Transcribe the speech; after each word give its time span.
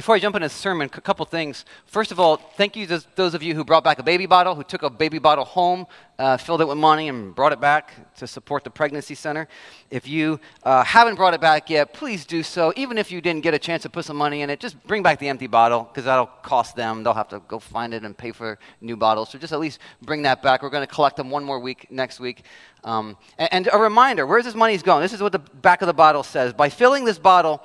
Before 0.00 0.14
I 0.14 0.18
jump 0.18 0.34
into 0.34 0.48
the 0.48 0.54
sermon, 0.54 0.88
a 0.94 1.00
couple 1.02 1.26
things. 1.26 1.66
First 1.84 2.10
of 2.10 2.18
all, 2.18 2.38
thank 2.38 2.74
you 2.74 2.86
to 2.86 3.04
those 3.16 3.34
of 3.34 3.42
you 3.42 3.54
who 3.54 3.66
brought 3.66 3.84
back 3.84 3.98
a 3.98 4.02
baby 4.02 4.24
bottle, 4.24 4.54
who 4.54 4.64
took 4.64 4.82
a 4.82 4.88
baby 4.88 5.18
bottle 5.18 5.44
home, 5.44 5.86
uh, 6.18 6.38
filled 6.38 6.62
it 6.62 6.68
with 6.68 6.78
money, 6.78 7.08
and 7.10 7.34
brought 7.34 7.52
it 7.52 7.60
back 7.60 8.14
to 8.16 8.26
support 8.26 8.64
the 8.64 8.70
pregnancy 8.70 9.14
center. 9.14 9.46
If 9.90 10.08
you 10.08 10.40
uh, 10.62 10.84
haven't 10.84 11.16
brought 11.16 11.34
it 11.34 11.42
back 11.42 11.68
yet, 11.68 11.92
please 11.92 12.24
do 12.24 12.42
so. 12.42 12.72
Even 12.76 12.96
if 12.96 13.12
you 13.12 13.20
didn't 13.20 13.42
get 13.42 13.52
a 13.52 13.58
chance 13.58 13.82
to 13.82 13.90
put 13.90 14.06
some 14.06 14.16
money 14.16 14.40
in 14.40 14.48
it, 14.48 14.58
just 14.58 14.82
bring 14.86 15.02
back 15.02 15.18
the 15.18 15.28
empty 15.28 15.46
bottle 15.46 15.82
because 15.82 16.06
that'll 16.06 16.30
cost 16.42 16.76
them. 16.76 17.02
They'll 17.02 17.12
have 17.12 17.28
to 17.28 17.42
go 17.46 17.58
find 17.58 17.92
it 17.92 18.02
and 18.02 18.16
pay 18.16 18.32
for 18.32 18.58
new 18.80 18.96
bottles. 18.96 19.28
So 19.28 19.38
just 19.38 19.52
at 19.52 19.60
least 19.60 19.80
bring 20.00 20.22
that 20.22 20.42
back. 20.42 20.62
We're 20.62 20.70
going 20.70 20.86
to 20.86 20.94
collect 20.94 21.18
them 21.18 21.28
one 21.28 21.44
more 21.44 21.60
week 21.60 21.88
next 21.90 22.20
week. 22.20 22.44
Um, 22.84 23.18
and, 23.36 23.52
and 23.52 23.68
a 23.70 23.76
reminder 23.78 24.26
where's 24.26 24.46
this 24.46 24.54
money 24.54 24.78
going? 24.78 25.02
This 25.02 25.12
is 25.12 25.20
what 25.20 25.32
the 25.32 25.40
back 25.40 25.82
of 25.82 25.88
the 25.88 25.92
bottle 25.92 26.22
says. 26.22 26.54
By 26.54 26.70
filling 26.70 27.04
this 27.04 27.18
bottle, 27.18 27.62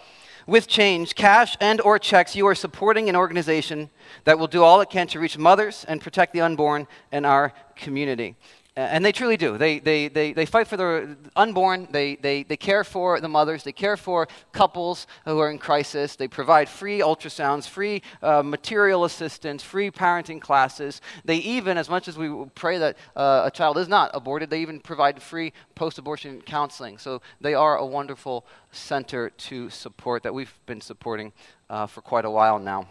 with 0.48 0.68
change, 0.68 1.16
cash 1.16 1.58
and 1.60 1.82
or 1.82 1.98
checks, 2.00 2.36
you 2.36 2.48
are 2.48 2.56
supporting 2.56 3.10
an 3.10 3.16
organization 3.16 3.90
that 4.26 4.38
will 4.38 4.48
do 4.48 4.64
all 4.64 4.82
it 4.82 4.90
can 4.90 5.08
to 5.08 5.20
reach 5.20 5.38
mothers 5.38 5.86
and 5.88 6.02
protect 6.02 6.34
the 6.34 6.42
unborn 6.42 6.88
in 7.12 7.26
our 7.26 7.54
community. 7.76 8.36
And 8.78 9.06
they 9.06 9.14
truly 9.14 9.38
do. 9.38 9.58
They, 9.58 9.80
they, 9.80 10.10
they, 10.10 10.34
they 10.34 10.46
fight 10.46 10.68
for 10.68 10.76
the 10.76 11.16
unborn. 11.38 11.88
They, 11.92 12.18
they, 12.18 12.44
they 12.44 12.58
care 12.58 12.84
for 12.84 13.22
the 13.22 13.30
mothers. 13.30 13.64
They 13.64 13.72
care 13.72 13.96
for 13.96 14.28
couples 14.52 15.08
who 15.24 15.40
are 15.40 15.50
in 15.50 15.60
crisis. 15.60 16.18
They 16.18 16.28
provide 16.28 16.68
free 16.68 17.00
ultrasounds, 17.00 17.70
free 17.70 18.02
uh, 18.22 18.44
material 18.44 19.06
assistance, 19.06 19.64
free 19.64 19.92
parenting 19.92 20.42
classes. 20.42 21.00
They 21.24 21.38
even, 21.38 21.78
as 21.78 21.88
much 21.90 22.10
as 22.10 22.18
we 22.18 22.30
pray 22.54 22.78
that 22.80 22.98
uh, 23.16 23.44
a 23.46 23.52
child 23.52 23.78
is 23.78 23.88
not 23.88 24.12
aborted, 24.14 24.50
they 24.50 24.62
even 24.62 24.82
provide 24.82 25.22
free 25.22 25.54
post 25.76 25.98
abortion 25.98 26.42
counseling. 26.42 26.98
So 26.98 27.22
they 27.40 27.54
are 27.54 27.78
a 27.78 27.86
wonderful 27.86 28.46
center 28.74 29.30
to 29.30 29.70
support 29.70 30.24
that 30.24 30.34
we've 30.34 30.54
been 30.66 30.82
supporting 30.82 31.32
uh, 31.70 31.88
for 31.88 32.02
quite 32.02 32.26
a 32.26 32.30
while 32.30 32.60
now. 32.60 32.90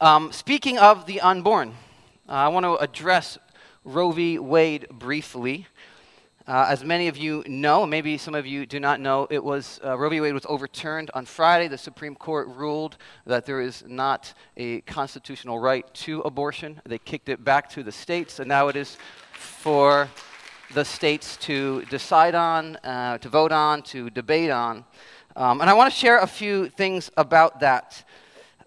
Um, 0.00 0.32
speaking 0.32 0.78
of 0.78 1.06
the 1.06 1.20
unborn, 1.20 1.74
I 2.28 2.48
want 2.48 2.64
to 2.64 2.74
address 2.78 3.38
Roe 3.84 4.12
v. 4.12 4.38
Wade 4.38 4.86
briefly. 4.90 5.66
Uh, 6.46 6.66
as 6.68 6.84
many 6.84 7.08
of 7.08 7.16
you 7.16 7.42
know, 7.46 7.84
maybe 7.84 8.16
some 8.16 8.34
of 8.34 8.46
you 8.46 8.64
do 8.64 8.78
not 8.78 9.00
know, 9.00 9.26
it 9.30 9.42
was 9.42 9.80
uh, 9.84 9.98
Roe 9.98 10.08
v. 10.08 10.20
Wade 10.20 10.34
was 10.34 10.46
overturned 10.48 11.10
on 11.14 11.24
Friday. 11.24 11.66
The 11.66 11.78
Supreme 11.78 12.14
Court 12.14 12.48
ruled 12.48 12.96
that 13.26 13.44
there 13.44 13.60
is 13.60 13.82
not 13.86 14.34
a 14.56 14.82
constitutional 14.82 15.58
right 15.58 15.92
to 15.94 16.20
abortion. 16.20 16.80
They 16.84 16.98
kicked 16.98 17.28
it 17.28 17.44
back 17.44 17.68
to 17.70 17.82
the 17.82 17.92
states, 17.92 18.38
and 18.38 18.48
now 18.48 18.68
it 18.68 18.76
is 18.76 18.96
for 19.32 20.08
the 20.74 20.84
states 20.84 21.36
to 21.38 21.84
decide 21.86 22.34
on, 22.34 22.76
uh, 22.76 23.18
to 23.18 23.28
vote 23.28 23.52
on, 23.52 23.82
to 23.82 24.10
debate 24.10 24.50
on. 24.50 24.84
Um, 25.34 25.60
and 25.60 25.68
I 25.68 25.74
want 25.74 25.92
to 25.92 25.98
share 25.98 26.18
a 26.18 26.26
few 26.26 26.68
things 26.68 27.10
about 27.16 27.60
that. 27.60 28.04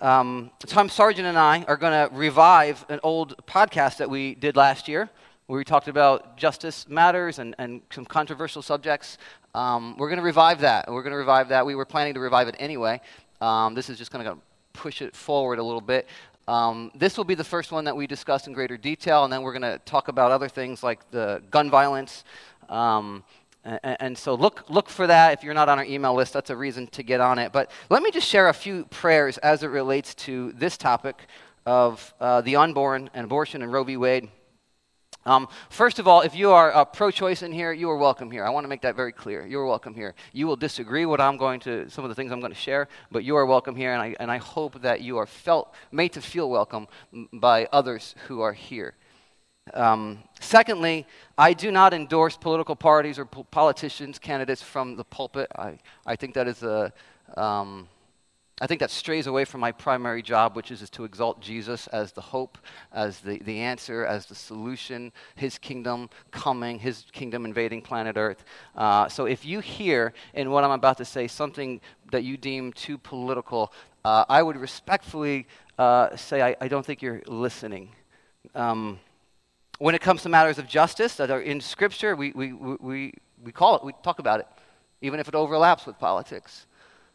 Um, 0.01 0.51
Tom 0.59 0.89
Sargent 0.89 1.27
and 1.27 1.37
I 1.37 1.63
are 1.67 1.77
going 1.77 1.93
to 1.93 2.13
revive 2.13 2.85
an 2.89 2.99
old 3.03 3.45
podcast 3.45 3.97
that 3.97 4.09
we 4.09 4.35
did 4.35 4.55
last 4.55 4.87
year 4.87 5.09
where 5.47 5.57
we 5.57 5.63
talked 5.63 5.87
about 5.87 6.37
justice 6.37 6.87
matters 6.89 7.39
and, 7.39 7.55
and 7.59 7.81
some 7.91 8.05
controversial 8.05 8.61
subjects. 8.61 9.17
Um, 9.53 9.95
we're 9.97 10.09
going 10.09 10.17
to 10.17 10.23
revive 10.25 10.61
that. 10.61 10.91
We're 10.91 11.03
going 11.03 11.11
to 11.11 11.17
revive 11.17 11.49
that. 11.49 11.65
We 11.65 11.75
were 11.75 11.85
planning 11.85 12.13
to 12.15 12.19
revive 12.19 12.47
it 12.47 12.55
anyway. 12.59 12.99
Um, 13.41 13.73
this 13.75 13.89
is 13.89 13.97
just 13.97 14.11
going 14.11 14.25
to 14.25 14.37
push 14.73 15.01
it 15.01 15.15
forward 15.15 15.59
a 15.59 15.63
little 15.63 15.81
bit. 15.81 16.07
Um, 16.47 16.91
this 16.93 17.17
will 17.17 17.23
be 17.23 17.35
the 17.35 17.43
first 17.43 17.71
one 17.71 17.85
that 17.85 17.95
we 17.95 18.05
discuss 18.05 18.47
in 18.47 18.53
greater 18.53 18.77
detail, 18.77 19.23
and 19.23 19.31
then 19.31 19.41
we're 19.41 19.57
going 19.57 19.61
to 19.61 19.79
talk 19.85 20.09
about 20.09 20.31
other 20.31 20.49
things 20.49 20.83
like 20.83 21.09
the 21.11 21.41
gun 21.51 21.69
violence. 21.69 22.23
Um, 22.69 23.23
and, 23.65 24.17
so 24.17 24.35
look, 24.35 24.69
look 24.69 24.89
for 24.89 25.07
that. 25.07 25.33
If 25.33 25.43
you're 25.43 25.53
not 25.53 25.69
on 25.69 25.79
our 25.79 25.85
email 25.85 26.13
list, 26.13 26.33
that's 26.33 26.49
a 26.49 26.55
reason 26.55 26.87
to 26.87 27.03
get 27.03 27.19
on 27.19 27.39
it. 27.39 27.51
But 27.51 27.71
let 27.89 28.03
me 28.03 28.11
just 28.11 28.27
share 28.27 28.49
a 28.49 28.53
few 28.53 28.85
prayers 28.85 29.37
as 29.39 29.63
it 29.63 29.67
relates 29.67 30.13
to 30.15 30.51
this 30.53 30.77
topic 30.77 31.27
of 31.65 32.13
uh, 32.19 32.41
the 32.41 32.55
unborn 32.55 33.09
and 33.13 33.25
abortion 33.25 33.61
and 33.63 33.73
Roe 33.73 33.83
v. 33.83 33.97
Wade. 33.97 34.29
Um, 35.27 35.47
first 35.71 35.97
of 35.97 36.07
all, 36.07 36.21
if 36.21 36.35
you 36.35 36.51
are 36.51 36.71
uh, 36.71 36.85
pro-choice 36.85 37.41
in 37.41 37.51
here, 37.51 37.73
you 37.73 37.89
are 37.89 37.97
welcome 37.97 38.29
here. 38.29 38.45
I 38.45 38.51
want 38.51 38.63
to 38.63 38.67
make 38.67 38.81
that 38.81 38.95
very 38.95 39.11
clear. 39.11 39.43
You 39.47 39.59
are 39.59 39.65
welcome 39.65 39.95
here. 39.95 40.13
You 40.33 40.45
will 40.45 40.55
disagree 40.55 41.07
with 41.07 41.19
I'm 41.19 41.37
going 41.37 41.59
to 41.61 41.89
some 41.89 42.05
of 42.05 42.09
the 42.09 42.15
things 42.15 42.31
I'm 42.31 42.41
going 42.41 42.51
to 42.51 42.57
share, 42.57 42.87
but 43.09 43.23
you 43.23 43.35
are 43.35 43.47
welcome 43.47 43.75
here, 43.75 43.93
and 43.93 44.01
I, 44.03 44.15
and 44.19 44.29
I 44.29 44.37
hope 44.37 44.83
that 44.83 45.01
you 45.01 45.17
are 45.17 45.25
felt 45.25 45.73
made 45.91 46.09
to 46.09 46.21
feel 46.21 46.47
welcome 46.47 46.87
by 47.33 47.67
others 47.71 48.13
who 48.27 48.41
are 48.41 48.53
here. 48.53 48.93
Um, 49.73 50.19
secondly, 50.39 51.07
I 51.37 51.53
do 51.53 51.71
not 51.71 51.93
endorse 51.93 52.37
political 52.37 52.75
parties 52.75 53.17
or 53.17 53.25
po- 53.25 53.43
politicians, 53.43 54.19
candidates 54.19 54.61
from 54.61 54.95
the 54.95 55.03
pulpit. 55.03 55.51
I, 55.57 55.79
I 56.05 56.15
think 56.15 56.35
that 56.35 56.47
is 56.47 56.61
a, 56.61 56.93
um, 57.35 57.87
I 58.61 58.67
think 58.67 58.79
that 58.79 58.91
strays 58.91 59.27
away 59.27 59.43
from 59.43 59.59
my 59.59 59.71
primary 59.71 60.21
job, 60.21 60.55
which 60.55 60.71
is, 60.71 60.81
is 60.81 60.89
to 60.91 61.03
exalt 61.03 61.41
Jesus 61.41 61.87
as 61.87 62.13
the 62.13 62.21
hope, 62.21 62.57
as 62.93 63.19
the, 63.19 63.39
the 63.39 63.59
answer, 63.59 64.05
as 64.05 64.27
the 64.27 64.35
solution, 64.35 65.11
his 65.35 65.57
kingdom 65.57 66.09
coming, 66.31 66.79
his 66.79 67.05
kingdom 67.11 67.43
invading 67.43 67.81
planet 67.81 68.15
Earth. 68.17 68.45
Uh, 68.75 69.09
so 69.09 69.25
if 69.25 69.45
you 69.45 69.59
hear 69.59 70.13
in 70.35 70.51
what 70.51 70.63
I'm 70.63 70.71
about 70.71 70.97
to 70.99 71.05
say 71.05 71.27
something 71.27 71.81
that 72.11 72.23
you 72.23 72.37
deem 72.37 72.71
too 72.71 72.97
political, 72.97 73.73
uh, 74.05 74.23
I 74.29 74.41
would 74.41 74.55
respectfully 74.55 75.47
uh, 75.77 76.15
say 76.15 76.41
I, 76.41 76.55
I, 76.61 76.67
don't 76.69 76.85
think 76.85 77.01
you're 77.01 77.23
listening. 77.27 77.89
Um, 78.53 78.99
when 79.79 79.95
it 79.95 80.01
comes 80.01 80.23
to 80.23 80.29
matters 80.29 80.57
of 80.57 80.67
justice 80.67 81.15
that 81.15 81.29
are 81.29 81.41
in 81.41 81.59
Scripture, 81.59 82.15
we, 82.15 82.31
we, 82.31 82.53
we, 82.53 83.13
we 83.43 83.51
call 83.51 83.75
it, 83.75 83.83
we 83.83 83.93
talk 84.03 84.19
about 84.19 84.39
it, 84.39 84.47
even 85.01 85.19
if 85.19 85.27
it 85.27 85.35
overlaps 85.35 85.85
with 85.85 85.99
politics. 85.99 86.65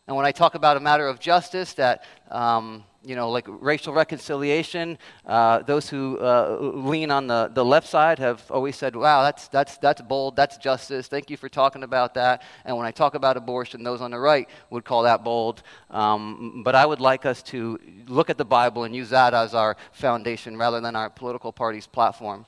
And 0.07 0.17
when 0.17 0.27
I 0.27 0.33
talk 0.33 0.55
about 0.57 0.77
a 0.77 0.81
matter 0.81 1.07
of 1.07 1.21
justice 1.21 1.75
that, 1.75 2.05
um, 2.31 2.85
you 3.05 3.15
know, 3.15 3.31
like 3.31 3.47
racial 3.49 3.95
reconciliation, 3.95 4.99
uh, 5.25 5.63
those 5.63 5.89
who 5.89 6.19
uh, 6.19 6.59
lean 6.61 7.11
on 7.11 7.29
the, 7.29 7.51
the 7.55 7.65
left 7.65 7.87
side 7.87 8.19
have 8.19 8.43
always 8.51 8.77
said, 8.77 8.97
wow, 8.97 9.23
that's, 9.23 9.49
that's, 9.49 9.79
that's 9.79 10.03
bold, 10.03 10.37
that's 10.37 10.57
justice, 10.57 11.07
thank 11.07 11.31
you 11.31 11.37
for 11.37 11.49
talking 11.49 11.83
about 11.83 12.15
that. 12.15 12.43
And 12.65 12.77
when 12.77 12.87
I 12.87 12.91
talk 12.91 13.15
about 13.15 13.37
abortion, 13.37 13.85
those 13.85 14.01
on 14.01 14.11
the 14.11 14.19
right 14.19 14.49
would 14.71 14.85
call 14.85 15.05
that 15.05 15.23
bold. 15.23 15.63
Um, 15.91 16.63
but 16.65 16.75
I 16.75 16.85
would 16.85 17.01
like 17.01 17.25
us 17.25 17.43
to 17.45 17.79
look 18.09 18.31
at 18.31 18.37
the 18.37 18.45
Bible 18.45 18.85
and 18.85 18.95
use 18.95 19.11
that 19.11 19.33
as 19.33 19.55
our 19.55 19.77
foundation 19.93 20.57
rather 20.57 20.81
than 20.81 20.97
our 20.97 21.09
political 21.09 21.53
party's 21.53 21.87
platform. 21.87 22.47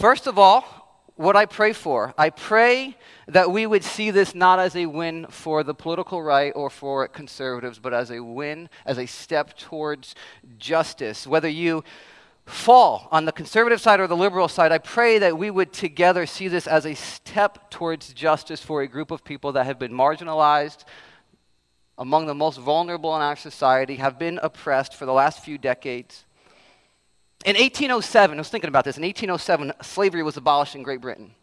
First 0.00 0.26
of 0.26 0.38
all, 0.38 0.64
what 1.16 1.36
I 1.36 1.44
pray 1.44 1.74
for, 1.74 2.14
I 2.16 2.30
pray 2.30 2.96
that 3.28 3.50
we 3.50 3.66
would 3.66 3.84
see 3.84 4.10
this 4.10 4.34
not 4.34 4.58
as 4.58 4.74
a 4.74 4.86
win 4.86 5.26
for 5.28 5.62
the 5.62 5.74
political 5.74 6.22
right 6.22 6.54
or 6.56 6.70
for 6.70 7.06
conservatives, 7.06 7.78
but 7.78 7.92
as 7.92 8.10
a 8.10 8.20
win, 8.20 8.70
as 8.86 8.96
a 8.96 9.04
step 9.04 9.58
towards 9.58 10.14
justice. 10.56 11.26
Whether 11.26 11.50
you 11.50 11.84
fall 12.46 13.08
on 13.12 13.26
the 13.26 13.32
conservative 13.32 13.78
side 13.78 14.00
or 14.00 14.06
the 14.06 14.16
liberal 14.16 14.48
side, 14.48 14.72
I 14.72 14.78
pray 14.78 15.18
that 15.18 15.36
we 15.36 15.50
would 15.50 15.70
together 15.70 16.24
see 16.24 16.48
this 16.48 16.66
as 16.66 16.86
a 16.86 16.94
step 16.94 17.70
towards 17.70 18.14
justice 18.14 18.62
for 18.62 18.80
a 18.80 18.88
group 18.88 19.10
of 19.10 19.22
people 19.22 19.52
that 19.52 19.66
have 19.66 19.78
been 19.78 19.92
marginalized, 19.92 20.84
among 21.98 22.24
the 22.24 22.34
most 22.34 22.56
vulnerable 22.56 23.14
in 23.16 23.20
our 23.20 23.36
society, 23.36 23.96
have 23.96 24.18
been 24.18 24.40
oppressed 24.42 24.94
for 24.94 25.04
the 25.04 25.12
last 25.12 25.44
few 25.44 25.58
decades. 25.58 26.24
In 27.44 27.56
1807, 27.56 28.36
I 28.36 28.40
was 28.40 28.50
thinking 28.50 28.68
about 28.68 28.84
this. 28.84 28.98
In 28.98 29.02
1807, 29.02 29.72
slavery 29.82 30.22
was 30.22 30.36
abolished 30.36 30.74
in 30.74 30.82
Great 30.82 31.00
Britain. 31.00 31.34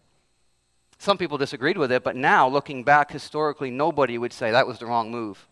Some 0.99 1.17
people 1.17 1.37
disagreed 1.37 1.77
with 1.77 1.91
it, 1.91 2.03
but 2.03 2.15
now, 2.15 2.47
looking 2.47 2.83
back 2.83 3.11
historically, 3.11 3.71
nobody 3.71 4.17
would 4.17 4.33
say 4.33 4.51
that 4.51 4.67
was 4.67 4.79
the 4.79 4.85
wrong 4.85 5.09
move. 5.11 5.47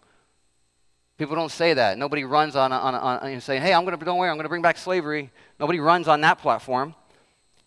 People 1.18 1.36
don't 1.36 1.52
say 1.52 1.74
that. 1.74 1.98
Nobody 1.98 2.26
runs 2.26 2.56
on, 2.56 2.72
on, 2.72 2.94
on, 2.94 3.20
on 3.20 3.42
saying, 3.42 3.62
hey, 3.62 3.74
I'm 3.74 3.86
going 3.86 3.98
to, 3.98 4.06
don't 4.06 4.18
worry, 4.18 4.30
I'm 4.30 4.36
going 4.36 4.44
to 4.46 4.50
bring 4.50 4.62
back 4.62 4.78
slavery. 4.78 5.32
Nobody 5.60 5.80
runs 5.80 6.08
on 6.08 6.22
that 6.22 6.40
platform. 6.40 6.94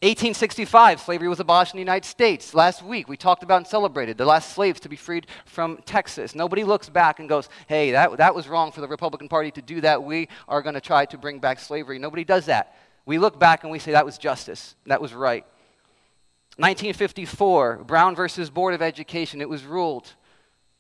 1865, 0.01 1.01
slavery 1.01 1.29
was 1.29 1.41
abolished 1.41 1.75
in 1.75 1.79
the 1.79 1.83
United 1.83 2.07
States. 2.07 2.55
Last 2.55 2.85
week, 2.85 3.09
we 3.09 3.17
talked 3.17 3.43
about 3.43 3.57
and 3.57 3.67
celebrated 3.67 4.17
the 4.17 4.25
last 4.25 4.53
slaves 4.53 4.79
to 4.81 4.89
be 4.89 4.95
freed 4.95 5.27
from 5.45 5.79
Texas. 5.87 6.37
Nobody 6.37 6.63
looks 6.63 6.89
back 6.89 7.19
and 7.19 7.29
goes, 7.29 7.49
hey, 7.67 7.91
that, 7.91 8.17
that 8.19 8.33
was 8.33 8.47
wrong 8.47 8.71
for 8.71 8.81
the 8.81 8.87
Republican 8.87 9.29
Party 9.29 9.51
to 9.51 9.61
do 9.61 9.81
that. 9.81 10.05
We 10.05 10.29
are 10.47 10.63
going 10.63 10.77
to 10.77 10.81
try 10.81 11.05
to 11.07 11.19
bring 11.19 11.41
back 11.41 11.59
slavery. 11.59 11.99
Nobody 11.99 12.23
does 12.23 12.47
that. 12.47 12.77
We 13.07 13.19
look 13.19 13.41
back 13.41 13.65
and 13.65 13.73
we 13.73 13.81
say 13.81 13.91
that 13.91 14.07
was 14.07 14.19
justice. 14.19 14.77
That 14.87 15.03
was 15.03 15.15
right. 15.15 15.45
1954, 16.59 17.83
Brown 17.85 18.15
versus 18.15 18.51
Board 18.51 18.75
of 18.75 18.83
Education, 18.83 19.41
it 19.41 19.49
was 19.49 19.65
ruled 19.65 20.15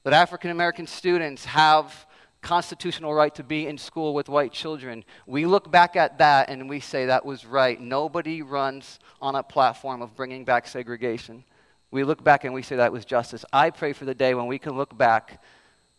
that 0.04 0.12
African 0.12 0.52
American 0.52 0.86
students 0.86 1.44
have 1.44 2.06
constitutional 2.48 3.12
right 3.12 3.34
to 3.34 3.44
be 3.44 3.66
in 3.66 3.76
school 3.76 4.14
with 4.14 4.26
white 4.26 4.50
children. 4.52 5.04
We 5.26 5.44
look 5.44 5.70
back 5.70 5.96
at 5.96 6.16
that 6.16 6.48
and 6.48 6.66
we 6.66 6.80
say 6.80 7.04
that 7.04 7.26
was 7.26 7.44
right. 7.44 7.78
Nobody 7.78 8.40
runs 8.40 9.00
on 9.20 9.34
a 9.34 9.42
platform 9.42 10.00
of 10.00 10.16
bringing 10.16 10.46
back 10.46 10.66
segregation. 10.66 11.44
We 11.90 12.04
look 12.04 12.24
back 12.24 12.44
and 12.44 12.54
we 12.54 12.62
say 12.62 12.76
that 12.76 12.90
was 12.90 13.04
justice. 13.04 13.44
I 13.52 13.68
pray 13.68 13.92
for 13.92 14.06
the 14.06 14.14
day 14.14 14.32
when 14.32 14.46
we 14.46 14.58
can 14.58 14.78
look 14.78 14.96
back 14.96 15.42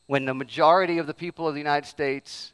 when 0.07 0.25
the 0.25 0.33
majority 0.33 0.97
of 0.97 1.05
the 1.05 1.13
people 1.13 1.47
of 1.47 1.53
the 1.53 1.59
United 1.59 1.87
States 1.87 2.51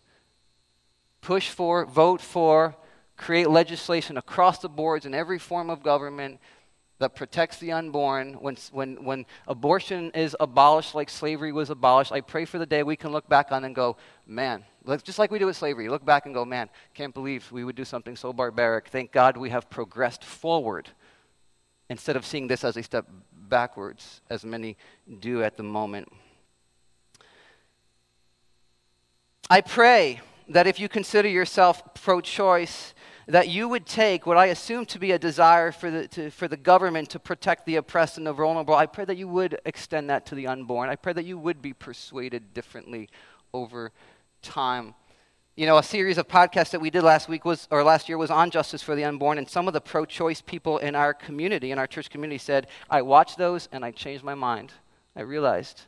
push 1.22 1.50
for, 1.50 1.86
vote 1.86 2.20
for, 2.20 2.76
create 3.16 3.50
legislation 3.50 4.18
across 4.18 4.60
the 4.60 4.68
boards 4.68 5.06
in 5.06 5.14
every 5.14 5.40
form 5.40 5.70
of 5.70 5.82
government 5.82 6.42
that 7.00 7.16
protects 7.16 7.58
the 7.58 7.72
unborn, 7.72 8.34
when, 8.36 8.56
when, 8.72 9.04
when 9.04 9.26
abortion 9.48 10.12
is 10.12 10.36
abolished 10.40 10.96
like 10.96 11.10
slavery 11.10 11.52
was 11.52 11.70
abolished, 11.70 12.12
I 12.12 12.22
pray 12.22 12.46
for 12.46 12.58
the 12.58 12.66
day 12.66 12.84
we 12.84 12.96
can 12.96 13.12
look 13.12 13.28
back 13.28 13.52
on 13.52 13.66
and 13.66 13.76
go, 13.76 13.98
man, 14.26 14.64
just 15.04 15.20
like 15.20 15.30
we 15.30 15.40
do 15.40 15.48
with 15.48 15.58
slavery, 15.58 15.90
look 15.90 16.06
back 16.06 16.26
and 16.26 16.34
go, 16.34 16.46
man, 16.46 16.70
can't 16.94 17.14
believe 17.14 17.52
we 17.52 17.66
would 17.66 17.76
do 17.76 17.84
something 17.84 18.16
so 18.16 18.32
barbaric. 18.32 18.88
Thank 18.88 19.12
God 19.12 19.36
we 19.36 19.50
have 19.50 19.70
progressed 19.70 20.24
forward 20.24 20.90
instead 21.90 22.16
of 22.16 22.26
seeing 22.26 22.48
this 22.48 22.64
as 22.64 22.78
a 22.78 22.84
step 22.84 23.08
backwards, 23.32 24.22
as 24.30 24.46
many 24.46 24.78
do 25.20 25.44
at 25.44 25.58
the 25.58 25.64
moment. 25.64 26.12
I 29.50 29.62
pray 29.62 30.22
that 30.50 30.66
if 30.66 30.80
you 30.80 30.90
consider 30.90 31.28
yourself 31.28 31.84
pro 31.94 32.22
choice, 32.22 32.95
that 33.28 33.48
you 33.48 33.68
would 33.68 33.86
take 33.86 34.28
what 34.28 34.38
I 34.38 34.48
assume 34.48 34.86
to 34.88 35.00
be 35.00 35.12
a 35.12 35.20
desire 35.20 35.72
for 35.72 35.90
the, 35.90 36.08
to, 36.10 36.30
for 36.30 36.48
the 36.48 36.58
government 36.58 37.10
to 37.12 37.20
protect 37.20 37.66
the 37.66 37.78
oppressed 37.78 38.18
and 38.18 38.28
the 38.28 38.34
vulnerable. 38.34 38.76
I 38.76 38.86
pray 38.86 39.06
that 39.06 39.18
you 39.18 39.28
would 39.28 39.60
extend 39.66 40.10
that 40.10 40.26
to 40.28 40.36
the 40.36 40.48
unborn. 40.48 40.90
I 40.90 40.96
pray 40.96 41.14
that 41.14 41.26
you 41.26 41.38
would 41.38 41.62
be 41.62 41.74
persuaded 41.74 42.54
differently 42.54 43.10
over 43.54 43.92
time. 44.42 44.94
You 45.56 45.66
know, 45.66 45.78
a 45.78 45.84
series 45.84 46.18
of 46.18 46.28
podcasts 46.28 46.72
that 46.72 46.82
we 46.82 46.90
did 46.90 47.02
last 47.02 47.30
week 47.30 47.46
was, 47.46 47.68
or 47.72 47.82
last 47.84 48.10
year 48.10 48.18
was 48.18 48.30
on 48.30 48.52
justice 48.52 48.84
for 48.84 48.94
the 48.94 49.06
unborn, 49.06 49.38
and 49.38 49.50
some 49.50 49.68
of 49.68 49.74
the 49.74 49.82
pro 49.82 50.06
choice 50.06 50.42
people 50.42 50.78
in 50.80 50.96
our 50.96 51.14
community, 51.14 51.72
in 51.72 51.80
our 51.80 51.88
church 51.88 52.10
community, 52.10 52.38
said, 52.38 52.68
I 52.90 53.02
watched 53.02 53.38
those 53.38 53.70
and 53.72 53.84
I 53.84 53.92
changed 53.92 54.24
my 54.24 54.36
mind. 54.36 54.74
I 55.16 55.22
realized. 55.22 55.84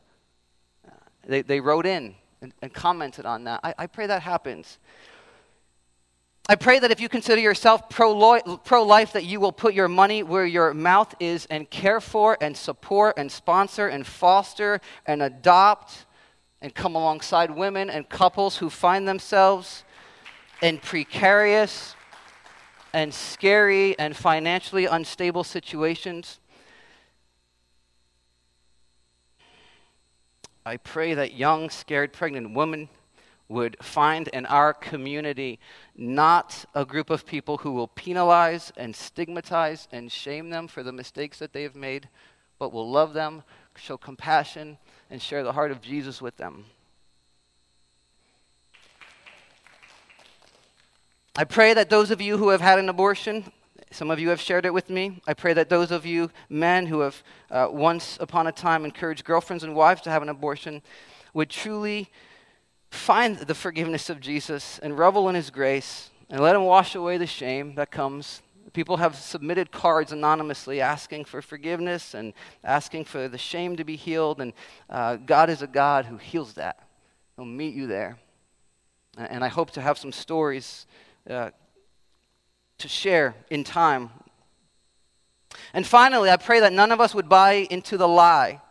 Uh, 0.88 0.92
they, 1.28 1.42
they 1.42 1.60
wrote 1.60 1.86
in 1.86 2.16
and, 2.42 2.54
and 2.62 2.74
commented 2.74 3.25
on 3.25 3.44
that. 3.44 3.60
I, 3.62 3.74
I 3.78 3.88
pray 3.88 4.07
that 4.07 4.22
happens. 4.22 4.80
I 6.49 6.55
pray 6.55 6.79
that 6.79 6.91
if 6.91 7.01
you 7.01 7.09
consider 7.09 7.41
yourself 7.41 7.89
pro 7.89 8.13
life, 8.13 9.13
that 9.13 9.25
you 9.25 9.41
will 9.41 9.51
put 9.51 9.73
your 9.73 9.89
money 9.89 10.23
where 10.23 10.45
your 10.45 10.73
mouth 10.73 11.13
is 11.19 11.45
and 11.47 11.69
care 11.69 11.99
for 11.99 12.38
and 12.39 12.55
support 12.55 13.15
and 13.17 13.29
sponsor 13.29 13.89
and 13.89 14.07
foster 14.07 14.79
and 15.05 15.21
adopt 15.21 16.05
and 16.61 16.73
come 16.73 16.95
alongside 16.95 17.51
women 17.51 17.89
and 17.89 18.07
couples 18.07 18.57
who 18.57 18.69
find 18.69 19.05
themselves 19.05 19.83
in 20.61 20.77
precarious 20.77 21.95
and 22.94 23.13
scary 23.13 23.99
and 23.99 24.15
financially 24.15 24.85
unstable 24.85 25.44
situations. 25.44 26.39
I 30.65 30.77
pray 30.77 31.13
that 31.13 31.33
young, 31.33 31.69
scared, 31.69 32.13
pregnant 32.13 32.53
women 32.53 32.88
would 33.49 33.77
find 33.81 34.27
in 34.29 34.45
our 34.45 34.73
community 34.73 35.59
not 35.95 36.65
a 36.75 36.85
group 36.85 37.09
of 37.09 37.25
people 37.25 37.57
who 37.57 37.71
will 37.71 37.88
penalize 37.88 38.73
and 38.75 38.95
stigmatize 38.95 39.88
and 39.91 40.11
shame 40.11 40.49
them 40.49 40.67
for 40.67 40.83
the 40.83 40.91
mistakes 40.91 41.39
that 41.39 41.53
they 41.53 41.63
have 41.63 41.75
made, 41.75 42.09
but 42.59 42.73
will 42.73 42.89
love 42.89 43.13
them, 43.13 43.44
show 43.75 43.97
compassion, 43.97 44.77
and 45.09 45.21
share 45.21 45.44
the 45.44 45.53
heart 45.53 45.71
of 45.71 45.81
Jesus 45.81 46.21
with 46.21 46.35
them. 46.38 46.65
I 51.38 51.44
pray 51.44 51.75
that 51.75 51.89
those 51.89 52.09
of 52.09 52.19
you 52.19 52.38
who 52.38 52.49
have 52.49 52.61
had 52.61 52.79
an 52.79 52.89
abortion, 52.89 53.51
some 53.91 54.09
of 54.09 54.19
you 54.19 54.29
have 54.29 54.41
shared 54.41 54.65
it 54.65 54.73
with 54.73 54.89
me. 54.89 55.21
I 55.27 55.35
pray 55.35 55.53
that 55.53 55.69
those 55.69 55.91
of 55.91 56.03
you 56.03 56.31
men 56.49 56.88
who 56.88 57.01
have 57.01 57.23
uh, 57.51 57.67
once 57.69 58.17
upon 58.19 58.47
a 58.47 58.51
time 58.51 58.83
encouraged 58.83 59.23
girlfriends 59.23 59.63
and 59.63 59.75
wives 59.75 60.01
to 60.01 60.09
have 60.09 60.23
an 60.23 60.29
abortion 60.29 60.81
would 61.33 61.51
truly 61.51 62.09
find 62.89 63.38
the 63.38 63.56
forgiveness 63.56 64.10
of 64.10 64.19
Jesus 64.19 64.80
and 64.80 64.98
revel 64.98 65.30
in 65.30 65.36
his 65.36 65.50
grace 65.50 66.10
and 66.30 66.42
let 66.42 66.56
him 66.56 66.63
wash 66.63 66.95
away 66.95 67.18
the 67.18 67.28
shame 67.28 67.75
that 67.75 67.92
comes. 67.92 68.42
People 68.74 68.98
have 68.98 69.16
submitted 69.16 69.72
cards 69.72 70.12
anonymously 70.12 70.81
asking 70.81 71.25
for 71.25 71.42
forgiveness 71.42 72.13
and 72.13 72.34
asking 72.63 73.06
for 73.06 73.28
the 73.28 73.38
shame 73.38 73.75
to 73.78 73.84
be 73.84 73.95
healed, 73.95 74.42
and 74.42 74.54
uh, 74.89 75.16
God 75.16 75.50
is 75.50 75.62
a 75.62 75.68
God 75.68 76.06
who 76.06 76.18
heals 76.18 76.54
that. 76.54 76.88
He'll 77.36 77.45
meet 77.45 77.74
you 77.74 77.88
there. 77.88 78.18
And 79.18 79.44
I 79.44 79.48
hope 79.48 79.72
to 79.72 79.81
have 79.81 79.98
some 79.98 80.12
stories 80.12 80.86
uh, 81.30 81.51
to 82.78 82.88
share 82.88 83.36
in 83.50 83.63
time. 83.63 84.12
And 85.74 85.88
finally, 85.88 86.30
I 86.30 86.38
pray 86.38 86.60
that 86.60 86.74
none 86.74 86.92
of 86.92 87.01
us 87.01 87.16
would 87.16 87.30
buy 87.30 87.68
into 87.72 87.98
the 87.98 88.07
lie 88.07 88.62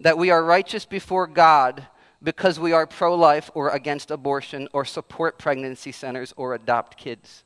that 0.00 0.18
we 0.18 0.30
are 0.30 0.44
righteous 0.44 0.84
before 0.84 1.26
God 1.26 1.86
because 2.22 2.60
we 2.60 2.72
are 2.72 2.86
pro 2.86 3.14
life 3.14 3.50
or 3.54 3.70
against 3.70 4.10
abortion 4.10 4.68
or 4.72 4.84
support 4.84 5.38
pregnancy 5.38 5.92
centers 5.92 6.32
or 6.36 6.54
adopt 6.54 6.96
kids. 6.96 7.44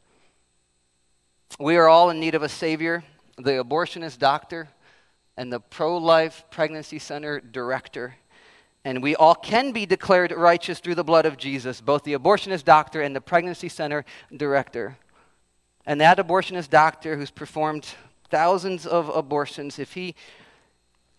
We 1.59 1.77
are 1.77 1.89
all 1.89 2.11
in 2.11 2.21
need 2.21 2.35
of 2.35 2.43
a 2.43 2.49
Savior, 2.49 3.05
the 3.39 3.53
abortionist 3.53 4.19
doctor, 4.19 4.69
and 5.37 5.53
the 5.53 5.61
pro 5.61 5.97
life 5.97 6.45
pregnancy 6.51 6.99
center 6.99 7.41
director. 7.41 8.17
And 8.85 9.03
we 9.03 9.17
all 9.17 9.35
can 9.35 9.73
be 9.73 9.87
declared 9.87 10.33
righteous 10.33 10.79
through 10.79 10.95
the 10.95 11.05
blood 11.05 11.27
of 11.27 11.37
Jesus, 11.37 11.81
both 11.81 12.05
the 12.05 12.15
abortionist 12.15 12.65
doctor 12.65 13.03
and 13.03 13.17
the 13.17 13.21
pregnancy 13.21 13.69
center 13.69 14.05
director. 14.37 14.97
And 15.85 16.01
that 16.01 16.19
abortionist 16.19 16.71
doctor 16.71 17.17
who's 17.17 17.31
performed 17.31 17.87
thousands 18.29 18.87
of 18.87 19.09
abortions, 19.09 19.79
if 19.79 19.93
he 19.95 20.15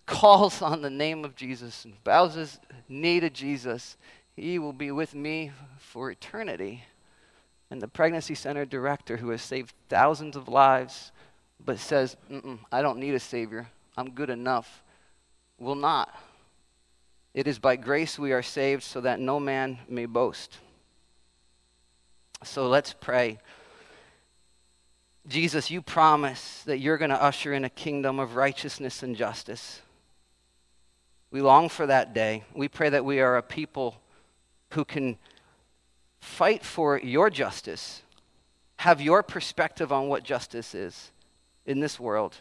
calls 0.07 0.61
on 0.63 0.81
the 0.81 0.89
name 0.89 1.23
of 1.23 1.35
Jesus 1.35 1.85
and 1.85 2.03
bows 2.03 2.33
his 2.33 2.59
knee 2.89 3.19
to 3.19 3.29
Jesus, 3.29 3.97
he 4.35 4.57
will 4.57 4.73
be 4.73 4.89
with 4.89 5.13
me 5.13 5.51
for 5.77 6.09
eternity. 6.09 6.85
And 7.69 7.81
the 7.81 7.87
pregnancy 7.87 8.33
center 8.33 8.65
director 8.65 9.17
who 9.17 9.29
has 9.29 9.41
saved 9.41 9.75
thousands 9.89 10.35
of 10.35 10.47
lives 10.47 11.11
but 11.63 11.77
says, 11.77 12.15
I 12.71 12.81
don't 12.81 12.99
need 12.99 13.13
a 13.13 13.19
Savior, 13.19 13.67
I'm 13.97 14.11
good 14.11 14.29
enough, 14.29 14.83
will 15.59 15.75
not. 15.75 16.15
It 17.33 17.47
is 17.47 17.59
by 17.59 17.75
grace 17.75 18.17
we 18.17 18.31
are 18.31 18.41
saved 18.41 18.83
so 18.83 19.01
that 19.01 19.19
no 19.19 19.39
man 19.39 19.79
may 19.87 20.05
boast. 20.05 20.57
So 22.43 22.67
let's 22.67 22.93
pray. 22.93 23.39
Jesus, 25.27 25.69
you 25.69 25.81
promise 25.81 26.63
that 26.63 26.77
you're 26.77 26.97
going 26.97 27.09
to 27.09 27.21
usher 27.21 27.53
in 27.53 27.65
a 27.65 27.69
kingdom 27.69 28.17
of 28.19 28.35
righteousness 28.35 29.03
and 29.03 29.15
justice. 29.15 29.81
We 31.31 31.41
long 31.41 31.69
for 31.69 31.85
that 31.85 32.13
day. 32.13 32.43
We 32.53 32.67
pray 32.67 32.89
that 32.89 33.05
we 33.05 33.19
are 33.19 33.37
a 33.37 33.43
people 33.43 34.01
who 34.71 34.85
can 34.85 35.17
fight 36.19 36.63
for 36.63 36.97
your 36.97 37.29
justice, 37.29 38.01
have 38.77 39.01
your 39.01 39.23
perspective 39.23 39.91
on 39.91 40.07
what 40.07 40.23
justice 40.23 40.73
is 40.73 41.11
in 41.65 41.79
this 41.79 41.99
world, 41.99 42.37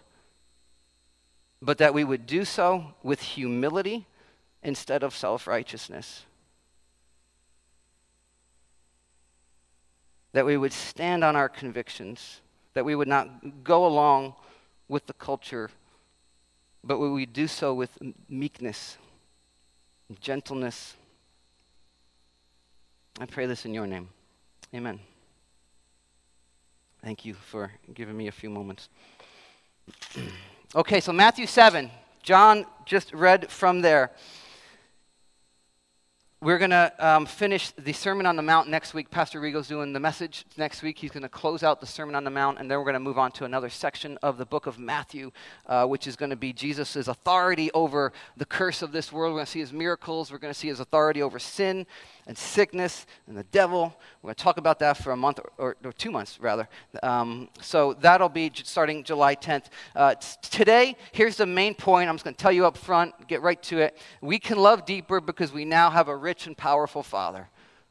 but 1.61 1.79
that 1.79 1.95
we 1.95 2.05
would 2.05 2.27
do 2.27 2.45
so 2.45 2.95
with 3.03 3.21
humility 3.21 4.07
instead 4.63 5.03
of 5.03 5.15
self 5.15 5.47
righteousness. 5.47 6.25
That 10.33 10.47
we 10.47 10.57
would 10.57 10.73
stand 10.73 11.25
on 11.25 11.35
our 11.35 11.49
convictions, 11.49 12.41
that 12.75 12.85
we 12.85 12.95
would 12.95 13.09
not 13.09 13.65
go 13.65 13.87
along 13.87 14.35
with 14.89 15.07
the 15.07 15.15
culture 15.15 15.71
but 16.85 16.99
we 16.99 17.27
do 17.27 17.47
so 17.47 17.75
with 17.75 17.99
meekness, 18.29 18.99
gentleness? 20.21 20.95
I 23.19 23.27
pray 23.27 23.47
this 23.47 23.65
in 23.65 23.75
your 23.75 23.87
name. 23.87 24.09
Amen. 24.75 25.01
Thank 27.03 27.25
you 27.25 27.35
for 27.35 27.73
giving 27.95 28.17
me 28.17 28.29
a 28.29 28.33
few 28.33 28.51
moments. 28.51 28.89
okay, 30.75 31.01
so 31.01 31.13
Matthew 31.13 31.47
7. 31.47 31.91
John 32.23 32.67
just 32.85 33.13
read 33.13 33.49
from 33.51 33.81
there. 33.81 34.11
We're 36.47 36.59
going 36.59 36.71
to 36.71 36.93
um, 37.01 37.27
finish 37.27 37.73
the 37.73 37.93
Sermon 37.93 38.25
on 38.25 38.37
the 38.37 38.43
Mount 38.43 38.69
next 38.69 38.95
week. 38.95 39.11
Pastor 39.11 39.41
Rigo's 39.41 39.67
doing 39.67 39.93
the 39.93 39.99
message 39.99 40.45
next 40.57 40.81
week. 40.81 40.97
He's 40.97 41.11
going 41.11 41.25
to 41.25 41.29
close 41.29 41.65
out 41.65 41.81
the 41.81 41.89
Sermon 41.89 42.15
on 42.15 42.23
the 42.23 42.31
Mount, 42.31 42.61
and 42.61 42.71
then 42.71 42.79
we're 42.79 42.85
going 42.85 42.95
to 42.95 43.01
move 43.01 43.19
on 43.19 43.33
to 43.33 43.47
another 43.47 43.69
section 43.69 44.17
of 44.23 44.39
the 44.39 44.47
book 44.47 44.69
of 44.69 44.79
Matthew, 44.79 45.33
uh, 45.67 45.87
which 45.87 46.07
is 46.07 46.15
going 46.15 46.31
to 46.31 46.37
be 46.37 46.53
Jesus' 46.53 47.09
authority 47.09 47.73
over 47.73 48.13
the 48.37 48.45
curse 48.45 48.81
of 48.81 48.93
this 48.93 49.11
world. 49.11 49.33
We're 49.33 49.39
going 49.39 49.47
to 49.47 49.51
see 49.51 49.59
his 49.59 49.73
miracles. 49.73 50.31
We're 50.31 50.39
going 50.39 50.55
to 50.55 50.59
see 50.59 50.69
his 50.69 50.79
authority 50.79 51.21
over 51.21 51.41
sin 51.41 51.85
and 52.27 52.37
sickness 52.37 53.07
and 53.27 53.37
the 53.37 53.45
devil. 53.45 53.95
We're 54.23 54.29
going 54.29 54.35
to 54.35 54.43
talk 54.43 54.57
about 54.57 54.79
that 54.81 54.97
for 54.97 55.13
a 55.13 55.17
month 55.17 55.41
or, 55.59 55.77
or 55.85 55.93
two 55.93 56.11
months, 56.11 56.39
rather. 56.41 56.69
Um, 57.03 57.49
so 57.61 57.95
that'll 57.95 58.29
be 58.29 58.51
starting 58.55 59.05
July 59.05 59.37
10th. 59.37 59.67
Uh, 59.95 60.15
today, 60.43 60.97
here's 61.13 61.37
the 61.37 61.47
main 61.47 61.75
point. 61.75 62.09
I'm 62.09 62.17
just 62.17 62.25
going 62.25 62.35
to 62.35 62.43
tell 62.43 62.53
you 62.53 62.67
up 62.67 62.77
front, 62.77 63.29
get 63.29 63.43
right 63.43 63.63
to 63.65 63.79
it. 63.79 63.99
We 64.21 64.39
can 64.39 64.59
love 64.59 64.85
deeper 64.85 65.21
because 65.21 65.53
we 65.53 65.65
now 65.65 65.91
have 65.91 66.09
a 66.09 66.17
rich 66.17 66.47
and 66.47 66.57
powerful 66.57 67.03
Father. 67.03 67.49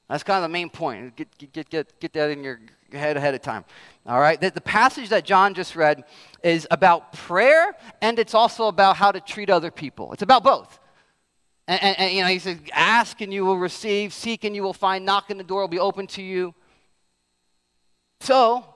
That's 0.10 0.24
kind 0.24 0.38
of 0.38 0.44
the 0.44 0.54
main 0.54 0.70
point. 0.70 1.16
Get, 1.16 1.52
get, 1.52 1.70
get, 1.70 2.00
get 2.00 2.14
that 2.14 2.30
in 2.30 2.44
your 2.44 2.60
head 2.92 3.18
ahead 3.18 3.34
of 3.34 3.42
time. 3.42 3.66
All 4.06 4.20
right? 4.20 4.40
The, 4.40 4.52
the 4.52 4.62
passage 4.62 5.10
that 5.10 5.26
John 5.26 5.54
just 5.54 5.76
read 5.76 6.04
is 6.44 6.68
about 6.70 7.14
prayer, 7.14 7.76
and 8.02 8.20
it's 8.20 8.34
also 8.34 8.68
about 8.68 8.98
how 8.98 9.12
to 9.12 9.20
treat 9.20 9.50
other 9.50 9.72
people. 9.72 10.14
It's 10.14 10.22
about 10.22 10.44
both. 10.44 10.80
And, 11.68 11.82
and, 11.82 12.00
and, 12.00 12.14
you 12.14 12.22
know, 12.22 12.28
he 12.28 12.40
says, 12.40 12.60
ask 12.74 13.22
and 13.22 13.34
you 13.34 13.44
will 13.44 13.58
receive, 13.58 14.14
seek 14.14 14.44
and 14.44 14.56
you 14.56 14.62
will 14.62 14.74
find, 14.74 15.04
knock 15.06 15.32
and 15.32 15.40
the 15.40 15.44
door 15.44 15.62
will 15.62 15.68
be 15.68 15.80
open 15.80 16.06
to 16.08 16.22
you. 16.22 16.54
So, 18.20 18.75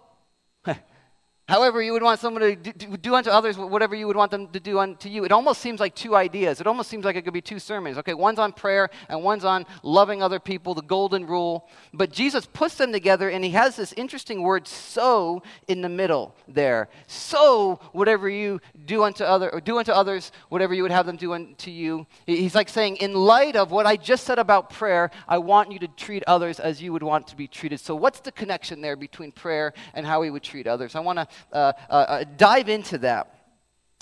However, 1.49 1.81
you 1.81 1.93
would 1.93 2.03
want 2.03 2.19
someone 2.19 2.43
to 2.43 2.55
do, 2.55 2.95
do, 2.95 3.15
unto 3.15 3.31
others 3.31 3.57
whatever 3.57 3.95
you 3.95 4.05
would 4.05 4.15
want 4.15 4.29
them 4.29 4.49
to 4.49 4.59
do 4.59 4.77
unto 4.77 5.09
you. 5.09 5.25
It 5.25 5.31
almost 5.31 5.61
seems 5.61 5.79
like 5.79 5.95
two 5.95 6.15
ideas. 6.15 6.61
It 6.61 6.67
almost 6.67 6.91
seems 6.91 7.03
like 7.03 7.15
it 7.15 7.23
could 7.23 7.33
be 7.33 7.41
two 7.41 7.57
sermons. 7.57 7.97
Okay, 7.97 8.13
one's 8.13 8.37
on 8.37 8.53
prayer 8.53 8.87
and 9.07 9.23
one's 9.23 9.43
on 9.43 9.65
loving 9.81 10.21
other 10.21 10.39
people, 10.39 10.75
the 10.75 10.83
golden 10.83 11.25
rule. 11.25 11.67
But 11.91 12.11
Jesus 12.11 12.45
puts 12.45 12.75
them 12.75 12.91
together 12.91 13.29
and 13.29 13.43
he 13.43 13.49
has 13.51 13.75
this 13.75 13.93
interesting 13.93 14.43
word, 14.43 14.67
so, 14.67 15.41
in 15.67 15.81
the 15.81 15.89
middle 15.89 16.35
there. 16.47 16.87
So, 17.07 17.79
whatever 17.93 18.29
you 18.29 18.61
do 18.85 19.03
unto 19.03 19.23
other 19.23 19.51
or 19.51 19.59
do 19.59 19.79
unto 19.79 19.91
others 19.91 20.31
whatever 20.49 20.75
you 20.75 20.83
would 20.83 20.91
have 20.91 21.07
them 21.07 21.17
do 21.17 21.33
unto 21.33 21.71
you. 21.71 22.05
He's 22.27 22.53
like 22.53 22.69
saying, 22.69 22.97
in 22.97 23.15
light 23.15 23.55
of 23.55 23.71
what 23.71 23.87
I 23.87 23.95
just 23.95 24.23
said 24.23 24.37
about 24.37 24.69
prayer, 24.69 25.09
I 25.27 25.39
want 25.39 25.71
you 25.71 25.79
to 25.79 25.87
treat 25.87 26.23
others 26.27 26.59
as 26.59 26.79
you 26.79 26.93
would 26.93 27.01
want 27.01 27.25
to 27.29 27.35
be 27.35 27.47
treated. 27.47 27.79
So, 27.79 27.95
what's 27.95 28.19
the 28.19 28.31
connection 28.31 28.81
there 28.81 28.95
between 28.95 29.31
prayer 29.31 29.73
and 29.95 30.05
how 30.05 30.21
we 30.21 30.29
would 30.29 30.43
treat 30.43 30.67
others? 30.67 30.93
I 30.93 30.99
want 30.99 31.17
to 31.17 31.27
uh, 31.51 31.73
uh, 31.89 31.93
uh, 31.93 32.23
dive 32.37 32.69
into 32.69 32.97
that. 32.99 33.35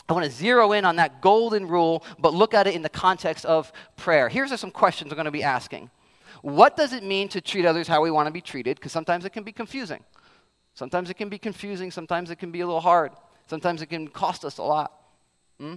I 0.09 0.13
want 0.13 0.25
to 0.25 0.31
zero 0.31 0.71
in 0.71 0.85
on 0.85 0.95
that 0.95 1.21
golden 1.21 1.67
rule, 1.67 2.03
but 2.17 2.33
look 2.33 2.53
at 2.53 2.65
it 2.65 2.75
in 2.75 2.81
the 2.81 2.89
context 2.89 3.45
of 3.45 3.71
prayer. 3.97 4.29
Here's 4.29 4.57
some 4.59 4.71
questions 4.71 5.11
we're 5.11 5.15
going 5.15 5.25
to 5.25 5.31
be 5.31 5.43
asking. 5.43 5.89
What 6.41 6.77
does 6.77 6.93
it 6.93 7.03
mean 7.03 7.27
to 7.29 7.41
treat 7.41 7.65
others 7.65 7.87
how 7.87 8.01
we 8.01 8.11
want 8.11 8.27
to 8.27 8.31
be 8.31 8.41
treated? 8.41 8.77
Because 8.77 8.91
sometimes 8.91 9.25
it 9.25 9.31
can 9.31 9.43
be 9.43 9.51
confusing. 9.51 10.03
Sometimes 10.73 11.09
it 11.09 11.15
can 11.15 11.27
be 11.27 11.37
confusing. 11.37 11.91
Sometimes 11.91 12.29
it 12.31 12.37
can 12.37 12.51
be 12.51 12.61
a 12.61 12.65
little 12.65 12.79
hard. 12.79 13.11
Sometimes 13.47 13.81
it 13.81 13.87
can 13.87 14.07
cost 14.07 14.45
us 14.45 14.59
a 14.59 14.63
lot. 14.63 14.93
Hmm? 15.59 15.75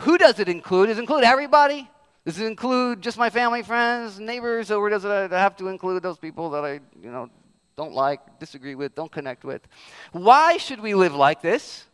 Who 0.00 0.18
does 0.18 0.38
it 0.38 0.48
include? 0.48 0.88
Does 0.88 0.98
it 0.98 1.00
include 1.00 1.24
everybody? 1.24 1.90
Does 2.24 2.38
it 2.38 2.46
include 2.46 3.02
just 3.02 3.18
my 3.18 3.30
family, 3.30 3.62
friends, 3.62 4.20
neighbors, 4.20 4.70
or 4.70 4.88
does 4.88 5.04
it 5.04 5.32
have 5.32 5.56
to 5.56 5.68
include 5.68 6.02
those 6.02 6.18
people 6.18 6.50
that 6.50 6.64
I, 6.64 6.74
you 7.00 7.10
know, 7.10 7.28
don't 7.76 7.92
like, 7.92 8.20
disagree 8.38 8.74
with, 8.74 8.94
don't 8.94 9.10
connect 9.10 9.44
with. 9.44 9.62
Why 10.12 10.56
should 10.56 10.80
we 10.80 10.94
live 10.94 11.14
like 11.14 11.42
this? 11.42 11.86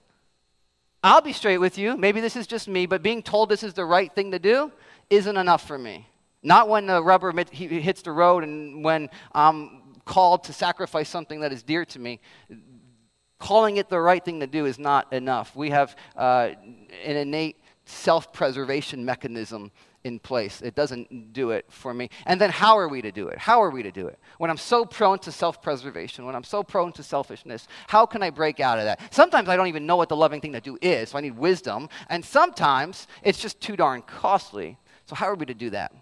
I'll 1.02 1.20
be 1.20 1.32
straight 1.32 1.58
with 1.58 1.78
you. 1.78 1.96
Maybe 1.96 2.20
this 2.20 2.34
is 2.34 2.46
just 2.46 2.68
me, 2.68 2.86
but 2.86 3.02
being 3.02 3.22
told 3.22 3.48
this 3.48 3.62
is 3.62 3.74
the 3.74 3.84
right 3.84 4.12
thing 4.12 4.32
to 4.32 4.38
do 4.38 4.72
isn't 5.10 5.36
enough 5.36 5.66
for 5.66 5.78
me. 5.78 6.08
Not 6.42 6.68
when 6.68 6.86
the 6.86 7.02
rubber 7.02 7.32
hits 7.50 8.02
the 8.02 8.12
road 8.12 8.44
and 8.44 8.84
when 8.84 9.08
I'm 9.32 9.82
called 10.04 10.44
to 10.44 10.52
sacrifice 10.52 11.08
something 11.08 11.40
that 11.40 11.52
is 11.52 11.62
dear 11.62 11.84
to 11.84 11.98
me. 11.98 12.20
Calling 13.38 13.76
it 13.76 13.88
the 13.88 14.00
right 14.00 14.24
thing 14.24 14.40
to 14.40 14.46
do 14.46 14.66
is 14.66 14.78
not 14.78 15.12
enough. 15.12 15.54
We 15.54 15.70
have 15.70 15.94
uh, 16.16 16.50
an 17.04 17.16
innate 17.16 17.58
self 17.84 18.32
preservation 18.32 19.04
mechanism 19.04 19.70
in 20.08 20.18
place. 20.18 20.60
It 20.60 20.74
doesn't 20.74 21.32
do 21.32 21.50
it 21.50 21.66
for 21.68 21.94
me. 21.94 22.10
And 22.26 22.40
then 22.40 22.50
how 22.50 22.76
are 22.76 22.88
we 22.88 23.00
to 23.02 23.12
do 23.12 23.28
it? 23.28 23.38
How 23.38 23.62
are 23.62 23.70
we 23.70 23.84
to 23.84 23.92
do 23.92 24.08
it? 24.08 24.18
When 24.38 24.50
I'm 24.50 24.56
so 24.56 24.84
prone 24.84 25.20
to 25.20 25.30
self 25.30 25.62
preservation, 25.62 26.26
when 26.26 26.34
I'm 26.34 26.42
so 26.42 26.64
prone 26.64 26.90
to 26.92 27.04
selfishness, 27.04 27.68
how 27.86 28.06
can 28.06 28.24
I 28.24 28.30
break 28.30 28.58
out 28.58 28.78
of 28.78 28.84
that? 28.86 29.14
Sometimes 29.14 29.48
I 29.48 29.54
don't 29.54 29.68
even 29.68 29.86
know 29.86 29.96
what 29.96 30.08
the 30.08 30.16
loving 30.16 30.40
thing 30.40 30.54
to 30.54 30.60
do 30.60 30.76
is, 30.82 31.10
so 31.10 31.18
I 31.18 31.20
need 31.20 31.38
wisdom. 31.38 31.88
And 32.08 32.24
sometimes 32.24 33.06
it's 33.22 33.38
just 33.38 33.60
too 33.60 33.76
darn 33.76 34.02
costly. 34.02 34.78
So, 35.06 35.14
how 35.14 35.26
are 35.26 35.36
we 35.36 35.46
to 35.46 35.54
do 35.54 35.70
that? 35.70 35.92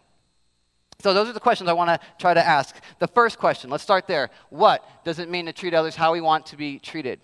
So, 1.03 1.13
those 1.13 1.29
are 1.29 1.33
the 1.33 1.41
questions 1.41 1.69
I 1.69 1.75
want 1.75 1.91
to 1.91 2.01
try 2.19 2.33
to 2.33 2.45
ask. 2.45 2.75
The 2.99 3.09
first 3.09 3.39
question, 3.39 3.69
let's 3.69 3.83
start 3.83 4.07
there. 4.07 4.31
What 4.49 4.89
does 5.05 5.19
it 5.19 5.29
mean 5.29 5.47
to 5.47 5.53
treat 5.53 5.75
others 5.75 5.95
how 5.95 6.13
we 6.13 6.21
want 6.21 6.47
to 6.47 6.57
be 6.57 6.79
treated? 6.79 7.21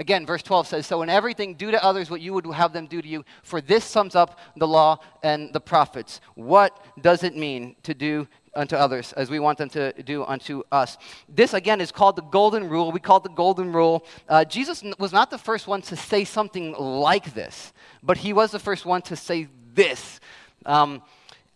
Again, 0.00 0.24
verse 0.24 0.42
12 0.42 0.68
says, 0.68 0.86
So 0.86 1.02
in 1.02 1.08
everything, 1.08 1.54
do 1.54 1.72
to 1.72 1.84
others 1.84 2.08
what 2.08 2.20
you 2.20 2.32
would 2.32 2.46
have 2.46 2.72
them 2.72 2.86
do 2.86 3.02
to 3.02 3.08
you, 3.08 3.24
for 3.42 3.60
this 3.60 3.84
sums 3.84 4.14
up 4.14 4.38
the 4.56 4.66
law 4.66 4.98
and 5.24 5.52
the 5.52 5.60
prophets. 5.60 6.20
What 6.34 6.84
does 7.00 7.24
it 7.24 7.36
mean 7.36 7.74
to 7.82 7.94
do 7.94 8.28
unto 8.54 8.76
others 8.76 9.12
as 9.14 9.28
we 9.28 9.40
want 9.40 9.58
them 9.58 9.68
to 9.70 9.92
do 10.04 10.24
unto 10.24 10.62
us? 10.70 10.98
This, 11.28 11.52
again, 11.52 11.80
is 11.80 11.90
called 11.90 12.14
the 12.14 12.22
golden 12.22 12.68
rule. 12.68 12.92
We 12.92 13.00
call 13.00 13.16
it 13.16 13.24
the 13.24 13.30
golden 13.30 13.72
rule. 13.72 14.06
Uh, 14.28 14.44
Jesus 14.44 14.84
was 15.00 15.12
not 15.12 15.30
the 15.30 15.38
first 15.38 15.66
one 15.66 15.82
to 15.82 15.96
say 15.96 16.24
something 16.24 16.74
like 16.74 17.34
this, 17.34 17.72
but 18.00 18.18
he 18.18 18.32
was 18.32 18.52
the 18.52 18.60
first 18.60 18.86
one 18.86 19.02
to 19.02 19.16
say 19.16 19.48
this. 19.74 20.20
Um, 20.64 21.02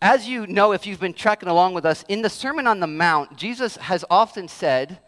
as 0.01 0.27
you 0.27 0.47
know, 0.47 0.73
if 0.73 0.85
you've 0.85 0.99
been 0.99 1.13
tracking 1.13 1.47
along 1.47 1.75
with 1.75 1.85
us, 1.85 2.03
in 2.09 2.21
the 2.21 2.29
Sermon 2.29 2.67
on 2.67 2.81
the 2.81 2.87
Mount, 2.87 3.37
Jesus 3.37 3.77
has 3.77 4.03
often 4.09 4.49
said 4.49 4.99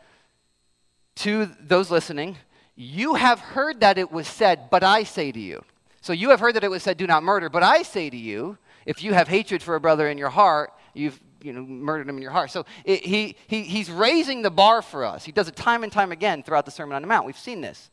to 1.15 1.47
those 1.59 1.91
listening, 1.91 2.37
you 2.75 3.15
have 3.15 3.39
heard 3.39 3.79
that 3.79 3.97
it 3.97 4.11
was 4.11 4.27
said, 4.27 4.69
but 4.69 4.83
I 4.83 5.03
say 5.03 5.31
to 5.31 5.39
you. 5.39 5.63
So 6.01 6.13
you 6.13 6.29
have 6.29 6.39
heard 6.39 6.55
that 6.55 6.63
it 6.63 6.69
was 6.69 6.83
said, 6.83 6.97
do 6.97 7.07
not 7.07 7.23
murder, 7.23 7.49
but 7.49 7.63
I 7.63 7.81
say 7.81 8.09
to 8.09 8.17
you, 8.17 8.57
if 8.85 9.03
you 9.03 9.13
have 9.13 9.27
hatred 9.27 9.63
for 9.63 9.75
a 9.75 9.79
brother 9.79 10.07
in 10.09 10.17
your 10.17 10.29
heart, 10.29 10.71
you've 10.93 11.19
you 11.41 11.53
know, 11.53 11.61
murdered 11.61 12.09
him 12.09 12.17
in 12.17 12.21
your 12.21 12.31
heart. 12.31 12.51
So 12.51 12.65
it, 12.83 13.05
he, 13.05 13.35
he, 13.47 13.63
he's 13.63 13.89
raising 13.89 14.41
the 14.41 14.51
bar 14.51 14.81
for 14.81 15.05
us. 15.05 15.23
He 15.23 15.31
does 15.31 15.47
it 15.47 15.55
time 15.55 15.83
and 15.83 15.91
time 15.91 16.11
again 16.11 16.43
throughout 16.43 16.65
the 16.65 16.71
Sermon 16.71 16.95
on 16.95 17.01
the 17.01 17.07
Mount. 17.07 17.25
We've 17.25 17.37
seen 17.37 17.61
this. 17.61 17.89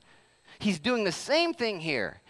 He's 0.58 0.78
doing 0.78 1.04
the 1.04 1.12
same 1.12 1.54
thing 1.54 1.80
here. 1.80 2.20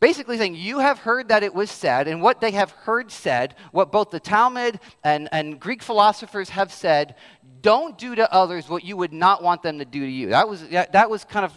Basically 0.00 0.36
saying, 0.36 0.56
You 0.56 0.80
have 0.80 0.98
heard 0.98 1.28
that 1.28 1.42
it 1.42 1.54
was 1.54 1.70
said, 1.70 2.08
and 2.08 2.20
what 2.20 2.40
they 2.40 2.50
have 2.52 2.70
heard 2.70 3.10
said, 3.10 3.54
what 3.70 3.92
both 3.92 4.10
the 4.10 4.20
Talmud 4.20 4.80
and, 5.04 5.28
and 5.32 5.60
Greek 5.60 5.82
philosophers 5.82 6.50
have 6.50 6.72
said, 6.72 7.14
don't 7.60 7.96
do 7.96 8.16
to 8.16 8.32
others 8.32 8.68
what 8.68 8.84
you 8.84 8.96
would 8.96 9.12
not 9.12 9.42
want 9.42 9.62
them 9.62 9.78
to 9.78 9.84
do 9.84 10.00
to 10.00 10.10
you. 10.10 10.30
That 10.30 10.48
was, 10.48 10.68
that 10.68 11.08
was 11.08 11.24
kind 11.24 11.44
of 11.44 11.52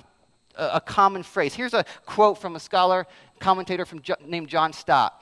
a, 0.58 0.82
common 0.82 1.24
phrase. 1.24 1.54
Here's 1.54 1.74
a 1.74 1.86
quote 2.06 2.38
from 2.38 2.56
a 2.56 2.60
scholar, 2.60 3.08
commentator 3.40 3.86
from, 3.86 4.02
named 4.26 4.48
John 4.48 4.74
Stott. 4.74 5.22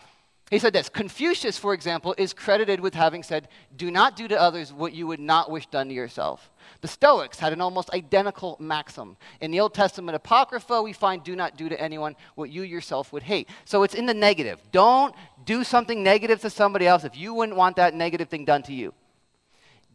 He 0.54 0.60
said 0.60 0.74
this 0.74 0.88
Confucius, 0.88 1.58
for 1.58 1.74
example, 1.74 2.14
is 2.18 2.32
credited 2.32 2.80
with 2.80 2.94
having 2.94 3.24
said, 3.24 3.48
Do 3.76 3.90
not 3.90 4.16
do 4.16 4.28
to 4.28 4.40
others 4.40 4.72
what 4.72 4.94
you 4.94 5.08
would 5.08 5.20
not 5.20 5.50
wish 5.50 5.66
done 5.68 5.88
to 5.88 5.94
yourself. 5.94 6.52
The 6.82 6.88
Stoics 6.88 7.40
had 7.40 7.54
an 7.54 7.62
almost 7.62 7.90
identical 7.92 8.58
maxim. 8.60 9.18
In 9.42 9.50
the 9.50 9.60
Old 9.60 9.74
Testament 9.74 10.16
Apocrypha, 10.16 10.82
we 10.82 10.94
find, 10.94 11.24
Do 11.24 11.36
not 11.36 11.58
do 11.58 11.70
to 11.70 11.82
anyone 11.82 12.16
what 12.36 12.52
you 12.52 12.62
yourself 12.62 13.12
would 13.14 13.24
hate. 13.24 13.50
So 13.66 13.84
it's 13.84 13.96
in 13.96 14.06
the 14.06 14.14
negative. 14.14 14.60
Don't 14.72 15.16
do 15.44 15.64
something 15.64 16.04
negative 16.04 16.42
to 16.42 16.50
somebody 16.50 16.86
else 16.86 17.04
if 17.04 17.18
you 17.18 17.34
wouldn't 17.34 17.58
want 17.58 17.78
that 17.78 17.96
negative 17.96 18.30
thing 18.30 18.46
done 18.46 18.64
to 18.64 18.74
you. 18.74 18.94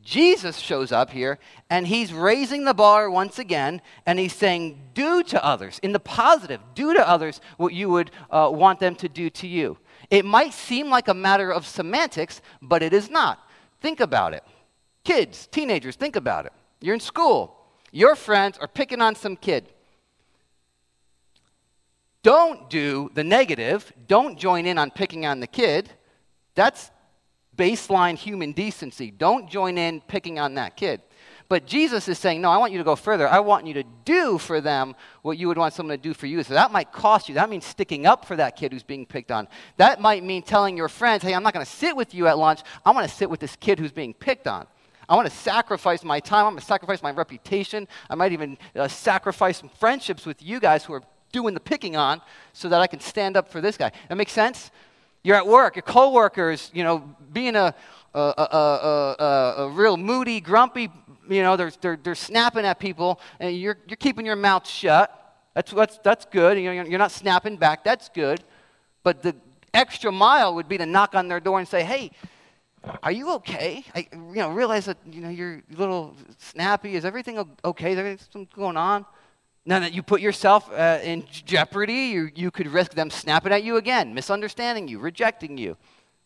Jesus 0.02 0.56
shows 0.56 0.90
up 0.90 1.10
here 1.10 1.38
and 1.68 1.86
he's 1.86 2.12
raising 2.12 2.64
the 2.64 2.74
bar 2.74 3.10
once 3.10 3.38
again 3.38 3.82
and 4.06 4.18
he's 4.18 4.32
saying, 4.32 4.80
Do 4.94 5.22
to 5.24 5.44
others, 5.44 5.78
in 5.82 5.92
the 5.92 6.00
positive, 6.00 6.60
do 6.74 6.94
to 6.94 7.08
others 7.08 7.40
what 7.56 7.74
you 7.74 7.90
would 7.90 8.10
uh, 8.30 8.50
want 8.52 8.80
them 8.80 8.94
to 8.96 9.08
do 9.08 9.28
to 9.30 9.46
you. 9.46 9.76
It 10.10 10.24
might 10.24 10.54
seem 10.54 10.88
like 10.88 11.08
a 11.08 11.14
matter 11.14 11.52
of 11.52 11.66
semantics, 11.66 12.40
but 12.62 12.82
it 12.82 12.92
is 12.92 13.10
not. 13.10 13.46
Think 13.80 14.00
about 14.00 14.32
it. 14.32 14.44
Kids, 15.04 15.46
teenagers, 15.46 15.96
think 15.96 16.16
about 16.16 16.46
it. 16.46 16.52
You're 16.80 16.94
in 16.94 17.00
school, 17.00 17.56
your 17.90 18.14
friends 18.14 18.58
are 18.58 18.68
picking 18.68 19.02
on 19.02 19.14
some 19.14 19.36
kid. 19.36 19.68
Don't 22.22 22.68
do 22.68 23.10
the 23.14 23.24
negative, 23.24 23.92
don't 24.06 24.38
join 24.38 24.66
in 24.66 24.78
on 24.78 24.90
picking 24.90 25.26
on 25.26 25.40
the 25.40 25.46
kid. 25.46 25.90
That's 26.54 26.90
baseline 27.58 28.16
human 28.16 28.52
decency. 28.52 29.10
Don't 29.10 29.50
join 29.50 29.76
in 29.76 30.00
picking 30.02 30.38
on 30.38 30.54
that 30.54 30.76
kid. 30.76 31.02
But 31.48 31.66
Jesus 31.66 32.08
is 32.08 32.18
saying, 32.18 32.40
No, 32.42 32.50
I 32.50 32.58
want 32.58 32.72
you 32.72 32.78
to 32.78 32.84
go 32.84 32.94
further. 32.94 33.26
I 33.26 33.40
want 33.40 33.66
you 33.66 33.74
to 33.74 33.84
do 34.04 34.38
for 34.38 34.60
them 34.60 34.94
what 35.22 35.38
you 35.38 35.48
would 35.48 35.56
want 35.56 35.72
someone 35.74 35.96
to 35.96 36.02
do 36.02 36.12
for 36.12 36.26
you. 36.26 36.42
So 36.42 36.54
that 36.54 36.72
might 36.72 36.92
cost 36.92 37.28
you. 37.28 37.34
That 37.34 37.48
means 37.48 37.64
sticking 37.64 38.06
up 38.06 38.26
for 38.26 38.36
that 38.36 38.54
kid 38.56 38.72
who's 38.72 38.82
being 38.82 39.06
picked 39.06 39.30
on. 39.30 39.48
That 39.78 40.00
might 40.00 40.22
mean 40.22 40.42
telling 40.42 40.76
your 40.76 40.88
friends, 40.88 41.22
Hey, 41.22 41.34
I'm 41.34 41.42
not 41.42 41.54
going 41.54 41.64
to 41.64 41.70
sit 41.70 41.96
with 41.96 42.14
you 42.14 42.26
at 42.26 42.38
lunch. 42.38 42.60
I 42.84 42.90
want 42.90 43.08
to 43.08 43.14
sit 43.14 43.30
with 43.30 43.40
this 43.40 43.56
kid 43.56 43.78
who's 43.78 43.92
being 43.92 44.14
picked 44.14 44.46
on. 44.46 44.66
I 45.08 45.16
want 45.16 45.28
to 45.28 45.34
sacrifice 45.34 46.04
my 46.04 46.20
time. 46.20 46.44
I'm 46.44 46.52
going 46.52 46.60
to 46.60 46.66
sacrifice 46.66 47.02
my 47.02 47.12
reputation. 47.12 47.88
I 48.10 48.14
might 48.14 48.32
even 48.32 48.58
uh, 48.76 48.88
sacrifice 48.88 49.56
some 49.56 49.70
friendships 49.70 50.26
with 50.26 50.42
you 50.42 50.60
guys 50.60 50.84
who 50.84 50.92
are 50.92 51.02
doing 51.32 51.54
the 51.54 51.60
picking 51.60 51.96
on 51.96 52.20
so 52.52 52.68
that 52.68 52.80
I 52.80 52.86
can 52.86 53.00
stand 53.00 53.36
up 53.36 53.50
for 53.50 53.62
this 53.62 53.78
guy. 53.78 53.90
That 54.08 54.16
makes 54.16 54.32
sense? 54.32 54.70
You're 55.28 55.36
at 55.36 55.46
work, 55.46 55.76
your 55.76 55.82
coworkers, 55.82 56.70
you 56.72 56.82
know, 56.82 57.00
being 57.34 57.54
a, 57.54 57.74
a, 58.14 58.18
a, 58.18 59.16
a, 59.18 59.54
a 59.58 59.68
real 59.68 59.98
moody, 59.98 60.40
grumpy, 60.40 60.88
you 61.28 61.42
know, 61.42 61.54
they're, 61.54 61.70
they're, 61.82 61.98
they're 62.02 62.14
snapping 62.14 62.64
at 62.64 62.78
people, 62.78 63.20
and 63.38 63.54
you're, 63.54 63.76
you're 63.86 63.98
keeping 63.98 64.24
your 64.24 64.36
mouth 64.36 64.66
shut. 64.66 65.36
That's, 65.52 65.70
that's, 65.70 65.98
that's 65.98 66.24
good. 66.24 66.56
You 66.56 66.72
know, 66.72 66.82
you're 66.82 66.98
not 66.98 67.12
snapping 67.12 67.58
back. 67.58 67.84
That's 67.84 68.08
good. 68.08 68.42
But 69.02 69.22
the 69.22 69.36
extra 69.74 70.10
mile 70.10 70.54
would 70.54 70.66
be 70.66 70.78
to 70.78 70.86
knock 70.86 71.14
on 71.14 71.28
their 71.28 71.40
door 71.40 71.58
and 71.58 71.68
say, 71.68 71.84
hey, 71.84 72.10
are 73.02 73.12
you 73.12 73.32
okay? 73.32 73.84
I 73.94 74.08
you 74.10 74.36
know, 74.36 74.48
realize 74.48 74.86
that 74.86 74.96
you 75.10 75.20
know, 75.20 75.28
you're 75.28 75.56
a 75.56 75.76
little 75.76 76.16
snappy. 76.38 76.94
Is 76.94 77.04
everything 77.04 77.46
okay? 77.66 77.92
Is 77.92 77.98
everything 77.98 78.48
going 78.56 78.78
on? 78.78 79.04
Now 79.68 79.80
that 79.80 79.92
you 79.92 80.02
put 80.02 80.22
yourself 80.22 80.72
uh, 80.72 80.98
in 81.02 81.26
jeopardy, 81.30 81.92
you, 81.92 82.30
you 82.34 82.50
could 82.50 82.68
risk 82.68 82.94
them 82.94 83.10
snapping 83.10 83.52
at 83.52 83.62
you 83.62 83.76
again, 83.76 84.14
misunderstanding 84.14 84.88
you, 84.88 84.98
rejecting 84.98 85.58
you. 85.58 85.76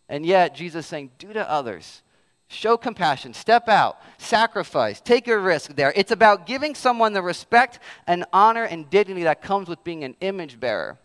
And 0.09 0.25
yet, 0.25 0.55
Jesus 0.55 0.87
saying, 0.87 1.11
do 1.19 1.33
to 1.33 1.51
others. 1.51 2.03
Show 2.47 2.77
compassion, 2.77 3.35
step 3.35 3.69
out, 3.69 4.01
sacrifice, 4.17 5.01
take 5.01 5.27
a 5.27 5.37
risk 5.37 5.75
there. 5.75 5.93
It's 5.97 6.13
about 6.13 6.47
giving 6.47 6.77
someone 6.77 7.15
the 7.15 7.23
respect 7.23 7.81
and 8.07 8.25
honor 8.33 8.63
and 8.63 8.89
dignity 8.89 9.25
that 9.25 9.43
comes 9.43 9.67
with 9.67 9.83
being 9.83 10.05
an 10.05 10.15
image 10.21 10.61
bearer. 10.61 10.97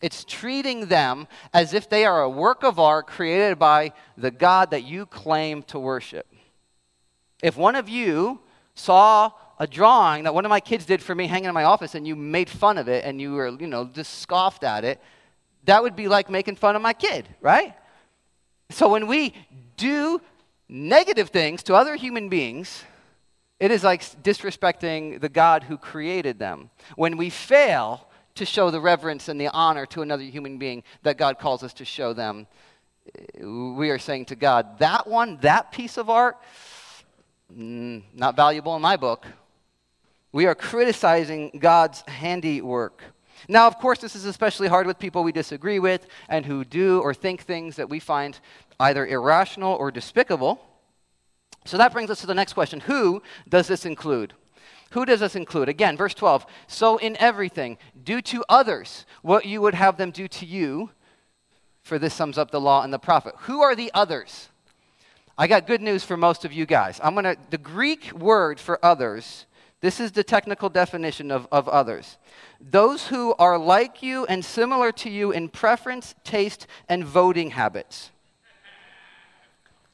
It's 0.00 0.22
treating 0.22 0.86
them 0.86 1.26
as 1.52 1.74
if 1.74 1.90
they 1.90 2.04
are 2.04 2.22
a 2.22 2.30
work 2.30 2.62
of 2.62 2.78
art 2.78 3.08
created 3.08 3.58
by 3.58 3.92
the 4.16 4.30
God 4.30 4.70
that 4.70 4.84
you 4.84 5.04
claim 5.04 5.64
to 5.64 5.80
worship. 5.80 6.28
If 7.42 7.56
one 7.56 7.74
of 7.74 7.88
you 7.88 8.38
saw 8.76 9.32
a 9.58 9.66
drawing 9.66 10.24
that 10.24 10.34
one 10.34 10.44
of 10.44 10.50
my 10.50 10.60
kids 10.60 10.84
did 10.84 11.02
for 11.02 11.14
me 11.14 11.26
hanging 11.26 11.48
in 11.48 11.54
my 11.54 11.64
office 11.64 11.94
and 11.94 12.06
you 12.06 12.14
made 12.14 12.50
fun 12.50 12.78
of 12.78 12.88
it 12.88 13.04
and 13.04 13.20
you 13.20 13.32
were, 13.32 13.48
you 13.48 13.66
know, 13.66 13.86
just 13.86 14.20
scoffed 14.20 14.64
at 14.64 14.84
it, 14.84 15.00
that 15.64 15.82
would 15.82 15.96
be 15.96 16.08
like 16.08 16.30
making 16.30 16.56
fun 16.56 16.76
of 16.76 16.82
my 16.82 16.92
kid, 16.92 17.28
right? 17.40 17.74
So 18.70 18.90
when 18.90 19.06
we 19.06 19.34
do 19.76 20.20
negative 20.68 21.30
things 21.30 21.62
to 21.64 21.74
other 21.74 21.96
human 21.96 22.28
beings, 22.28 22.84
it 23.58 23.70
is 23.70 23.82
like 23.82 24.02
disrespecting 24.22 25.20
the 25.20 25.28
God 25.28 25.64
who 25.64 25.78
created 25.78 26.38
them. 26.38 26.70
When 26.96 27.16
we 27.16 27.30
fail 27.30 28.08
to 28.34 28.44
show 28.44 28.70
the 28.70 28.80
reverence 28.80 29.28
and 29.28 29.40
the 29.40 29.48
honor 29.48 29.86
to 29.86 30.02
another 30.02 30.22
human 30.22 30.58
being 30.58 30.82
that 31.02 31.16
God 31.16 31.38
calls 31.38 31.62
us 31.62 31.72
to 31.74 31.84
show 31.84 32.12
them, 32.12 32.46
we 33.40 33.90
are 33.90 33.98
saying 33.98 34.26
to 34.26 34.36
God, 34.36 34.78
that 34.80 35.06
one, 35.06 35.38
that 35.38 35.72
piece 35.72 35.96
of 35.96 36.10
art, 36.10 36.36
mm, 37.56 38.02
not 38.12 38.36
valuable 38.36 38.76
in 38.76 38.82
my 38.82 38.96
book. 38.96 39.26
We 40.36 40.44
are 40.44 40.54
criticizing 40.54 41.50
God's 41.58 42.02
handiwork. 42.02 43.02
Now, 43.48 43.66
of 43.66 43.78
course, 43.78 44.00
this 44.00 44.14
is 44.14 44.26
especially 44.26 44.68
hard 44.68 44.86
with 44.86 44.98
people 44.98 45.24
we 45.24 45.32
disagree 45.32 45.78
with 45.78 46.06
and 46.28 46.44
who 46.44 46.62
do 46.62 47.00
or 47.00 47.14
think 47.14 47.40
things 47.40 47.76
that 47.76 47.88
we 47.88 48.00
find 48.00 48.38
either 48.78 49.06
irrational 49.06 49.72
or 49.72 49.90
despicable. 49.90 50.60
So 51.64 51.78
that 51.78 51.90
brings 51.90 52.10
us 52.10 52.20
to 52.20 52.26
the 52.26 52.34
next 52.34 52.52
question 52.52 52.80
Who 52.80 53.22
does 53.48 53.66
this 53.66 53.86
include? 53.86 54.34
Who 54.90 55.06
does 55.06 55.20
this 55.20 55.36
include? 55.36 55.70
Again, 55.70 55.96
verse 55.96 56.12
12. 56.12 56.44
So 56.66 56.98
in 56.98 57.16
everything, 57.16 57.78
do 58.04 58.20
to 58.20 58.44
others 58.46 59.06
what 59.22 59.46
you 59.46 59.62
would 59.62 59.74
have 59.74 59.96
them 59.96 60.10
do 60.10 60.28
to 60.28 60.44
you, 60.44 60.90
for 61.82 61.98
this 61.98 62.12
sums 62.12 62.36
up 62.36 62.50
the 62.50 62.60
law 62.60 62.82
and 62.82 62.92
the 62.92 62.98
prophet. 62.98 63.34
Who 63.44 63.62
are 63.62 63.74
the 63.74 63.90
others? 63.94 64.50
I 65.38 65.46
got 65.46 65.66
good 65.66 65.80
news 65.80 66.04
for 66.04 66.18
most 66.18 66.44
of 66.44 66.52
you 66.52 66.66
guys. 66.66 67.00
I'm 67.02 67.14
going 67.14 67.24
to, 67.24 67.38
the 67.48 67.56
Greek 67.56 68.12
word 68.12 68.60
for 68.60 68.78
others, 68.84 69.46
this 69.86 70.00
is 70.00 70.10
the 70.10 70.24
technical 70.24 70.68
definition 70.68 71.30
of, 71.30 71.46
of 71.52 71.68
others. 71.68 72.18
Those 72.60 73.06
who 73.06 73.36
are 73.38 73.56
like 73.56 74.02
you 74.02 74.26
and 74.26 74.44
similar 74.44 74.90
to 74.90 75.08
you 75.08 75.30
in 75.30 75.48
preference, 75.48 76.16
taste, 76.24 76.66
and 76.88 77.04
voting 77.04 77.50
habits. 77.50 78.10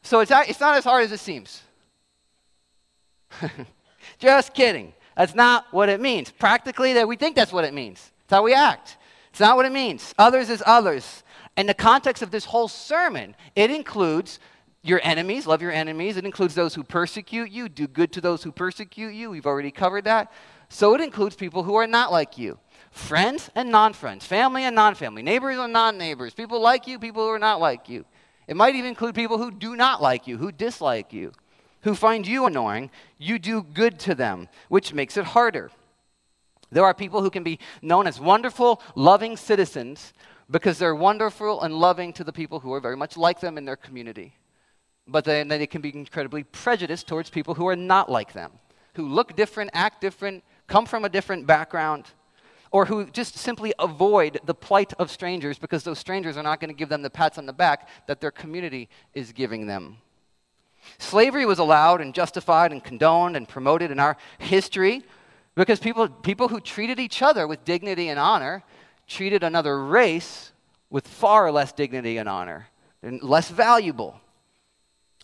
So 0.02 0.20
it's, 0.20 0.32
it's 0.48 0.60
not 0.60 0.78
as 0.78 0.84
hard 0.84 1.04
as 1.04 1.12
it 1.12 1.20
seems. 1.20 1.60
Just 4.18 4.54
kidding. 4.54 4.94
That's 5.14 5.34
not 5.34 5.66
what 5.72 5.90
it 5.90 6.00
means. 6.00 6.30
Practically, 6.30 6.94
that 6.94 7.06
we 7.06 7.16
think 7.16 7.36
that's 7.36 7.52
what 7.52 7.66
it 7.66 7.74
means. 7.74 8.12
It's 8.24 8.30
how 8.30 8.42
we 8.42 8.54
act. 8.54 8.96
It's 9.28 9.40
not 9.40 9.56
what 9.56 9.66
it 9.66 9.72
means. 9.72 10.14
Others 10.18 10.48
is 10.48 10.62
others. 10.64 11.22
In 11.58 11.66
the 11.66 11.74
context 11.74 12.22
of 12.22 12.30
this 12.30 12.46
whole 12.46 12.68
sermon, 12.68 13.36
it 13.54 13.70
includes 13.70 14.40
your 14.82 15.00
enemies, 15.02 15.46
love 15.46 15.62
your 15.62 15.70
enemies. 15.70 16.16
It 16.16 16.24
includes 16.24 16.54
those 16.54 16.74
who 16.74 16.82
persecute 16.82 17.50
you, 17.50 17.68
do 17.68 17.86
good 17.86 18.12
to 18.12 18.20
those 18.20 18.42
who 18.42 18.50
persecute 18.50 19.14
you. 19.14 19.30
We've 19.30 19.46
already 19.46 19.70
covered 19.70 20.04
that. 20.04 20.32
So 20.68 20.94
it 20.94 21.00
includes 21.00 21.36
people 21.36 21.62
who 21.62 21.74
are 21.76 21.86
not 21.86 22.10
like 22.10 22.38
you 22.38 22.58
friends 22.90 23.50
and 23.54 23.70
non 23.70 23.92
friends, 23.92 24.26
family 24.26 24.64
and 24.64 24.74
non 24.74 24.94
family, 24.94 25.22
neighbors 25.22 25.58
and 25.58 25.72
non 25.72 25.98
neighbors, 25.98 26.34
people 26.34 26.60
like 26.60 26.86
you, 26.86 26.98
people 26.98 27.22
who 27.22 27.30
are 27.30 27.38
not 27.38 27.60
like 27.60 27.88
you. 27.88 28.04
It 28.48 28.56
might 28.56 28.74
even 28.74 28.88
include 28.88 29.14
people 29.14 29.38
who 29.38 29.50
do 29.50 29.76
not 29.76 30.02
like 30.02 30.26
you, 30.26 30.36
who 30.36 30.50
dislike 30.50 31.12
you, 31.12 31.32
who 31.82 31.94
find 31.94 32.26
you 32.26 32.46
annoying. 32.46 32.90
You 33.18 33.38
do 33.38 33.62
good 33.62 33.98
to 34.00 34.14
them, 34.14 34.48
which 34.68 34.92
makes 34.92 35.16
it 35.16 35.24
harder. 35.24 35.70
There 36.70 36.84
are 36.84 36.94
people 36.94 37.22
who 37.22 37.30
can 37.30 37.44
be 37.44 37.60
known 37.82 38.06
as 38.06 38.18
wonderful, 38.18 38.82
loving 38.96 39.36
citizens 39.36 40.12
because 40.50 40.78
they're 40.78 40.94
wonderful 40.94 41.60
and 41.60 41.74
loving 41.74 42.12
to 42.14 42.24
the 42.24 42.32
people 42.32 42.60
who 42.60 42.72
are 42.72 42.80
very 42.80 42.96
much 42.96 43.16
like 43.16 43.40
them 43.40 43.56
in 43.56 43.64
their 43.64 43.76
community. 43.76 44.34
But 45.06 45.24
then 45.24 45.48
they 45.48 45.66
can 45.66 45.80
be 45.80 45.94
incredibly 45.94 46.44
prejudiced 46.44 47.08
towards 47.08 47.30
people 47.30 47.54
who 47.54 47.66
are 47.68 47.76
not 47.76 48.10
like 48.10 48.32
them, 48.32 48.52
who 48.94 49.08
look 49.08 49.34
different, 49.36 49.70
act 49.74 50.00
different, 50.00 50.44
come 50.66 50.86
from 50.86 51.04
a 51.04 51.08
different 51.08 51.46
background 51.46 52.06
or 52.72 52.86
who 52.86 53.04
just 53.06 53.36
simply 53.36 53.74
avoid 53.78 54.40
the 54.44 54.54
plight 54.54 54.94
of 54.94 55.10
strangers 55.10 55.58
because 55.58 55.84
those 55.84 55.98
strangers 55.98 56.36
are 56.36 56.42
not 56.42 56.58
going 56.58 56.70
to 56.70 56.76
give 56.76 56.88
them 56.88 57.02
the 57.02 57.10
pats 57.10 57.36
on 57.36 57.46
the 57.46 57.52
back 57.52 57.88
that 58.06 58.20
their 58.20 58.30
community 58.30 58.88
is 59.12 59.32
giving 59.32 59.66
them. 59.66 59.98
Slavery 60.98 61.46
was 61.46 61.58
allowed 61.58 62.00
and 62.00 62.14
justified 62.14 62.72
and 62.72 62.82
condoned 62.82 63.36
and 63.36 63.46
promoted 63.46 63.90
in 63.90 64.00
our 64.00 64.16
history 64.38 65.02
because 65.54 65.78
people, 65.78 66.08
people 66.08 66.48
who 66.48 66.60
treated 66.60 66.98
each 66.98 67.20
other 67.20 67.46
with 67.46 67.64
dignity 67.64 68.08
and 68.08 68.18
honor 68.18 68.64
treated 69.06 69.42
another 69.42 69.84
race 69.84 70.52
with 70.88 71.06
far 71.06 71.52
less 71.52 71.72
dignity 71.72 72.16
and 72.16 72.28
honor 72.28 72.68
and 73.02 73.22
less 73.22 73.50
valuable. 73.50 74.18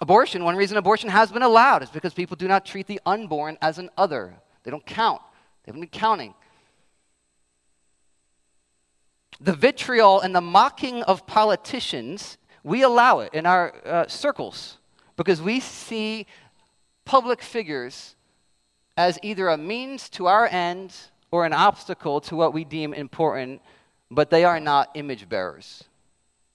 Abortion, 0.00 0.44
one 0.44 0.56
reason 0.56 0.76
abortion 0.76 1.10
has 1.10 1.32
been 1.32 1.42
allowed 1.42 1.82
is 1.82 1.90
because 1.90 2.14
people 2.14 2.36
do 2.36 2.46
not 2.46 2.64
treat 2.64 2.86
the 2.86 3.00
unborn 3.04 3.58
as 3.60 3.78
an 3.78 3.90
other. 3.96 4.34
They 4.62 4.70
don't 4.70 4.86
count. 4.86 5.20
They 5.64 5.70
haven't 5.70 5.80
been 5.80 5.90
counting. 5.90 6.34
The 9.40 9.54
vitriol 9.54 10.20
and 10.20 10.34
the 10.34 10.40
mocking 10.40 11.02
of 11.02 11.26
politicians, 11.26 12.38
we 12.62 12.82
allow 12.82 13.20
it 13.20 13.34
in 13.34 13.46
our 13.46 13.74
uh, 13.84 14.06
circles 14.06 14.78
because 15.16 15.42
we 15.42 15.58
see 15.60 16.26
public 17.04 17.42
figures 17.42 18.14
as 18.96 19.18
either 19.22 19.48
a 19.48 19.56
means 19.56 20.08
to 20.10 20.26
our 20.26 20.46
end 20.46 20.94
or 21.30 21.44
an 21.44 21.52
obstacle 21.52 22.20
to 22.20 22.36
what 22.36 22.52
we 22.52 22.64
deem 22.64 22.92
important, 22.94 23.60
but 24.10 24.30
they 24.30 24.44
are 24.44 24.60
not 24.60 24.90
image 24.94 25.28
bearers. 25.28 25.84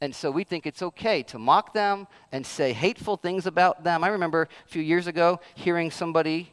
And 0.04 0.14
so 0.14 0.30
we 0.30 0.44
think 0.44 0.66
it's 0.66 0.82
okay 0.82 1.24
to 1.24 1.40
mock 1.40 1.74
them 1.74 2.08
and 2.34 2.46
say 2.46 2.74
hateful 2.74 3.16
things 3.16 3.46
about 3.46 3.86
them. 3.86 4.04
I 4.04 4.10
remember 4.10 4.50
a 4.66 4.68
few 4.68 4.82
years 4.82 5.08
ago 5.08 5.40
hearing 5.56 5.92
somebody, 5.92 6.52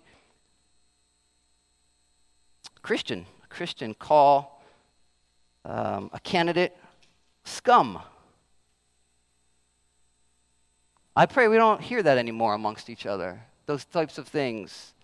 Christian, 2.81 3.27
a 3.43 3.49
Christian, 3.49 3.93
call 3.95 4.63
um, 5.65 6.11
a 6.13 6.21
candidate 6.21 6.77
scum. 7.43 7.99
I 11.17 11.27
pray 11.27 11.49
we 11.49 11.57
don't 11.57 11.81
hear 11.81 12.05
that 12.05 12.19
anymore 12.19 12.55
amongst 12.55 12.89
each 12.89 13.05
other, 13.05 13.41
those 13.67 13.85
types 13.85 14.17
of 14.17 14.29
things. 14.29 14.95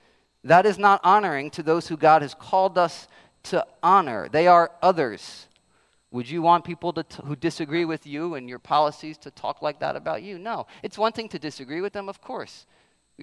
That 0.45 0.67
is 0.67 0.79
not 0.79 1.01
honoring 1.03 1.51
to 1.51 1.65
those 1.65 1.89
who 1.89 1.97
God 1.97 2.23
has 2.23 2.33
called 2.33 2.79
us 2.79 3.09
to 3.43 3.67
honor. 3.83 4.29
They 4.29 4.47
are 4.47 4.71
others. 4.81 5.49
Would 6.13 6.31
you 6.31 6.41
want 6.41 6.65
people 6.65 6.93
t- 6.93 7.05
who 7.25 7.35
disagree 7.35 7.85
with 7.85 8.07
you 8.07 8.35
and 8.35 8.49
your 8.49 8.59
policies 8.59 9.19
to 9.19 9.31
talk 9.31 9.61
like 9.61 9.81
that 9.81 9.97
about 9.97 10.23
you? 10.23 10.39
No. 10.39 10.67
It's 10.83 10.97
one 10.97 11.13
thing 11.13 11.29
to 11.31 11.39
disagree 11.39 11.81
with 11.81 11.93
them, 11.93 12.09
of 12.09 12.21
course. 12.21 12.67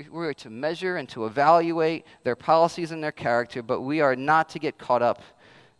We're 0.09 0.33
to 0.33 0.49
measure 0.49 0.97
and 0.97 1.07
to 1.09 1.25
evaluate 1.25 2.05
their 2.23 2.35
policies 2.35 2.91
and 2.91 3.03
their 3.03 3.11
character, 3.11 3.61
but 3.61 3.81
we 3.81 4.01
are 4.01 4.15
not 4.15 4.49
to 4.49 4.59
get 4.59 4.77
caught 4.77 5.01
up 5.01 5.21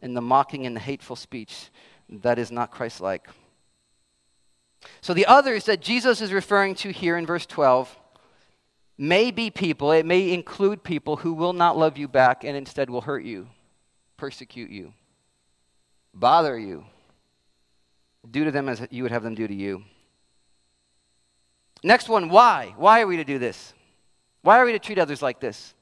in 0.01 0.13
the 0.13 0.21
mocking 0.21 0.65
and 0.65 0.75
the 0.75 0.79
hateful 0.79 1.15
speech 1.15 1.69
that 2.09 2.37
is 2.37 2.51
not 2.51 2.71
Christ 2.71 3.01
like. 3.01 3.27
So, 5.01 5.13
the 5.13 5.25
others 5.25 5.65
that 5.65 5.81
Jesus 5.81 6.21
is 6.21 6.33
referring 6.33 6.75
to 6.75 6.91
here 6.91 7.17
in 7.17 7.25
verse 7.25 7.45
12 7.45 7.97
may 8.97 9.31
be 9.31 9.49
people, 9.49 9.91
it 9.91 10.05
may 10.05 10.31
include 10.31 10.83
people 10.83 11.17
who 11.17 11.33
will 11.33 11.53
not 11.53 11.77
love 11.77 11.97
you 11.97 12.07
back 12.07 12.43
and 12.43 12.55
instead 12.55 12.89
will 12.89 13.01
hurt 13.01 13.23
you, 13.23 13.47
persecute 14.17 14.69
you, 14.69 14.93
bother 16.13 16.59
you, 16.59 16.85
do 18.29 18.45
to 18.45 18.51
them 18.51 18.69
as 18.69 18.85
you 18.89 19.03
would 19.03 19.11
have 19.11 19.23
them 19.23 19.35
do 19.35 19.47
to 19.47 19.53
you. 19.53 19.83
Next 21.83 22.07
one, 22.07 22.29
why? 22.29 22.73
Why 22.77 23.01
are 23.01 23.07
we 23.07 23.17
to 23.17 23.25
do 23.25 23.37
this? 23.37 23.73
Why 24.41 24.59
are 24.59 24.65
we 24.65 24.71
to 24.71 24.79
treat 24.79 24.99
others 24.99 25.21
like 25.21 25.39
this? 25.39 25.73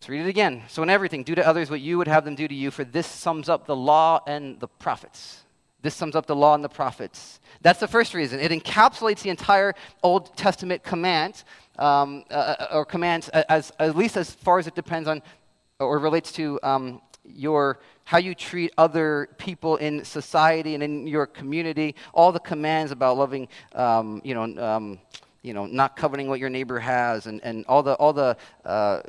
Let's 0.00 0.08
read 0.08 0.26
it 0.26 0.28
again. 0.28 0.62
So, 0.68 0.82
in 0.82 0.90
everything, 0.90 1.24
do 1.24 1.34
to 1.34 1.46
others 1.46 1.70
what 1.70 1.80
you 1.80 1.98
would 1.98 2.06
have 2.06 2.24
them 2.24 2.34
do 2.34 2.46
to 2.46 2.54
you, 2.54 2.70
for 2.70 2.84
this 2.84 3.06
sums 3.06 3.48
up 3.48 3.66
the 3.66 3.74
law 3.74 4.20
and 4.26 4.58
the 4.60 4.68
prophets. 4.68 5.42
This 5.82 5.94
sums 5.94 6.16
up 6.16 6.26
the 6.26 6.36
law 6.36 6.54
and 6.54 6.62
the 6.62 6.68
prophets. 6.68 7.40
That's 7.62 7.80
the 7.80 7.88
first 7.88 8.14
reason. 8.14 8.40
It 8.40 8.50
encapsulates 8.50 9.22
the 9.22 9.30
entire 9.30 9.74
Old 10.02 10.36
Testament 10.36 10.82
command, 10.82 11.44
um, 11.78 12.24
uh, 12.30 12.34
uh 12.34 12.66
or 12.72 12.84
commands, 12.84 13.28
as, 13.28 13.72
at 13.78 13.96
least 13.96 14.16
as 14.16 14.30
far 14.30 14.58
as 14.58 14.66
it 14.66 14.74
depends 14.74 15.08
on 15.08 15.22
or 15.80 15.98
relates 15.98 16.32
to 16.32 16.58
um, 16.64 17.00
your 17.24 17.78
how 18.08 18.16
you 18.16 18.34
treat 18.34 18.72
other 18.78 19.28
people 19.36 19.76
in 19.76 20.02
society 20.02 20.72
and 20.72 20.82
in 20.82 21.06
your 21.06 21.26
community. 21.26 21.94
All 22.14 22.32
the 22.32 22.40
commands 22.40 22.90
about 22.90 23.18
loving, 23.18 23.48
um, 23.74 24.22
you 24.24 24.32
know 24.34 24.44
um, 24.64 24.98
you 25.42 25.52
know, 25.52 25.66
not 25.66 25.94
coveting 25.94 26.26
what 26.28 26.40
your 26.40 26.48
neighbor 26.48 26.78
has, 26.78 27.26
and, 27.26 27.40
and 27.44 27.66
all 27.66 27.82
the, 27.82 27.94
all 27.94 28.12
the 28.12 28.36
uh, 28.64 29.02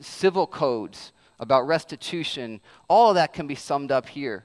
civil 0.00 0.46
codes 0.46 1.12
about 1.38 1.66
restitution, 1.66 2.60
all 2.88 3.10
of 3.10 3.14
that 3.14 3.32
can 3.32 3.46
be 3.46 3.54
summed 3.54 3.90
up 3.90 4.08
here. 4.08 4.44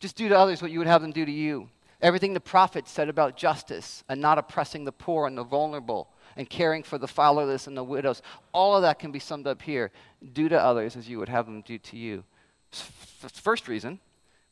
Just 0.00 0.16
do 0.16 0.28
to 0.28 0.38
others 0.38 0.62
what 0.62 0.70
you 0.70 0.78
would 0.78 0.88
have 0.88 1.02
them 1.02 1.12
do 1.12 1.26
to 1.26 1.32
you. 1.32 1.68
Everything 2.00 2.34
the 2.34 2.40
prophets 2.40 2.90
said 2.90 3.08
about 3.08 3.36
justice 3.36 4.02
and 4.08 4.20
not 4.20 4.38
oppressing 4.38 4.84
the 4.84 4.92
poor 4.92 5.26
and 5.26 5.36
the 5.36 5.44
vulnerable 5.44 6.08
and 6.36 6.48
caring 6.48 6.82
for 6.82 6.96
the 6.96 7.06
fatherless 7.06 7.66
and 7.66 7.76
the 7.76 7.84
widows, 7.84 8.22
all 8.52 8.74
of 8.74 8.82
that 8.82 8.98
can 8.98 9.12
be 9.12 9.18
summed 9.18 9.46
up 9.46 9.62
here. 9.62 9.90
Do 10.32 10.48
to 10.48 10.60
others 10.60 10.96
as 10.96 11.08
you 11.08 11.18
would 11.18 11.28
have 11.28 11.46
them 11.46 11.62
do 11.62 11.78
to 11.78 11.96
you. 11.96 12.24
First 12.72 13.68
reason, 13.68 14.00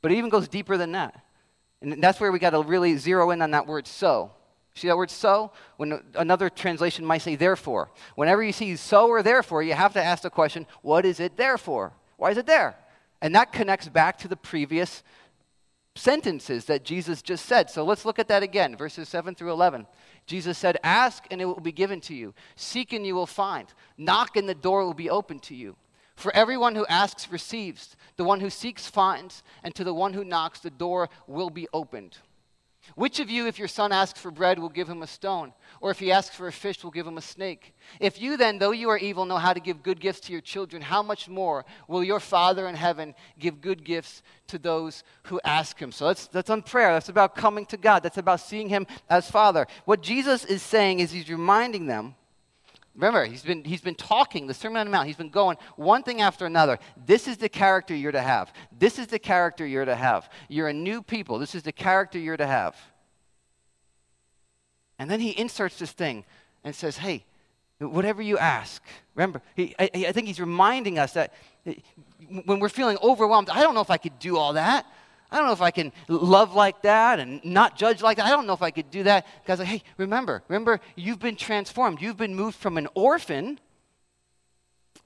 but 0.02 0.12
it 0.12 0.16
even 0.16 0.30
goes 0.30 0.48
deeper 0.48 0.76
than 0.76 0.92
that. 0.92 1.24
And 1.80 2.02
that's 2.02 2.20
where 2.20 2.30
we 2.30 2.38
got 2.38 2.50
to 2.50 2.62
really 2.62 2.96
zero 2.96 3.30
in 3.30 3.42
on 3.42 3.50
that 3.52 3.66
word 3.66 3.86
so 3.86 4.32
See 4.74 4.88
that 4.88 4.96
word 4.96 5.10
so? 5.10 5.52
When 5.76 6.02
another 6.14 6.48
translation 6.48 7.04
might 7.04 7.22
say 7.22 7.36
therefore. 7.36 7.90
Whenever 8.14 8.42
you 8.42 8.52
see 8.52 8.76
so 8.76 9.08
or 9.08 9.22
therefore, 9.22 9.62
you 9.62 9.74
have 9.74 9.92
to 9.94 10.02
ask 10.02 10.22
the 10.22 10.30
question, 10.30 10.66
what 10.82 11.04
is 11.04 11.20
it 11.20 11.36
there 11.36 11.58
for? 11.58 11.92
Why 12.16 12.30
is 12.30 12.38
it 12.38 12.46
there? 12.46 12.76
And 13.20 13.34
that 13.34 13.52
connects 13.52 13.88
back 13.88 14.18
to 14.18 14.28
the 14.28 14.36
previous 14.36 15.02
sentences 15.96 16.66
that 16.66 16.84
Jesus 16.84 17.20
just 17.20 17.46
said. 17.46 17.68
So 17.68 17.84
let's 17.84 18.04
look 18.04 18.18
at 18.18 18.28
that 18.28 18.42
again, 18.42 18.76
verses 18.76 19.08
7 19.08 19.34
through 19.34 19.52
11. 19.52 19.86
Jesus 20.26 20.56
said, 20.56 20.78
Ask 20.84 21.24
and 21.30 21.40
it 21.40 21.44
will 21.44 21.60
be 21.60 21.72
given 21.72 22.00
to 22.02 22.14
you. 22.14 22.32
Seek 22.54 22.92
and 22.92 23.04
you 23.04 23.14
will 23.14 23.26
find. 23.26 23.66
Knock 23.98 24.36
and 24.36 24.48
the 24.48 24.54
door 24.54 24.84
will 24.84 24.94
be 24.94 25.10
opened 25.10 25.42
to 25.44 25.54
you. 25.54 25.76
For 26.20 26.36
everyone 26.36 26.74
who 26.74 26.84
asks 26.84 27.32
receives, 27.32 27.96
the 28.16 28.24
one 28.24 28.40
who 28.40 28.50
seeks 28.50 28.86
finds, 28.86 29.42
and 29.64 29.74
to 29.74 29.84
the 29.84 29.94
one 29.94 30.12
who 30.12 30.22
knocks 30.22 30.60
the 30.60 30.68
door 30.68 31.08
will 31.26 31.48
be 31.48 31.66
opened. 31.72 32.18
Which 32.94 33.20
of 33.20 33.30
you, 33.30 33.46
if 33.46 33.58
your 33.58 33.68
son 33.68 33.90
asks 33.90 34.20
for 34.20 34.30
bread, 34.30 34.58
will 34.58 34.68
give 34.68 34.86
him 34.86 35.02
a 35.02 35.06
stone? 35.06 35.54
Or 35.80 35.90
if 35.90 35.98
he 35.98 36.12
asks 36.12 36.36
for 36.36 36.46
a 36.46 36.52
fish, 36.52 36.84
will 36.84 36.90
give 36.90 37.06
him 37.06 37.16
a 37.16 37.22
snake? 37.22 37.72
If 38.00 38.20
you 38.20 38.36
then, 38.36 38.58
though 38.58 38.72
you 38.72 38.90
are 38.90 38.98
evil, 38.98 39.24
know 39.24 39.38
how 39.38 39.54
to 39.54 39.60
give 39.60 39.82
good 39.82 39.98
gifts 39.98 40.20
to 40.20 40.32
your 40.32 40.42
children, 40.42 40.82
how 40.82 41.02
much 41.02 41.26
more 41.26 41.64
will 41.88 42.04
your 42.04 42.20
Father 42.20 42.68
in 42.68 42.74
heaven 42.74 43.14
give 43.38 43.62
good 43.62 43.82
gifts 43.82 44.22
to 44.48 44.58
those 44.58 45.04
who 45.24 45.40
ask 45.42 45.78
him? 45.78 45.90
So 45.90 46.08
that's, 46.08 46.26
that's 46.26 46.50
on 46.50 46.60
prayer. 46.60 46.92
That's 46.92 47.08
about 47.08 47.34
coming 47.34 47.64
to 47.66 47.78
God. 47.78 48.02
That's 48.02 48.18
about 48.18 48.40
seeing 48.40 48.68
him 48.68 48.86
as 49.08 49.30
Father. 49.30 49.66
What 49.86 50.02
Jesus 50.02 50.44
is 50.44 50.60
saying 50.60 51.00
is 51.00 51.12
he's 51.12 51.30
reminding 51.30 51.86
them 51.86 52.14
Remember, 52.94 53.24
he's 53.24 53.42
been, 53.42 53.64
he's 53.64 53.80
been 53.80 53.94
talking, 53.94 54.46
the 54.46 54.54
Sermon 54.54 54.80
on 54.80 54.86
the 54.86 54.92
Mount, 54.92 55.06
he's 55.06 55.16
been 55.16 55.30
going 55.30 55.56
one 55.76 56.02
thing 56.02 56.20
after 56.20 56.44
another. 56.44 56.78
This 57.06 57.28
is 57.28 57.36
the 57.36 57.48
character 57.48 57.94
you're 57.94 58.12
to 58.12 58.20
have. 58.20 58.52
This 58.76 58.98
is 58.98 59.06
the 59.06 59.18
character 59.18 59.66
you're 59.66 59.84
to 59.84 59.94
have. 59.94 60.28
You're 60.48 60.68
a 60.68 60.72
new 60.72 61.02
people. 61.02 61.38
This 61.38 61.54
is 61.54 61.62
the 61.62 61.72
character 61.72 62.18
you're 62.18 62.36
to 62.36 62.46
have. 62.46 62.76
And 64.98 65.10
then 65.10 65.20
he 65.20 65.38
inserts 65.38 65.78
this 65.78 65.92
thing 65.92 66.24
and 66.64 66.74
says, 66.74 66.98
hey, 66.98 67.24
whatever 67.78 68.20
you 68.20 68.36
ask. 68.36 68.82
Remember, 69.14 69.40
he, 69.54 69.74
I, 69.78 69.90
I 69.94 70.12
think 70.12 70.26
he's 70.26 70.40
reminding 70.40 70.98
us 70.98 71.12
that 71.12 71.32
when 72.44 72.60
we're 72.60 72.68
feeling 72.68 72.98
overwhelmed, 73.02 73.48
I 73.48 73.62
don't 73.62 73.74
know 73.74 73.80
if 73.80 73.90
I 73.90 73.96
could 73.96 74.18
do 74.18 74.36
all 74.36 74.54
that. 74.54 74.84
I 75.30 75.36
don't 75.38 75.46
know 75.46 75.52
if 75.52 75.62
I 75.62 75.70
can 75.70 75.92
love 76.08 76.54
like 76.54 76.82
that 76.82 77.20
and 77.20 77.44
not 77.44 77.76
judge 77.76 78.02
like 78.02 78.16
that. 78.16 78.26
I 78.26 78.30
don't 78.30 78.46
know 78.46 78.52
if 78.52 78.62
I 78.62 78.70
could 78.70 78.90
do 78.90 79.04
that. 79.04 79.26
God's 79.46 79.60
like, 79.60 79.68
hey, 79.68 79.82
remember, 79.96 80.42
remember, 80.48 80.80
you've 80.96 81.20
been 81.20 81.36
transformed. 81.36 82.00
You've 82.00 82.16
been 82.16 82.34
moved 82.34 82.56
from 82.56 82.76
an 82.76 82.88
orphan 82.94 83.60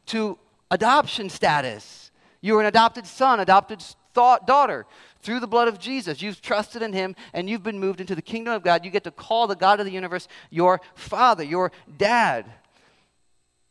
to 0.06 0.38
adoption 0.70 1.28
status. 1.28 2.10
You're 2.40 2.60
an 2.60 2.66
adopted 2.66 3.06
son, 3.06 3.40
adopted 3.40 3.82
thought, 4.14 4.46
daughter 4.46 4.86
through 5.20 5.40
the 5.40 5.46
blood 5.46 5.68
of 5.68 5.78
Jesus. 5.78 6.22
You've 6.22 6.40
trusted 6.40 6.82
in 6.82 6.92
him 6.92 7.16
and 7.32 7.48
you've 7.50 7.62
been 7.62 7.80
moved 7.80 8.00
into 8.00 8.14
the 8.14 8.22
kingdom 8.22 8.54
of 8.54 8.62
God. 8.62 8.84
You 8.84 8.90
get 8.90 9.04
to 9.04 9.10
call 9.10 9.46
the 9.46 9.56
God 9.56 9.80
of 9.80 9.86
the 9.86 9.92
universe 9.92 10.28
your 10.50 10.80
father, 10.94 11.42
your 11.42 11.72
dad. 11.96 12.46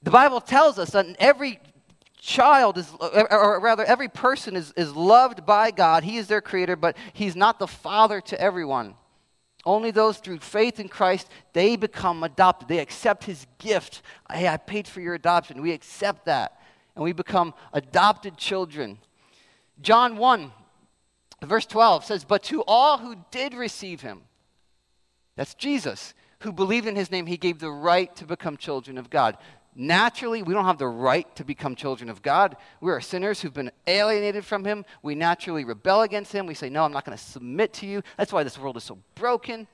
The 0.02 0.12
Bible 0.12 0.42
tells 0.42 0.78
us 0.78 0.92
that 0.92 1.06
every 1.18 1.60
child 2.24 2.78
is, 2.78 2.90
or 3.00 3.60
rather, 3.60 3.84
every 3.84 4.08
person 4.08 4.56
is, 4.56 4.72
is 4.78 4.96
loved 4.96 5.46
by 5.46 5.72
God. 5.72 6.04
He 6.04 6.18
is 6.18 6.28
their 6.28 6.42
creator, 6.42 6.76
but 6.76 6.96
He's 7.12 7.36
not 7.36 7.60
the 7.60 7.68
father 7.68 8.22
to 8.22 8.40
everyone. 8.40 8.96
Only 9.66 9.92
those 9.92 10.18
through 10.18 10.40
faith 10.40 10.80
in 10.80 10.88
Christ, 10.88 11.30
they 11.52 11.76
become 11.76 12.24
adopted. 12.24 12.70
They 12.70 12.80
accept 12.80 13.26
His 13.26 13.46
gift. 13.60 14.02
Hey, 14.32 14.48
I 14.48 14.58
paid 14.58 14.88
for 14.88 15.02
your 15.02 15.14
adoption. 15.14 15.62
We 15.62 15.74
accept 15.74 16.26
that. 16.26 16.60
And 16.96 17.04
we 17.04 17.12
become 17.12 17.54
adopted 17.74 18.38
children. 18.38 19.00
John 19.82 20.16
1, 20.18 20.52
verse 21.44 21.66
12 21.66 22.06
says, 22.06 22.24
But 22.24 22.44
to 22.44 22.64
all 22.66 23.00
who 23.00 23.18
did 23.32 23.54
receive 23.54 24.02
Him, 24.02 24.22
that's 25.36 25.56
Jesus, 25.56 26.14
who 26.40 26.54
believed 26.54 26.88
in 26.88 26.96
His 26.96 27.12
name, 27.12 27.26
He 27.26 27.38
gave 27.38 27.60
the 27.60 27.72
right 27.72 28.16
to 28.16 28.26
become 28.26 28.56
children 28.56 28.98
of 28.98 29.10
God 29.10 29.38
naturally, 29.76 30.44
we 30.44 30.54
don't 30.54 30.66
have 30.66 30.78
the 30.78 30.88
right 30.88 31.34
to 31.36 31.44
become 31.44 31.76
children 31.76 32.10
of 32.10 32.22
God. 32.22 32.58
We 32.82 32.92
are 32.92 33.02
sinners 33.02 33.42
who've 33.42 33.54
been 33.54 33.72
alienated 33.88 34.46
from 34.46 34.66
Him. 34.66 34.86
We 35.02 35.16
naturally 35.16 35.64
rebel 35.64 36.02
against 36.02 36.32
Him. 36.32 36.46
We 36.46 36.54
say, 36.54 36.70
No, 36.70 36.84
I'm 36.84 36.92
not 36.92 37.06
going 37.06 37.18
to 37.18 37.24
submit 37.24 37.74
to 37.74 37.86
you. 37.86 38.02
That's 38.18 38.34
why 38.34 38.44
this 38.44 38.58
world 38.58 38.78
is 38.78 38.84
so 38.84 39.00
broken. 39.16 39.68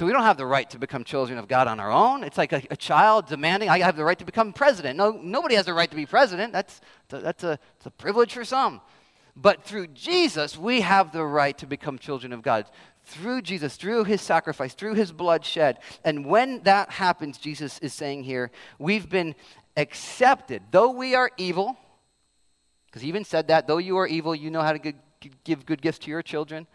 So 0.00 0.06
we 0.06 0.12
don't 0.12 0.22
have 0.22 0.38
the 0.38 0.46
right 0.46 0.68
to 0.70 0.78
become 0.78 1.04
children 1.04 1.38
of 1.38 1.46
God 1.46 1.68
on 1.68 1.78
our 1.78 1.90
own. 1.90 2.24
It's 2.24 2.38
like 2.38 2.54
a, 2.54 2.62
a, 2.70 2.76
child 2.76 3.26
demanding, 3.26 3.68
I 3.68 3.80
have 3.80 3.96
the 3.96 4.04
right 4.04 4.18
to 4.18 4.24
become 4.24 4.54
president. 4.54 4.96
No, 4.96 5.10
nobody 5.10 5.56
has 5.56 5.66
the 5.66 5.74
right 5.74 5.90
to 5.90 5.94
be 5.94 6.06
president. 6.06 6.54
That's, 6.54 6.80
that's, 7.10 7.44
a, 7.44 7.58
that's 7.76 7.84
a 7.84 7.90
privilege 7.90 8.32
for 8.32 8.42
some. 8.42 8.80
But 9.40 9.62
through 9.62 9.88
Jesus, 9.88 10.58
we 10.58 10.82
have 10.82 11.12
the 11.12 11.24
right 11.24 11.56
to 11.58 11.66
become 11.66 11.98
children 11.98 12.32
of 12.32 12.42
God 12.42 12.66
through 13.04 13.42
Jesus, 13.42 13.76
through 13.76 14.04
his 14.04 14.20
sacrifice, 14.20 14.74
through 14.74 14.94
his 14.94 15.12
blood 15.12 15.44
shed. 15.44 15.78
And 16.04 16.26
when 16.26 16.62
that 16.64 16.90
happens, 16.90 17.38
Jesus 17.38 17.78
is 17.78 17.94
saying 17.94 18.24
here, 18.24 18.50
we've 18.78 19.08
been 19.08 19.34
accepted. 19.76 20.62
Though 20.70 20.90
we 20.90 21.14
are 21.14 21.30
evil, 21.38 21.78
because 22.86 23.02
he 23.02 23.08
even 23.08 23.24
said 23.24 23.48
that, 23.48 23.66
though 23.66 23.78
you 23.78 23.96
are 23.96 24.06
evil, 24.06 24.34
you 24.34 24.50
know 24.50 24.60
how 24.60 24.72
to 24.72 24.92
give 25.44 25.64
good 25.64 25.80
gifts 25.80 25.98
to 26.00 26.10
your 26.10 26.22
children. 26.22 26.66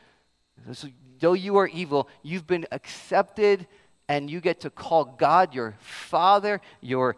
So, 0.74 0.88
though 1.20 1.34
you 1.34 1.58
are 1.58 1.68
evil, 1.68 2.10
you've 2.24 2.48
been 2.48 2.66
accepted, 2.72 3.68
and 4.08 4.30
you 4.30 4.42
get 4.42 4.62
to 4.62 4.70
call 4.70 5.06
God 5.06 5.54
your 5.54 5.76
father, 5.80 6.62
your 6.82 7.16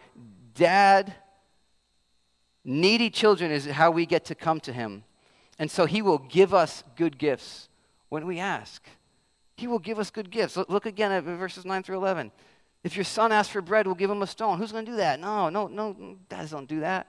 dad. 0.55 1.15
Needy 2.65 3.09
children 3.09 3.51
is 3.51 3.65
how 3.65 3.91
we 3.91 4.05
get 4.05 4.25
to 4.25 4.35
come 4.35 4.59
to 4.61 4.73
him. 4.73 5.03
And 5.59 5.71
so 5.71 5.85
he 5.85 6.01
will 6.01 6.19
give 6.19 6.53
us 6.53 6.83
good 6.95 7.17
gifts 7.17 7.69
when 8.09 8.25
we 8.27 8.39
ask. 8.39 8.83
He 9.55 9.67
will 9.67 9.79
give 9.79 9.97
us 9.97 10.11
good 10.11 10.29
gifts. 10.29 10.55
Look 10.55 10.85
again 10.85 11.11
at 11.11 11.23
verses 11.23 11.65
9 11.65 11.83
through 11.83 11.97
11. 11.97 12.31
If 12.83 12.95
your 12.95 13.05
son 13.05 13.31
asks 13.31 13.51
for 13.51 13.61
bread, 13.61 13.87
we'll 13.87 13.95
give 13.95 14.11
him 14.11 14.21
a 14.21 14.27
stone. 14.27 14.59
Who's 14.59 14.71
going 14.71 14.85
to 14.85 14.91
do 14.91 14.97
that? 14.97 15.19
No, 15.19 15.49
no, 15.49 15.67
no, 15.67 16.17
dads 16.29 16.51
don't 16.51 16.69
do 16.69 16.81
that. 16.81 17.07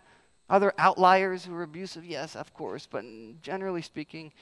Are 0.48 0.58
there 0.58 0.72
outliers 0.78 1.44
who 1.44 1.54
are 1.54 1.62
abusive? 1.62 2.06
Yes, 2.06 2.34
of 2.34 2.54
course. 2.54 2.88
But 2.90 3.04
generally 3.42 3.82
speaking, 3.82 4.32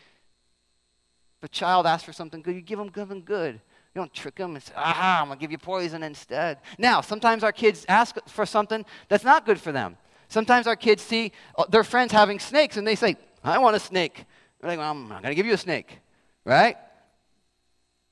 if 1.38 1.44
a 1.44 1.48
child 1.48 1.84
asks 1.84 2.04
for 2.04 2.12
something 2.12 2.42
good, 2.42 2.54
you 2.54 2.60
give 2.60 2.78
them 2.78 2.92
something 2.94 3.24
good. 3.24 3.54
You 3.54 4.00
don't 4.00 4.14
trick 4.14 4.36
them 4.36 4.54
and 4.54 4.62
say, 4.62 4.72
aha, 4.76 5.18
I'm 5.20 5.28
going 5.28 5.38
to 5.38 5.40
give 5.40 5.50
you 5.50 5.58
poison 5.58 6.02
instead. 6.02 6.58
Now, 6.78 7.00
sometimes 7.00 7.42
our 7.42 7.52
kids 7.52 7.84
ask 7.88 8.16
for 8.28 8.46
something 8.46 8.84
that's 9.08 9.24
not 9.24 9.44
good 9.44 9.60
for 9.60 9.72
them. 9.72 9.96
Sometimes 10.28 10.66
our 10.66 10.76
kids 10.76 11.02
see 11.02 11.32
uh, 11.56 11.64
their 11.66 11.84
friends 11.84 12.12
having 12.12 12.38
snakes 12.38 12.76
and 12.76 12.86
they 12.86 12.94
say, 12.94 13.16
I 13.46 13.58
want 13.58 13.76
a 13.76 13.80
snake. 13.80 14.24
They're 14.60 14.70
like, 14.70 14.78
well, 14.78 14.90
I'm 14.90 15.08
not 15.08 15.22
going 15.22 15.30
to 15.30 15.36
give 15.36 15.46
you 15.46 15.54
a 15.54 15.58
snake, 15.58 15.98
right? 16.44 16.76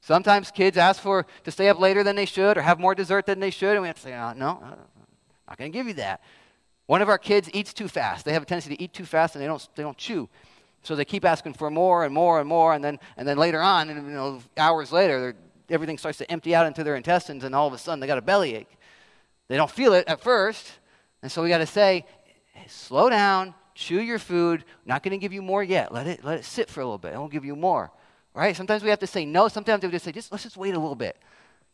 Sometimes 0.01 0.51
kids 0.51 0.77
ask 0.77 1.01
for 1.01 1.27
to 1.45 1.51
stay 1.51 1.69
up 1.69 1.81
later 1.81 2.03
than 2.05 2.15
they 2.15 2.27
should 2.27 2.59
or 2.59 2.63
have 2.63 2.79
more 2.79 2.95
dessert 2.95 3.27
than 3.27 3.41
they 3.41 3.51
should, 3.51 3.73
and 3.73 3.81
we 3.81 3.89
have 3.89 3.97
to 3.97 4.03
say, 4.03 4.15
oh, 4.15 4.33
no, 4.35 4.61
I'm 4.63 4.77
not 5.49 5.59
going 5.59 5.73
to 5.73 5.77
give 5.79 5.89
you 5.89 5.95
that. 5.95 6.21
One 6.87 7.01
of 7.01 7.09
our 7.09 7.19
kids 7.19 7.49
eats 7.55 7.73
too 7.73 7.89
fast. 7.89 8.25
They 8.25 8.33
have 8.35 8.43
a 8.43 8.47
tendency 8.47 8.77
to 8.77 8.83
eat 8.83 8.93
too 8.93 9.07
fast 9.07 9.35
and 9.35 9.43
they 9.43 9.47
don't, 9.47 9.67
they 9.75 9.83
don't 9.83 9.97
chew. 9.97 10.29
So 10.83 10.95
they 10.95 11.07
keep 11.07 11.25
asking 11.25 11.55
for 11.55 11.71
more 11.71 12.05
and 12.05 12.13
more 12.13 12.41
and 12.41 12.47
more, 12.47 12.75
and 12.75 12.85
then, 12.85 13.01
and 13.17 13.27
then 13.27 13.39
later 13.39 13.63
on, 13.63 13.89
and, 13.89 14.07
you 14.07 14.13
know, 14.13 14.43
hours 14.59 14.93
later, 14.93 15.35
everything 15.71 15.97
starts 15.97 16.19
to 16.19 16.31
empty 16.31 16.55
out 16.55 16.67
into 16.67 16.85
their 16.85 16.97
intestines, 16.97 17.43
and 17.43 17.55
all 17.55 17.67
of 17.67 17.73
a 17.73 17.79
sudden 17.79 18.01
they 18.01 18.07
got 18.07 18.19
a 18.19 18.23
bellyache. 18.23 18.77
They 19.49 19.57
don't 19.57 19.71
feel 19.71 19.95
it 19.95 20.07
at 20.07 20.21
first, 20.21 20.71
and 21.23 21.33
so 21.33 21.43
we 21.43 21.49
got 21.49 21.59
to 21.59 21.67
say, 21.67 22.05
hey, 22.53 22.67
slow 22.69 23.09
down, 23.09 23.55
chew 23.75 24.01
your 24.01 24.19
food. 24.19 24.65
Not 24.87 25.03
going 25.03 25.13
to 25.13 25.19
give 25.19 25.33
you 25.33 25.43
more 25.43 25.63
yet. 25.63 25.93
Let 25.93 26.07
it, 26.07 26.25
let 26.25 26.39
it 26.39 26.45
sit 26.45 26.71
for 26.71 26.81
a 26.81 26.85
little 26.85 26.99
bit, 26.99 27.13
and 27.13 27.21
we'll 27.21 27.29
give 27.29 27.45
you 27.45 27.57
more 27.57 27.91
right? 28.35 28.57
Sometimes 28.57 28.83
we 28.83 28.91
have 28.91 28.99
to 28.99 29.07
say 29.07 29.25
no. 29.25 29.49
Sometimes 29.49 29.83
we 29.83 29.91
just 29.91 30.05
say, 30.05 30.13
just, 30.13 30.31
let's 30.33 30.45
just 30.45 30.57
wait 30.57 30.75
a 30.75 30.79
little 30.79 30.97
bit, 30.97 31.17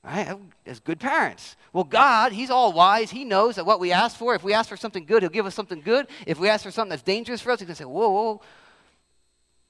right? 0.05 0.29
Oh, 0.31 0.41
as 0.67 0.79
good 0.79 1.01
parents. 1.01 1.57
Well, 1.73 1.85
God, 1.85 2.33
He's 2.33 2.51
all 2.51 2.73
wise. 2.73 3.11
He 3.11 3.25
knows 3.25 3.57
that 3.57 3.67
what 3.67 3.81
we 3.81 3.93
ask 3.93 4.17
for, 4.17 4.35
if 4.35 4.45
we 4.45 4.53
ask 4.53 4.69
for 4.69 4.77
something 4.77 5.07
good, 5.07 5.23
He'll 5.23 5.31
give 5.31 5.47
us 5.47 5.55
something 5.55 5.81
good. 5.81 6.07
If 6.27 6.39
we 6.39 6.49
ask 6.49 6.63
for 6.63 6.71
something 6.71 6.91
that's 6.91 7.03
dangerous 7.03 7.41
for 7.41 7.51
us, 7.51 7.61
He's 7.61 7.67
going 7.67 7.75
to 7.75 7.79
say, 7.79 7.87
whoa, 7.87 8.11
whoa. 8.11 8.41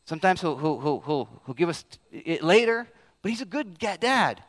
Sometimes 0.04 0.40
he'll, 0.40 0.56
he'll, 0.56 0.80
he'll, 0.80 1.00
he'll, 1.00 1.28
he'll 1.46 1.54
give 1.54 1.68
us 1.68 1.84
it 2.10 2.42
later, 2.42 2.88
but 3.22 3.30
He's 3.30 3.40
a 3.40 3.46
good 3.46 3.78
dad. 3.78 4.42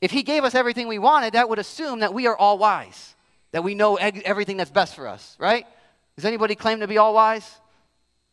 If 0.00 0.10
He 0.10 0.24
gave 0.24 0.42
us 0.42 0.54
everything 0.54 0.88
we 0.88 0.98
wanted, 0.98 1.34
that 1.34 1.48
would 1.48 1.60
assume 1.60 2.00
that 2.00 2.12
we 2.12 2.26
are 2.26 2.36
all 2.36 2.58
wise, 2.58 3.14
that 3.52 3.62
we 3.62 3.76
know 3.76 3.96
everything 3.96 4.56
that's 4.56 4.70
best 4.70 4.96
for 4.96 5.06
us, 5.06 5.36
right? 5.38 5.66
Does 6.16 6.24
anybody 6.24 6.54
claim 6.54 6.80
to 6.80 6.88
be 6.88 6.98
all 6.98 7.14
wise? 7.14 7.60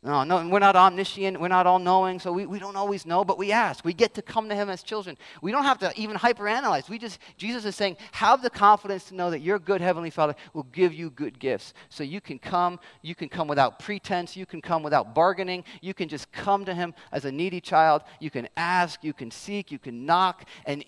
No, 0.05 0.25
no, 0.25 0.45
we're 0.49 0.59
not 0.59 0.75
omniscient. 0.75 1.39
We're 1.39 1.47
not 1.47 1.65
all 1.65 1.79
knowing, 1.79 2.19
so 2.19 2.33
we, 2.33 2.45
we 2.45 2.59
don't 2.59 2.75
always 2.75 3.05
know, 3.05 3.23
but 3.23 3.37
we 3.37 3.53
ask. 3.53 3.85
We 3.85 3.93
get 3.93 4.13
to 4.15 4.21
come 4.21 4.49
to 4.49 4.55
Him 4.55 4.69
as 4.69 4.83
children. 4.83 5.17
We 5.41 5.53
don't 5.53 5.63
have 5.63 5.79
to 5.79 5.93
even 5.95 6.17
hyperanalyze. 6.17 6.89
We 6.89 6.97
just, 6.97 7.19
Jesus 7.37 7.63
is 7.63 7.77
saying, 7.77 7.95
have 8.11 8.41
the 8.41 8.49
confidence 8.49 9.05
to 9.05 9.15
know 9.15 9.29
that 9.29 9.39
your 9.39 9.59
good 9.59 9.79
Heavenly 9.79 10.09
Father 10.09 10.35
will 10.53 10.63
give 10.73 10.93
you 10.93 11.09
good 11.09 11.39
gifts. 11.39 11.73
So 11.87 12.03
you 12.03 12.19
can 12.19 12.37
come, 12.37 12.81
you 13.01 13.15
can 13.15 13.29
come 13.29 13.47
without 13.47 13.79
pretense, 13.79 14.35
you 14.35 14.45
can 14.45 14.61
come 14.61 14.83
without 14.83 15.15
bargaining, 15.15 15.63
you 15.81 15.93
can 15.93 16.09
just 16.09 16.33
come 16.33 16.65
to 16.65 16.73
Him 16.73 16.93
as 17.13 17.23
a 17.23 17.31
needy 17.31 17.61
child. 17.61 18.01
You 18.19 18.29
can 18.29 18.49
ask, 18.57 19.05
you 19.05 19.13
can 19.13 19.31
seek, 19.31 19.71
you 19.71 19.79
can 19.79 20.05
knock, 20.05 20.43
and 20.65 20.83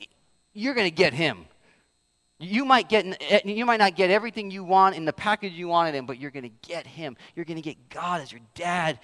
you're 0.53 0.73
going 0.73 0.89
to 0.89 0.95
get 0.95 1.13
Him. 1.13 1.45
You 2.37 2.65
might, 2.65 2.89
get, 2.89 3.45
you 3.45 3.65
might 3.65 3.77
not 3.79 3.95
get 3.95 4.09
everything 4.09 4.51
you 4.51 4.63
want 4.63 4.95
in 4.95 5.05
the 5.05 5.13
package 5.13 5.53
you 5.53 5.69
wanted 5.69 5.95
in, 5.95 6.05
but 6.05 6.19
you're 6.19 6.31
going 6.31 6.43
to 6.43 6.67
get 6.67 6.85
Him. 6.85 7.15
You're 7.33 7.45
going 7.45 7.55
to 7.55 7.61
get 7.61 7.89
God 7.89 8.21
as 8.21 8.31
your 8.31 8.41
dad, 8.55 8.99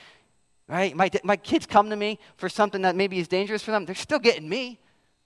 right? 0.67 0.93
My, 0.95 1.09
my 1.23 1.37
kids 1.37 1.65
come 1.65 1.89
to 1.91 1.95
me 1.95 2.19
for 2.35 2.49
something 2.49 2.81
that 2.81 2.95
maybe 2.95 3.19
is 3.19 3.29
dangerous 3.29 3.63
for 3.63 3.71
them. 3.71 3.85
They're 3.85 3.95
still 3.95 4.19
getting 4.19 4.49
me. 4.49 4.79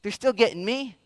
They're 0.03 0.11
still 0.11 0.33
getting 0.33 0.63
me. 0.63 0.97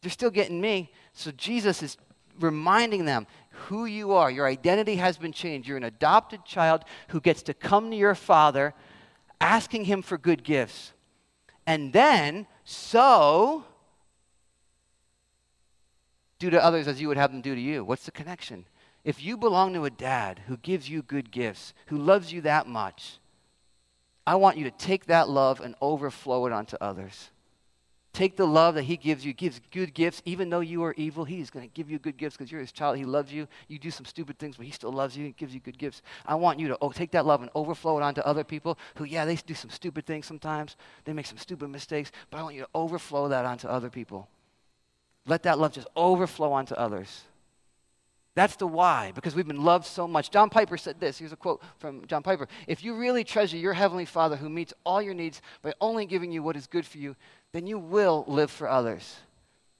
They're 0.00 0.10
still 0.10 0.30
getting 0.30 0.60
me. 0.60 0.90
So 1.12 1.30
Jesus 1.30 1.82
is 1.82 1.98
reminding 2.38 3.04
them 3.04 3.26
who 3.50 3.84
you 3.84 4.12
are. 4.12 4.30
Your 4.30 4.46
identity 4.46 4.96
has 4.96 5.18
been 5.18 5.32
changed. 5.32 5.68
You're 5.68 5.76
an 5.76 5.84
adopted 5.84 6.46
child 6.46 6.84
who 7.08 7.20
gets 7.20 7.42
to 7.44 7.54
come 7.54 7.90
to 7.90 7.96
your 7.96 8.14
father 8.14 8.72
asking 9.40 9.84
him 9.84 10.02
for 10.02 10.16
good 10.16 10.42
gifts. 10.42 10.92
And 11.66 11.92
then, 11.92 12.46
so, 12.64 13.64
do 16.40 16.50
to 16.50 16.64
others 16.64 16.88
as 16.88 17.00
you 17.00 17.06
would 17.06 17.16
have 17.16 17.30
them 17.30 17.42
do 17.42 17.54
to 17.54 17.60
you. 17.60 17.84
What's 17.84 18.06
the 18.06 18.10
connection? 18.10 18.64
If 19.04 19.22
you 19.22 19.36
belong 19.36 19.72
to 19.74 19.84
a 19.84 19.90
dad 19.90 20.42
who 20.48 20.56
gives 20.56 20.90
you 20.90 21.02
good 21.02 21.30
gifts, 21.30 21.72
who 21.86 21.96
loves 21.96 22.32
you 22.32 22.40
that 22.40 22.66
much, 22.66 23.18
I 24.26 24.34
want 24.34 24.58
you 24.58 24.64
to 24.64 24.70
take 24.70 25.06
that 25.06 25.28
love 25.28 25.60
and 25.60 25.74
overflow 25.80 26.46
it 26.46 26.52
onto 26.52 26.76
others. 26.80 27.30
Take 28.12 28.36
the 28.36 28.46
love 28.46 28.74
that 28.74 28.82
He 28.82 28.96
gives 28.96 29.24
you, 29.24 29.32
gives 29.32 29.60
good 29.70 29.94
gifts. 29.94 30.20
Even 30.24 30.50
though 30.50 30.60
you 30.60 30.82
are 30.82 30.94
evil, 30.96 31.24
He's 31.24 31.48
going 31.48 31.66
to 31.66 31.72
give 31.72 31.90
you 31.90 31.98
good 31.98 32.16
gifts 32.16 32.36
because 32.36 32.50
you're 32.50 32.60
His 32.60 32.72
child. 32.72 32.96
He 32.96 33.04
loves 33.04 33.32
you. 33.32 33.46
You 33.68 33.78
do 33.78 33.90
some 33.90 34.04
stupid 34.04 34.38
things, 34.38 34.56
but 34.56 34.66
He 34.66 34.72
still 34.72 34.92
loves 34.92 35.16
you. 35.16 35.26
He 35.26 35.32
gives 35.32 35.54
you 35.54 35.60
good 35.60 35.78
gifts. 35.78 36.02
I 36.26 36.34
want 36.34 36.58
you 36.58 36.68
to 36.68 36.78
oh, 36.80 36.90
take 36.90 37.12
that 37.12 37.24
love 37.24 37.40
and 37.40 37.50
overflow 37.54 37.98
it 37.98 38.02
onto 38.02 38.20
other 38.22 38.44
people 38.44 38.78
who, 38.96 39.04
yeah, 39.04 39.24
they 39.24 39.36
do 39.36 39.54
some 39.54 39.70
stupid 39.70 40.06
things 40.06 40.26
sometimes. 40.26 40.76
They 41.04 41.12
make 41.12 41.26
some 41.26 41.38
stupid 41.38 41.68
mistakes, 41.68 42.10
but 42.30 42.38
I 42.38 42.42
want 42.42 42.56
you 42.56 42.62
to 42.62 42.68
overflow 42.74 43.28
that 43.28 43.44
onto 43.44 43.68
other 43.68 43.90
people. 43.90 44.28
Let 45.26 45.42
that 45.44 45.58
love 45.58 45.72
just 45.72 45.88
overflow 45.96 46.52
onto 46.52 46.74
others. 46.74 47.22
That's 48.36 48.56
the 48.56 48.66
why, 48.66 49.12
because 49.14 49.34
we've 49.34 49.46
been 49.46 49.64
loved 49.64 49.86
so 49.86 50.06
much. 50.06 50.30
John 50.30 50.50
Piper 50.50 50.76
said 50.76 51.00
this. 51.00 51.18
Here's 51.18 51.32
a 51.32 51.36
quote 51.36 51.62
from 51.78 52.06
John 52.06 52.22
Piper. 52.22 52.46
If 52.68 52.84
you 52.84 52.94
really 52.94 53.24
treasure 53.24 53.56
your 53.56 53.72
Heavenly 53.72 54.04
Father 54.04 54.36
who 54.36 54.48
meets 54.48 54.72
all 54.84 55.02
your 55.02 55.14
needs 55.14 55.42
by 55.62 55.74
only 55.80 56.06
giving 56.06 56.30
you 56.30 56.42
what 56.42 56.56
is 56.56 56.66
good 56.66 56.86
for 56.86 56.98
you, 56.98 57.16
then 57.52 57.66
you 57.66 57.78
will 57.78 58.24
live 58.28 58.50
for 58.50 58.68
others. 58.68 59.16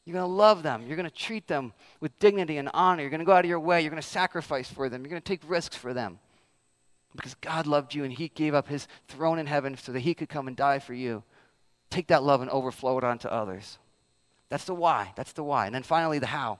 You're 0.05 0.15
going 0.15 0.29
to 0.29 0.35
love 0.35 0.63
them. 0.63 0.85
You're 0.87 0.97
going 0.97 1.09
to 1.09 1.15
treat 1.15 1.47
them 1.47 1.73
with 2.01 2.19
dignity 2.19 2.57
and 2.57 2.69
honor. 2.75 3.03
You're 3.03 3.11
going 3.11 3.21
to 3.21 3.25
go 3.25 3.33
out 3.33 3.45
of 3.45 3.49
your 3.49 3.61
way. 3.61 3.83
You're 3.83 3.91
going 3.91 4.03
to 4.03 4.09
sacrifice 4.09 4.69
for 4.69 4.89
them. 4.89 5.03
You're 5.03 5.11
going 5.11 5.23
to 5.23 5.29
take 5.29 5.49
risks 5.49 5.77
for 5.77 5.95
them. 5.95 6.19
Because 7.15 7.35
God 7.35 7.67
loved 7.67 7.95
you 7.95 8.03
and 8.03 8.13
He 8.13 8.29
gave 8.29 8.55
up 8.55 8.67
His 8.67 8.89
throne 9.07 9.39
in 9.39 9.47
heaven 9.47 9.77
so 9.77 9.93
that 9.93 10.01
He 10.01 10.15
could 10.15 10.29
come 10.29 10.49
and 10.49 10.57
die 10.57 10.81
for 10.81 10.95
you. 10.95 11.23
Take 11.91 12.09
that 12.09 12.25
love 12.25 12.41
and 12.41 12.51
overflow 12.51 12.99
it 12.99 13.05
onto 13.05 13.29
others. 13.29 13.79
That's 14.51 14.65
the 14.65 14.75
why. 14.75 15.13
That's 15.17 15.33
the 15.33 15.45
why. 15.45 15.67
And 15.67 15.75
then 15.75 15.83
finally, 15.85 16.19
the 16.19 16.27
how. 16.27 16.59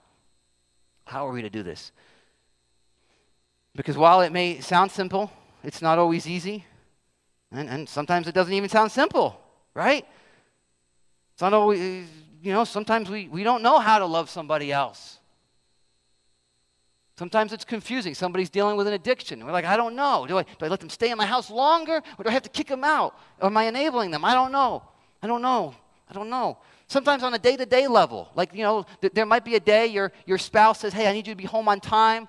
How 1.07 1.27
are 1.27 1.33
we 1.33 1.43
to 1.43 1.51
do 1.51 1.63
this? 1.63 1.93
Because 3.75 3.97
while 3.97 4.21
it 4.23 4.33
may 4.33 4.61
sound 4.61 4.91
simple, 4.91 5.31
it's 5.63 5.83
not 5.83 5.99
always 5.99 6.27
easy. 6.27 6.65
And, 7.53 7.69
and 7.69 7.89
sometimes 7.89 8.29
it 8.29 8.35
doesn't 8.35 8.53
even 8.53 8.69
sound 8.69 8.93
simple, 8.93 9.41
right? 9.75 10.07
It's 11.35 11.43
not 11.43 11.53
always, 11.53 12.07
you 12.43 12.53
know, 12.53 12.65
sometimes 12.65 13.11
we, 13.11 13.29
we 13.29 13.43
don't 13.43 13.63
know 13.63 13.79
how 13.79 13.99
to 13.99 14.07
love 14.07 14.31
somebody 14.31 14.71
else. 14.71 15.19
Sometimes 17.19 17.53
it's 17.53 17.65
confusing. 17.65 18.15
Somebody's 18.15 18.51
dealing 18.51 18.77
with 18.77 18.87
an 18.87 18.95
addiction. 18.95 19.45
We're 19.45 19.53
like, 19.53 19.67
I 19.67 19.77
don't 19.77 19.95
know. 19.95 20.27
Do 20.27 20.39
I, 20.39 20.43
do 20.45 20.65
I 20.65 20.69
let 20.69 20.81
them 20.81 20.89
stay 20.89 21.11
in 21.11 21.19
my 21.19 21.27
house 21.27 21.51
longer 21.51 22.01
or 22.17 22.25
do 22.25 22.31
I 22.31 22.33
have 22.33 22.45
to 22.45 22.49
kick 22.49 22.69
them 22.69 22.85
out? 22.85 23.19
Or 23.41 23.47
am 23.47 23.57
I 23.57 23.65
enabling 23.65 24.11
them? 24.11 24.25
I 24.25 24.33
don't 24.33 24.53
know. 24.53 24.83
I 25.23 25.27
don't 25.27 25.43
know. 25.43 25.75
I 26.09 26.15
don't 26.15 26.31
know. 26.31 26.59
Sometimes 26.91 27.23
on 27.23 27.33
a 27.35 27.39
day 27.39 27.57
to 27.57 27.65
day 27.65 27.87
level, 27.87 28.29
like, 28.35 28.53
you 28.53 28.65
know, 28.65 28.85
th- 29.01 29.13
there 29.13 29.25
might 29.25 29.45
be 29.45 29.55
a 29.55 29.61
day 29.61 29.87
your, 29.87 30.11
your 30.27 30.39
spouse 30.39 30.81
says, 30.81 30.93
Hey, 30.93 31.07
I 31.07 31.13
need 31.13 31.25
you 31.29 31.35
to 31.35 31.39
be 31.39 31.45
home 31.45 31.69
on 31.69 31.79
time 31.79 32.27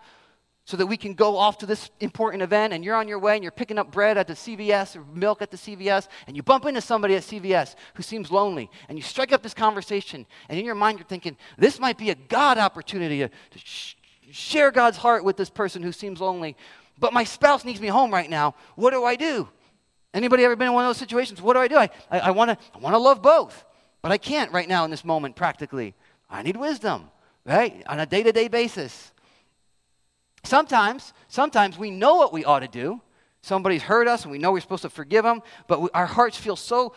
so 0.65 0.77
that 0.77 0.85
we 0.85 0.97
can 0.97 1.15
go 1.15 1.35
off 1.35 1.57
to 1.57 1.65
this 1.65 1.89
important 1.99 2.43
event 2.43 2.71
and 2.71 2.85
you're 2.85 2.95
on 2.95 3.07
your 3.07 3.17
way 3.17 3.33
and 3.33 3.41
you're 3.41 3.51
picking 3.51 3.79
up 3.79 3.91
bread 3.91 4.19
at 4.19 4.27
the 4.27 4.35
CVS 4.35 4.95
or 4.95 5.03
milk 5.15 5.41
at 5.41 5.49
the 5.49 5.57
CVS 5.57 6.07
and 6.27 6.35
you 6.35 6.43
bump 6.43 6.67
into 6.67 6.79
somebody 6.79 7.15
at 7.15 7.23
CVS 7.23 7.73
who 7.95 8.03
seems 8.03 8.29
lonely 8.29 8.69
and 8.87 8.99
you 8.99 9.01
strike 9.01 9.31
up 9.31 9.41
this 9.41 9.55
conversation 9.55 10.27
and 10.47 10.59
in 10.59 10.63
your 10.63 10.75
mind 10.75 10.99
you're 10.99 11.07
thinking, 11.07 11.35
this 11.57 11.79
might 11.79 11.97
be 11.97 12.11
a 12.11 12.15
God 12.15 12.59
opportunity 12.59 13.17
to, 13.17 13.29
to 13.29 13.57
sh- 13.57 13.95
share 14.29 14.69
God's 14.69 14.97
heart 14.97 15.23
with 15.23 15.37
this 15.37 15.49
person 15.49 15.81
who 15.81 15.91
seems 15.91 16.21
lonely, 16.21 16.55
but 16.99 17.13
my 17.13 17.23
spouse 17.23 17.65
needs 17.65 17.81
me 17.81 17.87
home 17.87 18.13
right 18.13 18.29
now. 18.29 18.53
What 18.75 18.91
do 18.91 19.05
I 19.05 19.15
do? 19.15 19.49
Anybody 20.13 20.45
ever 20.45 20.55
been 20.55 20.67
in 20.67 20.73
one 20.73 20.85
of 20.85 20.89
those 20.89 20.97
situations? 20.97 21.41
What 21.41 21.53
do 21.53 21.61
I 21.61 21.67
do? 21.67 21.77
I, 21.77 21.89
I, 22.11 22.19
I 22.19 22.31
want 22.31 22.51
to 22.51 22.57
I 22.75 22.77
wanna 22.77 22.99
love 22.99 23.23
both, 23.23 23.65
but 24.01 24.11
I 24.11 24.17
can't 24.17 24.51
right 24.51 24.67
now 24.67 24.85
in 24.85 24.91
this 24.91 25.05
moment 25.05 25.35
practically. 25.35 25.93
I 26.29 26.41
need 26.41 26.57
wisdom, 26.57 27.09
right? 27.45 27.83
On 27.87 27.99
a 27.99 28.05
day 28.05 28.23
to 28.23 28.31
day 28.31 28.47
basis. 28.47 29.11
Sometimes, 30.43 31.13
sometimes 31.27 31.77
we 31.77 31.91
know 31.91 32.15
what 32.15 32.33
we 32.33 32.43
ought 32.45 32.59
to 32.61 32.67
do. 32.67 33.01
Somebody's 33.41 33.83
hurt 33.83 34.07
us 34.07 34.23
and 34.23 34.31
we 34.31 34.37
know 34.37 34.51
we're 34.51 34.61
supposed 34.61 34.81
to 34.83 34.89
forgive 34.89 35.23
them, 35.23 35.41
but 35.67 35.81
we, 35.81 35.89
our 35.93 36.05
hearts 36.05 36.37
feel 36.37 36.55
so 36.55 36.93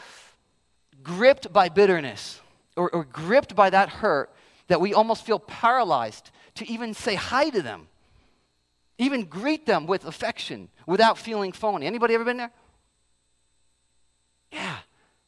gripped 1.03 1.53
by 1.53 1.69
bitterness 1.69 2.41
or, 2.77 2.91
or 2.91 3.05
gripped 3.05 3.55
by 3.55 3.71
that 3.71 3.89
hurt 3.89 4.31
that 4.69 4.81
we 4.81 4.95
almost 4.95 5.25
feel 5.27 5.39
paralyzed 5.39 6.31
to 6.55 6.67
even 6.69 6.95
say 6.95 7.15
hi 7.15 7.51
to 7.51 7.61
them, 7.61 7.89
even 8.99 9.25
greet 9.25 9.67
them 9.67 9.87
with 9.87 10.05
affection 10.05 10.69
without 10.87 11.19
feeling 11.19 11.53
phony. 11.53 11.87
Anybody 11.87 12.15
ever 12.15 12.25
been 12.25 12.37
there? 12.37 12.53
Yeah. 14.53 14.77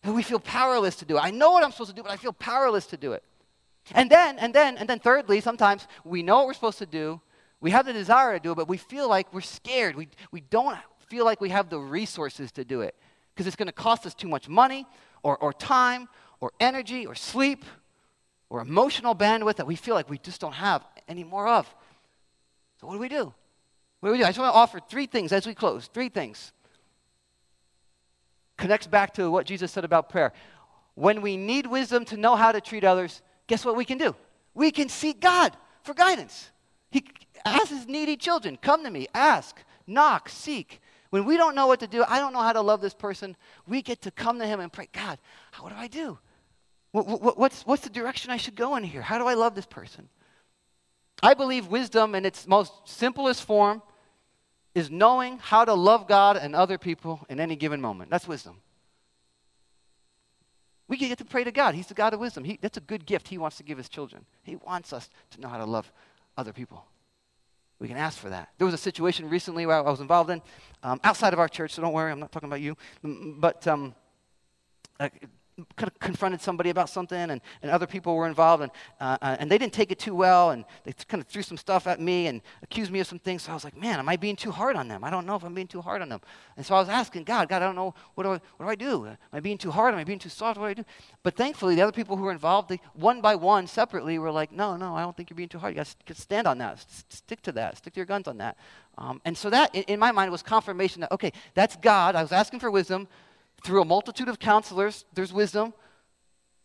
And 0.07 0.15
we 0.15 0.23
feel 0.23 0.39
powerless 0.39 0.95
to 0.97 1.05
do 1.05 1.17
it. 1.17 1.21
I 1.21 1.33
know 1.33 1.51
what 1.51 1.65
I'm 1.65 1.73
supposed 1.73 1.91
to 1.91 1.97
do, 1.97 2.05
but 2.05 2.13
I 2.13 2.17
feel 2.17 2.33
powerless 2.33 2.87
to 2.87 2.97
do 2.97 3.13
it. 3.13 3.25
And 3.91 4.09
then, 4.09 4.39
and 4.39 4.55
then, 4.55 4.77
and 4.79 4.89
then 4.89 5.01
thirdly, 5.01 5.41
sometimes 5.41 5.89
we 6.05 6.23
know 6.23 6.37
what 6.37 6.47
we're 6.47 6.55
supposed 6.55 6.79
to 6.79 6.87
do, 6.87 7.21
we 7.61 7.73
have 7.73 7.87
the 7.87 7.93
desire 7.93 8.35
to 8.35 8.39
do 8.39 8.53
it, 8.53 8.55
but 8.55 8.69
we 8.69 8.77
feel 8.77 9.09
like 9.09 9.35
we're 9.35 9.41
scared. 9.41 9.97
We, 9.97 10.09
we 10.31 10.43
don't 10.43 10.79
feel 11.09 11.25
like 11.25 11.41
we 11.41 11.49
have 11.49 11.71
the 11.71 11.81
resources 11.81 12.53
to 12.53 12.65
do 12.65 12.83
it 12.83 12.95
because 13.35 13.49
it's 13.49 13.57
going 13.57 13.67
to 13.67 13.73
cost 13.73 14.07
us 14.07 14.15
too 14.15 14.29
much 14.29 14.49
money 14.49 14.87
or, 15.25 15.37
or 15.39 15.53
time 15.53 16.09
or 16.39 16.53
energy 16.61 17.05
or 17.05 17.17
sleep 17.17 17.65
or 18.49 18.61
emotional 18.61 19.13
bandwidth 19.13 19.57
that 19.57 19.67
we 19.67 19.75
feel 19.75 19.97
like 19.97 20.09
we 20.09 20.19
just 20.19 20.41
don't 20.41 20.55
have 20.55 20.85
any 21.09 21.25
more 21.25 21.49
of. 21.49 21.67
So, 22.81 22.87
what 22.87 22.93
do 22.93 23.01
we 23.01 23.09
do? 23.09 23.35
What 23.99 24.11
do 24.11 24.13
we 24.13 24.19
do? 24.19 24.25
I 24.25 24.29
just 24.29 24.39
want 24.39 24.53
to 24.55 24.57
offer 24.57 24.79
three 24.79 25.07
things 25.07 25.33
as 25.33 25.49
we 25.49 25.55
close. 25.55 25.89
Three 25.93 26.11
things. 26.11 26.53
Connects 28.57 28.87
back 28.87 29.15
to 29.15 29.31
what 29.31 29.47
Jesus 29.47 29.71
said 29.73 29.85
about 29.85 30.09
prayer. 30.09 30.33
When 30.95 31.21
we 31.21 31.37
need 31.37 31.67
wisdom 31.67 32.05
to 32.07 32.17
know 32.17 32.37
how 32.37 32.53
to 32.53 32.61
treat 32.61 32.85
others, 32.85 33.23
guess 33.47 33.65
what 33.65 33.77
we 33.77 33.85
can 33.85 33.99
do? 33.99 34.17
We 34.55 34.71
can 34.71 34.89
seek 34.89 35.21
God 35.21 35.57
for 35.83 35.93
guidance. 35.93 36.51
He, 36.91 37.05
asks 37.47 37.71
his 37.71 37.87
needy 37.87 38.17
children, 38.17 38.59
come 38.61 38.85
to 38.85 38.91
me, 38.91 39.07
ask, 39.15 39.63
knock, 39.87 40.29
seek. 40.29 40.81
When 41.11 41.25
we 41.25 41.37
don't 41.37 41.55
know 41.55 41.67
what 41.67 41.81
to 41.81 41.87
do, 41.87 42.05
I 42.07 42.19
don't 42.19 42.33
know 42.33 42.43
how 42.43 42.53
to 42.53 42.61
love 42.61 42.81
this 42.81 42.95
person, 42.95 43.37
we 43.67 43.83
get 43.83 44.03
to 44.03 44.11
come 44.11 44.39
to 44.41 44.47
him 44.47 44.61
and 44.61 44.73
pray, 44.73 44.89
God, 44.93 45.19
what 45.61 45.71
do 45.71 45.77
I 45.77 45.87
do? 45.87 46.19
What, 46.91 47.07
what, 47.07 47.39
what's, 47.39 47.63
what's 47.63 47.83
the 47.83 47.91
direction 47.91 48.31
I 48.31 48.37
should 48.37 48.57
go 48.57 48.77
in 48.77 48.85
here? 48.85 49.03
How 49.03 49.19
do 49.19 49.27
I 49.27 49.35
love 49.35 49.55
this 49.55 49.67
person? 49.67 50.09
I 51.23 51.35
believe 51.35 51.69
wisdom 51.69 52.15
in 52.15 52.27
its 52.27 52.47
most 52.47 52.73
simplest 52.85 53.45
form 53.45 53.83
is 54.77 54.91
knowing 54.91 55.39
how 55.39 55.65
to 55.65 55.73
love 55.73 56.07
God 56.07 56.37
and 56.37 56.55
other 56.55 56.77
people 56.77 57.25
in 57.31 57.41
any 57.41 57.57
given 57.57 57.81
moment. 57.81 58.11
That's 58.11 58.29
wisdom. 58.29 58.59
We 60.87 60.99
can 60.99 61.09
get 61.09 61.17
to 61.19 61.25
pray 61.25 61.45
to 61.45 61.51
God. 61.51 61.75
He's 61.75 61.87
the 61.87 61.95
God 61.95 62.13
of 62.13 62.21
wisdom. 62.21 62.45
He, 62.45 62.59
that's 62.61 62.77
a 62.77 62.83
good 62.83 63.07
gift 63.07 63.29
He 63.29 63.39
wants 63.39 63.57
to 63.57 63.63
give 63.63 63.79
His 63.79 63.89
children. 63.89 64.27
He 64.43 64.57
wants 64.57 64.93
us 64.93 65.09
to 65.31 65.41
know 65.41 65.49
how 65.49 65.57
to 65.57 65.65
love 65.65 65.91
other 66.37 66.53
people. 66.53 66.85
We 67.79 67.89
can 67.89 67.97
ask 67.97 68.19
for 68.19 68.29
that. 68.29 68.51
There 68.59 68.67
was 68.67 68.75
a 68.75 68.79
situation 68.79 69.31
recently 69.31 69.65
where 69.65 69.77
I 69.77 69.81
was 69.81 70.01
involved 70.01 70.29
in, 70.29 70.43
um, 70.83 71.01
outside 71.03 71.33
of 71.33 71.39
our 71.39 71.49
church, 71.49 71.73
so 71.73 71.81
don't 71.81 71.95
worry, 71.95 72.13
I'm 72.13 72.21
not 72.21 72.31
talking 72.31 72.49
about 72.49 72.61
you. 72.61 72.77
But 73.03 73.67
um, 73.67 73.95
kind 75.77 75.91
of 75.91 75.99
confronted 75.99 76.41
somebody 76.41 76.71
about 76.71 76.91
something, 76.91 77.31
and, 77.31 77.41
and 77.63 77.71
other 77.71 77.87
people 77.87 78.15
were 78.15 78.27
involved, 78.27 78.63
and, 78.63 78.73
uh, 79.01 79.17
uh, 79.23 79.37
and 79.39 79.51
they 79.51 79.57
didn't 79.57 79.73
take 79.73 79.91
it 79.91 79.99
too 79.99 80.15
well, 80.15 80.51
and 80.51 80.65
they 80.85 80.93
kind 81.09 81.23
of 81.23 81.27
threw 81.29 81.43
some 81.43 81.57
stuff 81.57 81.87
at 81.87 82.01
me 82.01 82.27
and 82.27 82.43
accused 82.63 82.91
me 82.91 83.01
of 83.01 83.07
some 83.07 83.19
things. 83.19 83.43
So 83.43 83.53
I 83.53 83.55
was 83.55 83.65
like, 83.65 83.77
man, 83.77 83.99
am 83.99 84.09
I 84.09 84.17
being 84.17 84.37
too 84.37 84.51
hard 84.51 84.77
on 84.77 84.89
them? 84.89 85.03
I 85.03 85.11
don't 85.11 85.27
know 85.27 85.35
if 85.35 85.45
I'm 85.45 85.55
being 85.55 85.67
too 85.67 85.81
hard 85.81 86.03
on 86.03 86.09
them. 86.09 86.21
And 86.57 86.67
so 86.67 86.75
I 86.75 86.81
was 86.81 86.89
asking 86.89 87.25
God, 87.25 87.49
God, 87.49 87.63
I 87.63 87.67
don't 87.67 87.77
know, 87.77 87.95
what 88.15 88.25
do 88.25 88.31
I, 88.31 88.41
what 88.59 88.67
do, 88.67 88.69
I 88.69 88.75
do? 88.75 89.07
Am 89.07 89.17
I 89.33 89.41
being 89.41 89.59
too 89.59 89.71
hard? 89.71 89.95
Am 89.95 90.01
I 90.01 90.05
being 90.05 90.19
too 90.19 90.29
soft? 90.29 90.59
What 90.59 90.67
do 90.67 90.71
I 90.71 90.75
do? 90.75 90.85
But 91.23 91.37
thankfully, 91.37 91.75
the 91.75 91.83
other 91.83 91.93
people 91.93 92.17
who 92.17 92.25
were 92.25 92.33
involved, 92.33 92.69
they, 92.69 92.81
one 92.93 93.21
by 93.21 93.35
one, 93.35 93.67
separately, 93.67 94.19
were 94.19 94.31
like, 94.31 94.53
no, 94.53 94.77
no, 94.77 94.95
I 94.95 95.03
don't 95.03 95.17
think 95.17 95.31
you're 95.31 95.37
being 95.37 95.49
too 95.49 95.59
hard. 95.59 95.75
You 95.75 95.77
got 95.77 95.95
to 96.07 96.15
stand 96.15 96.47
on 96.47 96.59
that. 96.59 96.75
S- 96.75 97.05
stick 97.09 97.41
to 97.43 97.53
that. 97.53 97.79
Stick 97.79 97.95
to 97.95 98.01
your 98.01 98.07
guns 98.07 98.29
on 98.29 98.39
that. 98.39 98.57
Um, 98.99 99.21
and 99.25 99.37
so 99.37 99.51
that, 99.51 99.75
in, 99.75 99.83
in 99.85 99.99
my 99.99 100.13
mind, 100.13 100.31
was 100.31 100.43
confirmation 100.43 101.01
that, 101.01 101.13
okay, 101.13 101.33
that's 101.55 101.77
God. 101.77 102.15
I 102.15 102.23
was 102.23 102.33
asking 102.33 102.61
for 102.61 102.71
wisdom. 102.71 103.09
Through 103.65 103.83
a 103.83 103.85
multitude 103.85 104.29
of 104.29 104.39
counselors, 104.39 105.05
there's 105.15 105.33
wisdom. 105.33 105.75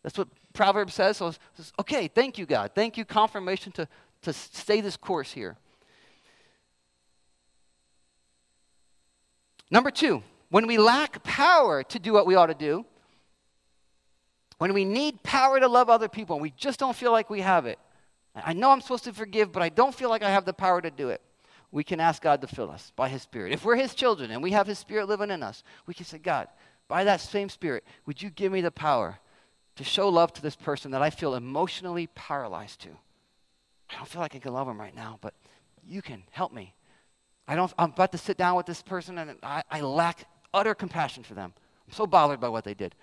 That's 0.04 0.18
what 0.18 0.28
Proverbs 0.54 0.94
says. 0.94 1.18
So 1.18 1.32
says, 1.56 1.72
okay, 1.80 2.08
thank 2.08 2.38
you, 2.38 2.46
God. 2.46 2.72
Thank 2.76 2.98
you, 2.98 3.06
confirmation 3.06 3.72
to, 3.74 3.88
to 4.24 4.34
stay 4.34 4.82
this 4.82 4.98
course 4.98 5.32
here. 5.32 5.58
Number 9.70 9.90
two, 9.90 10.22
when 10.50 10.68
we 10.68 10.78
lack 10.78 11.24
power 11.24 11.82
to 11.84 12.00
do 12.00 12.12
what 12.12 12.26
we 12.26 12.36
ought 12.36 12.48
to 12.48 12.54
do, 12.54 12.86
when 14.58 14.74
we 14.74 14.84
need 14.84 15.24
power 15.24 15.60
to 15.60 15.68
love 15.68 15.90
other 15.90 16.10
people 16.10 16.36
and 16.36 16.44
we 16.44 16.52
just 16.52 16.78
don't 16.78 16.96
feel 16.96 17.12
like 17.12 17.30
we 17.30 17.42
have 17.42 17.66
it, 17.66 17.80
I 18.36 18.54
know 18.54 18.70
I'm 18.70 18.82
supposed 18.82 19.06
to 19.06 19.14
forgive, 19.14 19.52
but 19.52 19.64
I 19.64 19.70
don't 19.70 19.96
feel 19.96 20.10
like 20.10 20.24
I 20.24 20.30
have 20.30 20.46
the 20.46 20.54
power 20.54 20.82
to 20.82 20.92
do 20.92 21.10
it. 21.10 21.22
we 21.72 21.84
can 21.84 22.00
ask 22.02 22.22
God 22.22 22.42
to 22.42 22.48
fill 22.48 22.70
us 22.70 22.92
by 22.96 23.08
His 23.08 23.22
Spirit. 23.22 23.54
If 23.54 23.64
we're 23.64 23.78
His 23.78 23.96
children 23.96 24.32
and 24.32 24.44
we 24.44 24.52
have 24.52 24.68
His 24.68 24.78
Spirit 24.78 25.08
living 25.08 25.32
in 25.32 25.42
us, 25.42 25.64
we 25.86 25.94
can 25.94 26.06
say, 26.06 26.18
God, 26.18 26.48
by 26.92 27.06
that 27.06 27.22
same 27.22 27.48
Spirit, 27.48 27.86
would 28.06 28.22
you 28.22 28.30
give 28.30 28.52
me 28.52 28.60
the 28.60 28.70
power 28.70 29.18
to 29.78 29.84
show 29.86 30.10
love 30.10 30.34
to 30.34 30.42
this 30.42 30.58
person 30.58 30.92
that 30.92 31.02
I 31.02 31.10
feel 31.10 31.36
emotionally 31.36 32.08
paralyzed 32.08 32.82
to? 32.82 32.90
I 33.90 33.96
don't 33.96 34.10
feel 34.10 34.20
like 34.20 34.36
I 34.36 34.40
can 34.40 34.52
love 34.52 34.68
them 34.68 34.78
right 34.78 34.94
now, 34.94 35.18
but 35.22 35.34
you 35.88 36.02
can 36.02 36.24
help 36.32 36.52
me. 36.52 36.76
I 37.48 37.56
don't, 37.56 37.74
I'm 37.80 37.92
about 37.92 38.12
to 38.12 38.18
sit 38.18 38.36
down 38.36 38.58
with 38.58 38.66
this 38.66 38.82
person 38.82 39.18
and 39.20 39.38
I, 39.42 39.64
I 39.72 39.80
lack 39.80 40.26
utter 40.54 40.76
compassion 40.76 41.24
for 41.24 41.34
them. 41.34 41.54
I'm 41.88 41.94
so 41.94 42.06
bothered 42.06 42.42
by 42.42 42.50
what 42.50 42.66
they 42.66 42.74
did. 42.74 42.94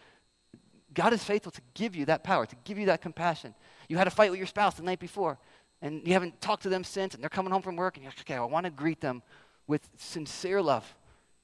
God 0.92 1.14
is 1.14 1.24
faithful 1.24 1.52
to 1.52 1.62
give 1.72 1.96
you 1.96 2.04
that 2.04 2.22
power, 2.22 2.44
to 2.44 2.56
give 2.64 2.76
you 2.76 2.84
that 2.86 3.00
compassion. 3.00 3.54
You 3.88 3.96
had 3.96 4.06
a 4.06 4.10
fight 4.10 4.30
with 4.30 4.38
your 4.38 4.46
spouse 4.46 4.74
the 4.74 4.82
night 4.82 5.00
before, 5.00 5.38
and 5.80 6.06
you 6.06 6.12
haven't 6.12 6.42
talked 6.42 6.64
to 6.64 6.68
them 6.68 6.84
since, 6.84 7.14
and 7.14 7.22
they're 7.22 7.30
coming 7.30 7.52
home 7.52 7.62
from 7.62 7.76
work, 7.76 7.96
and 7.96 8.04
you're 8.04 8.10
like, 8.10 8.20
okay, 8.20 8.34
I 8.34 8.44
want 8.44 8.64
to 8.64 8.70
greet 8.70 9.00
them 9.00 9.22
with 9.66 9.88
sincere 9.96 10.60
love. 10.60 10.94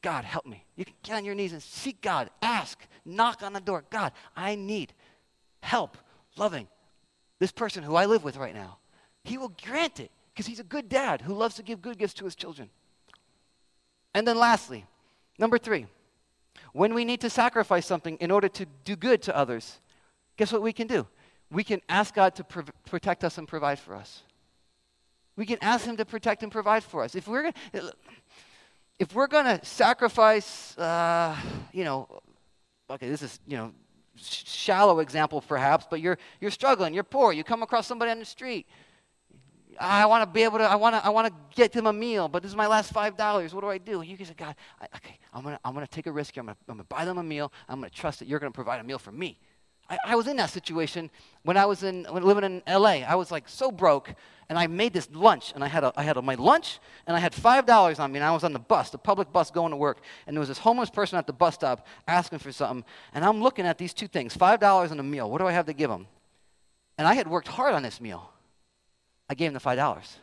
God, 0.05 0.27
help 0.27 0.45
me. 0.45 0.63
You 0.77 0.85
can 0.85 0.93
get 1.03 1.17
on 1.17 1.25
your 1.25 1.35
knees 1.35 1.55
and 1.55 1.63
seek 1.63 2.03
God, 2.03 2.29
ask, 2.43 2.79
knock 3.07 3.43
on 3.43 3.55
the 3.55 3.61
door. 3.61 3.85
God, 3.89 4.13
I 4.37 4.55
need 4.55 4.93
help 5.63 5.97
loving 6.37 6.69
this 7.39 7.51
person 7.51 7.83
who 7.83 7.95
I 7.95 8.05
live 8.05 8.23
with 8.23 8.37
right 8.37 8.55
now. 8.55 8.77
He 9.23 9.39
will 9.39 9.55
grant 9.65 10.01
it 10.01 10.11
because 10.35 10.47
he's 10.47 10.61
a 10.61 10.65
good 10.65 10.91
dad 10.91 11.23
who 11.23 11.33
loves 11.33 11.55
to 11.55 11.63
give 11.63 11.81
good 11.81 11.97
gifts 11.97 12.13
to 12.15 12.27
his 12.27 12.35
children. 12.35 12.69
And 14.13 14.29
then 14.29 14.37
lastly, 14.37 14.85
number 15.39 15.57
three, 15.57 15.87
when 16.75 16.93
we 16.93 17.07
need 17.07 17.23
to 17.23 17.31
sacrifice 17.31 17.87
something 17.87 18.19
in 18.19 18.31
order 18.31 18.51
to 18.51 18.67
do 18.85 18.97
good 18.97 19.23
to 19.23 19.35
others, 19.35 19.79
guess 20.37 20.53
what 20.53 20.61
we 20.61 20.75
can 20.75 20.87
do? 20.87 21.07
We 21.51 21.65
can 21.65 21.81
ask 21.89 22.15
God 22.15 22.35
to 22.35 22.45
pr- 22.45 22.61
protect 22.85 23.25
us 23.25 23.39
and 23.39 23.49
provide 23.49 23.79
for 23.79 23.95
us. 23.95 24.23
We 25.35 25.47
can 25.47 25.57
ask 25.63 25.87
Him 25.87 25.97
to 25.97 26.05
protect 26.05 26.43
and 26.43 26.53
provide 26.53 26.85
for 26.85 27.03
us. 27.03 27.15
If 27.15 27.27
we're 27.27 27.51
gonna, 27.73 27.93
if 28.99 29.15
we're 29.15 29.27
going 29.27 29.47
to 29.47 29.65
sacrifice, 29.65 30.77
uh, 30.79 31.37
you 31.73 31.85
know, 31.85 32.23
okay, 32.91 33.09
this 33.09 33.23
is 33.23 33.41
you 33.47 33.57
know, 33.57 33.73
sh- 34.17 34.45
shallow 34.47 35.01
example 35.01 35.41
perhaps, 35.41 35.87
but 35.89 36.01
you're 36.01 36.19
you're 36.41 36.51
struggling, 36.51 36.95
you're 36.95 37.03
poor, 37.03 37.33
you 37.33 37.45
come 37.45 37.63
across 37.63 37.87
somebody 37.87 38.11
on 38.11 38.19
the 38.19 38.25
street, 38.25 38.67
I 39.81 40.07
want 40.07 40.23
to 40.23 40.33
be 40.33 40.43
able 40.43 40.59
to, 40.59 40.65
I 40.65 40.77
want 40.77 40.95
to, 40.95 41.05
I 41.05 41.09
want 41.11 41.27
to 41.29 41.35
get 41.57 41.73
them 41.73 41.87
a 41.87 41.93
meal, 41.93 42.29
but 42.29 42.43
this 42.43 42.51
is 42.51 42.57
my 42.57 42.67
last 42.67 42.93
five 42.93 43.17
dollars. 43.17 43.55
What 43.55 43.63
do 43.63 43.69
I 43.69 43.79
do? 43.79 44.01
And 44.01 44.09
you 44.09 44.17
can 44.17 44.27
say, 44.27 44.35
God, 44.37 44.55
I, 44.81 44.87
okay, 44.97 45.19
I'm 45.33 45.43
gonna, 45.43 45.59
I'm 45.65 45.75
gonna 45.75 45.87
take 45.87 46.07
a 46.07 46.13
risk 46.13 46.35
here. 46.35 46.43
I'm 46.43 46.49
I'm 46.49 46.57
gonna 46.69 46.85
buy 46.85 47.05
them 47.05 47.19
a 47.19 47.23
meal. 47.23 47.53
I'm 47.69 47.81
gonna 47.81 47.91
trust 47.91 48.21
that 48.21 48.29
you're 48.29 48.39
gonna 48.39 48.53
provide 48.53 48.81
a 48.81 48.85
meal 48.85 48.99
for 48.99 49.13
me. 49.13 49.39
I, 49.89 49.99
I 50.07 50.17
was 50.17 50.27
in 50.27 50.37
that 50.37 50.51
situation 50.51 51.11
when 51.43 51.57
I 51.57 51.67
was 51.67 51.83
in, 51.83 52.05
when 52.11 52.23
living 52.23 52.45
in 52.45 52.63
L.A. 52.67 53.05
I 53.05 53.15
was 53.15 53.31
like 53.31 53.49
so 53.49 53.71
broke, 53.71 54.15
and 54.49 54.59
I 54.59 54.67
made 54.67 54.93
this 54.93 55.09
lunch, 55.13 55.53
and 55.55 55.63
I 55.63 55.69
had, 55.69 55.85
a, 55.85 55.93
I 55.97 56.03
had 56.03 56.17
a, 56.17 56.23
my 56.23 56.35
lunch, 56.35 56.79
and 57.07 57.17
I 57.17 57.21
had 57.21 57.35
five 57.35 57.67
dollars 57.67 57.99
on 57.99 58.13
me, 58.13 58.19
and 58.19 58.25
I 58.25 58.31
was 58.31 58.45
on 58.45 58.53
the 58.53 58.59
bus, 58.59 58.91
the 58.91 58.99
public 58.99 59.33
bus 59.33 59.51
going 59.51 59.71
to 59.71 59.77
work, 59.77 60.01
and 60.27 60.37
there 60.37 60.41
was 60.41 60.49
this 60.49 60.59
homeless 60.59 60.91
person 60.91 61.19
at 61.19 61.27
the 61.27 61.33
bus 61.33 61.55
stop 61.55 61.87
asking 62.09 62.39
for 62.39 62.53
something, 62.53 62.85
and 63.13 63.25
I'm 63.25 63.43
looking 63.43 63.67
at 63.67 63.79
these 63.79 63.95
two 63.95 64.09
things, 64.09 64.35
five 64.35 64.61
dollars 64.61 64.91
and 64.91 65.01
a 65.01 65.05
meal. 65.05 65.31
What 65.31 65.39
do 65.39 65.47
I 65.47 65.53
have 65.53 65.67
to 65.67 65.73
give 65.73 65.91
him? 65.91 66.07
And 66.97 67.07
I 67.07 67.15
had 67.15 67.29
worked 67.29 67.49
hard 67.49 67.75
on 67.75 67.83
this 67.83 68.01
meal. 68.01 68.31
I 69.29 69.35
gave 69.35 69.49
him 69.49 69.55
the 69.55 69.61
five 69.61 69.77
dollars. 69.77 70.19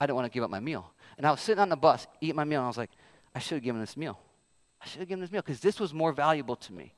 I 0.00 0.06
didn't 0.06 0.16
want 0.16 0.32
to 0.32 0.34
give 0.34 0.42
up 0.42 0.50
my 0.50 0.60
meal. 0.60 0.90
And 1.16 1.26
I 1.26 1.30
was 1.30 1.40
sitting 1.40 1.60
on 1.60 1.68
the 1.68 1.76
bus, 1.76 2.06
eating 2.20 2.36
my 2.36 2.44
meal, 2.44 2.60
and 2.60 2.64
I 2.64 2.68
was 2.68 2.78
like, 2.78 2.90
I 3.34 3.38
should 3.38 3.56
have 3.56 3.62
given 3.62 3.80
this 3.80 3.96
meal. 3.96 4.18
I 4.80 4.86
should 4.86 5.00
have 5.00 5.08
given 5.08 5.20
this 5.20 5.30
meal 5.30 5.42
because 5.42 5.60
this 5.60 5.78
was 5.78 5.94
more 5.94 6.12
valuable 6.12 6.56
to 6.56 6.72
me. 6.72 6.92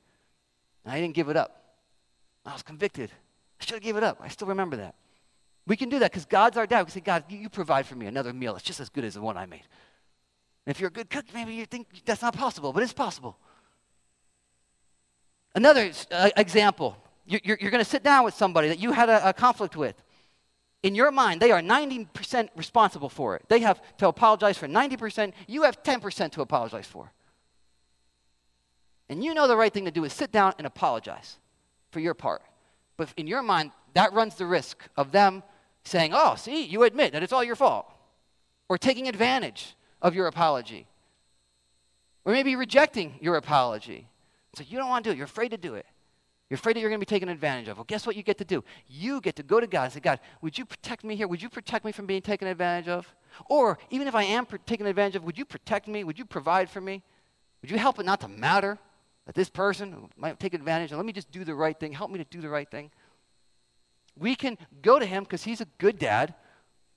And 0.85 0.93
I 0.93 1.01
didn't 1.01 1.15
give 1.15 1.29
it 1.29 1.37
up. 1.37 1.64
I 2.45 2.53
was 2.53 2.63
convicted. 2.63 3.11
I 3.61 3.65
should 3.65 3.75
have 3.75 3.83
given 3.83 4.03
it 4.03 4.07
up. 4.07 4.19
I 4.21 4.29
still 4.29 4.49
remember 4.49 4.77
that. 4.77 4.95
We 5.67 5.77
can 5.77 5.89
do 5.89 5.99
that 6.01 6.11
because 6.11 6.27
God's 6.27 6.57
our 6.57 6.67
dad. 6.67 6.81
We 6.81 6.85
can 6.87 6.93
say, 6.93 7.01
God, 7.01 7.25
you, 7.29 7.49
provide 7.49 7.87
for 7.87 7.95
me 7.95 8.07
another 8.07 8.33
meal 8.33 8.53
that's 8.53 8.65
just 8.65 8.81
as 8.81 8.91
good 8.91 9.05
as 9.05 9.15
the 9.15 9.23
one 9.23 9.37
I 9.37 9.47
made. 9.47 9.63
And 10.67 10.75
if 10.75 10.81
you're 10.81 10.89
a 10.89 10.93
good 10.93 11.09
cook, 11.09 11.25
maybe 11.33 11.55
you 11.55 11.65
think 11.65 11.87
that's 12.05 12.23
not 12.23 12.35
possible, 12.35 12.73
but 12.73 12.83
it's 12.83 12.93
possible. 12.93 13.39
Another 15.55 15.91
uh, 16.11 16.31
example 16.37 16.97
you're, 17.27 17.41
you're, 17.43 17.59
you're 17.59 17.71
going 17.71 17.83
to 17.83 17.89
sit 17.89 18.03
down 18.03 18.25
with 18.25 18.35
somebody 18.35 18.69
that 18.69 18.79
you 18.79 18.93
had 18.93 19.09
a, 19.09 19.31
a 19.31 19.33
conflict 19.33 19.77
with 19.77 19.95
in 20.85 20.95
your 20.95 21.11
mind, 21.11 21.41
they 21.41 21.51
are 21.51 21.63
90% 21.63 22.51
responsible 22.57 23.09
for 23.09 23.37
it. 23.37 23.49
They 23.49 23.61
have 23.61 23.81
to 23.97 24.07
apologize 24.07 24.59
for 24.59 24.69
90%. 24.69 25.33
You 25.49 25.63
have 25.63 25.83
10% 25.83 26.33
to 26.33 26.43
apologize 26.43 26.87
for. 26.87 27.11
And 29.09 29.25
you 29.25 29.33
know 29.33 29.49
the 29.49 29.57
right 29.57 29.73
thing 29.73 29.87
to 29.87 29.91
do 29.91 30.05
is 30.05 30.13
sit 30.13 30.31
down 30.31 30.53
and 30.59 30.67
apologize 30.67 31.39
for 31.95 32.01
your 32.01 32.13
part. 32.13 32.43
But 32.99 33.15
in 33.17 33.27
your 33.27 33.43
mind, 33.43 33.71
that 33.95 34.13
runs 34.13 34.35
the 34.35 34.45
risk 34.45 34.77
of 34.97 35.13
them 35.13 35.43
saying, 35.85 36.11
oh, 36.13 36.35
see, 36.35 36.65
you 36.65 36.83
admit 36.83 37.13
that 37.13 37.23
it's 37.23 37.33
all 37.33 37.45
your 37.45 37.57
fault. 37.57 37.87
Or 38.69 38.77
taking 38.77 39.09
advantage 39.09 39.77
of 40.03 40.15
your 40.15 40.27
apology. 40.27 40.87
Or 42.25 42.33
maybe 42.33 42.57
rejecting 42.57 43.15
your 43.21 43.37
apology. 43.37 44.09
So 44.57 44.65
you 44.69 44.77
don't 44.77 44.89
want 44.89 45.05
to 45.05 45.11
do 45.11 45.15
it. 45.15 45.17
You're 45.17 45.25
afraid 45.25 45.51
to 45.51 45.57
do 45.57 45.75
it. 45.75 45.87
You're 46.51 46.57
afraid 46.57 46.77
that 46.77 46.81
you're 46.81 46.91
going 46.91 47.01
to 47.01 47.07
be 47.07 47.15
taken 47.15 47.29
advantage 47.29 47.69
of. 47.69 47.79
Well, 47.79 47.85
guess 47.85 48.07
what 48.07 48.17
you 48.17 48.23
get 48.23 48.39
to 48.39 48.45
do? 48.45 48.63
You 48.87 49.21
get 49.21 49.37
to 49.37 49.43
go 49.43 49.61
to 49.61 49.67
God 49.67 49.85
and 49.85 49.93
say, 49.93 50.01
God, 50.01 50.21
would 50.43 50.59
you 50.59 50.65
protect 50.65 51.05
me 51.05 51.17
here? 51.17 51.27
Would 51.29 51.43
you 51.43 51.49
protect 51.49 51.85
me 51.85 51.93
from 51.93 52.07
being 52.07 52.23
taken 52.23 52.49
advantage 52.49 52.89
of? 52.89 53.13
Or 53.49 53.79
even 53.91 54.09
if 54.09 54.15
I 54.15 54.25
am 54.25 54.47
taken 54.67 54.87
advantage 54.87 55.17
of, 55.17 55.25
would 55.25 55.39
you 55.39 55.45
protect 55.45 55.89
me? 55.89 56.05
Would 56.05 56.19
you 56.19 56.25
provide 56.25 56.69
for 56.69 56.81
me? 56.81 57.03
Would 57.63 57.71
you 57.71 57.79
help 57.79 57.99
it 57.99 58.07
not 58.07 58.21
to 58.21 58.29
matter 58.29 58.79
that 59.27 59.35
this 59.35 59.49
person 59.49 60.09
might 60.17 60.39
take 60.39 60.55
advantage 60.55 60.93
of? 60.93 60.99
Let 60.99 61.07
me 61.07 61.13
just 61.13 61.31
do 61.31 61.45
the 61.45 61.55
right 61.55 61.79
thing. 61.79 61.93
Help 61.93 62.11
me 62.11 62.19
to 62.19 62.25
do 62.25 62.41
the 62.41 62.49
right 62.49 62.71
thing. 62.71 62.91
We 64.17 64.35
can 64.35 64.59
go 64.83 64.99
to 64.99 65.07
him 65.07 65.25
because 65.25 65.45
he's 65.45 65.61
a 65.61 65.67
good 65.79 65.99
dad 65.99 66.35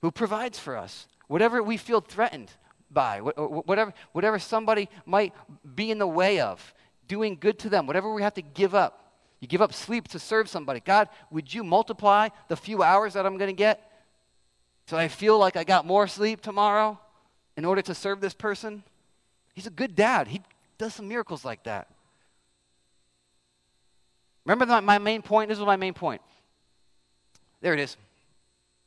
who 0.02 0.10
provides 0.10 0.58
for 0.58 0.76
us. 0.76 1.08
Whatever 1.26 1.62
we 1.62 1.76
feel 1.76 2.00
threatened 2.00 2.50
by, 2.90 3.20
whatever, 3.20 3.92
whatever 4.12 4.38
somebody 4.38 4.88
might 5.04 5.34
be 5.74 5.90
in 5.90 5.98
the 5.98 6.06
way 6.06 6.40
of, 6.40 6.74
doing 7.06 7.36
good 7.38 7.58
to 7.60 7.68
them, 7.68 7.86
whatever 7.86 8.12
we 8.12 8.22
have 8.22 8.34
to 8.34 8.42
give 8.42 8.74
up 8.74 9.08
you 9.40 9.46
give 9.46 9.62
up 9.62 9.72
sleep 9.72 10.08
to 10.08 10.18
serve 10.18 10.48
somebody. 10.48 10.80
God, 10.80 11.08
would 11.30 11.52
you 11.52 11.62
multiply 11.62 12.28
the 12.48 12.56
few 12.56 12.82
hours 12.82 13.14
that 13.14 13.24
I'm 13.24 13.38
going 13.38 13.50
to 13.50 13.56
get 13.56 13.84
so 14.86 14.96
I 14.96 15.08
feel 15.08 15.38
like 15.38 15.56
I 15.56 15.64
got 15.64 15.86
more 15.86 16.08
sleep 16.08 16.40
tomorrow 16.40 16.98
in 17.56 17.64
order 17.64 17.82
to 17.82 17.94
serve 17.94 18.20
this 18.20 18.34
person? 18.34 18.82
He's 19.54 19.66
a 19.66 19.70
good 19.70 19.94
dad. 19.94 20.28
He 20.28 20.42
does 20.76 20.94
some 20.94 21.08
miracles 21.08 21.44
like 21.44 21.64
that. 21.64 21.88
Remember 24.48 24.80
my, 24.80 24.98
main 24.98 25.20
point? 25.20 25.50
This 25.50 25.58
is 25.58 25.64
my 25.64 25.76
main 25.76 25.92
point. 25.92 26.22
There 27.60 27.74
it 27.74 27.80
is. 27.80 27.98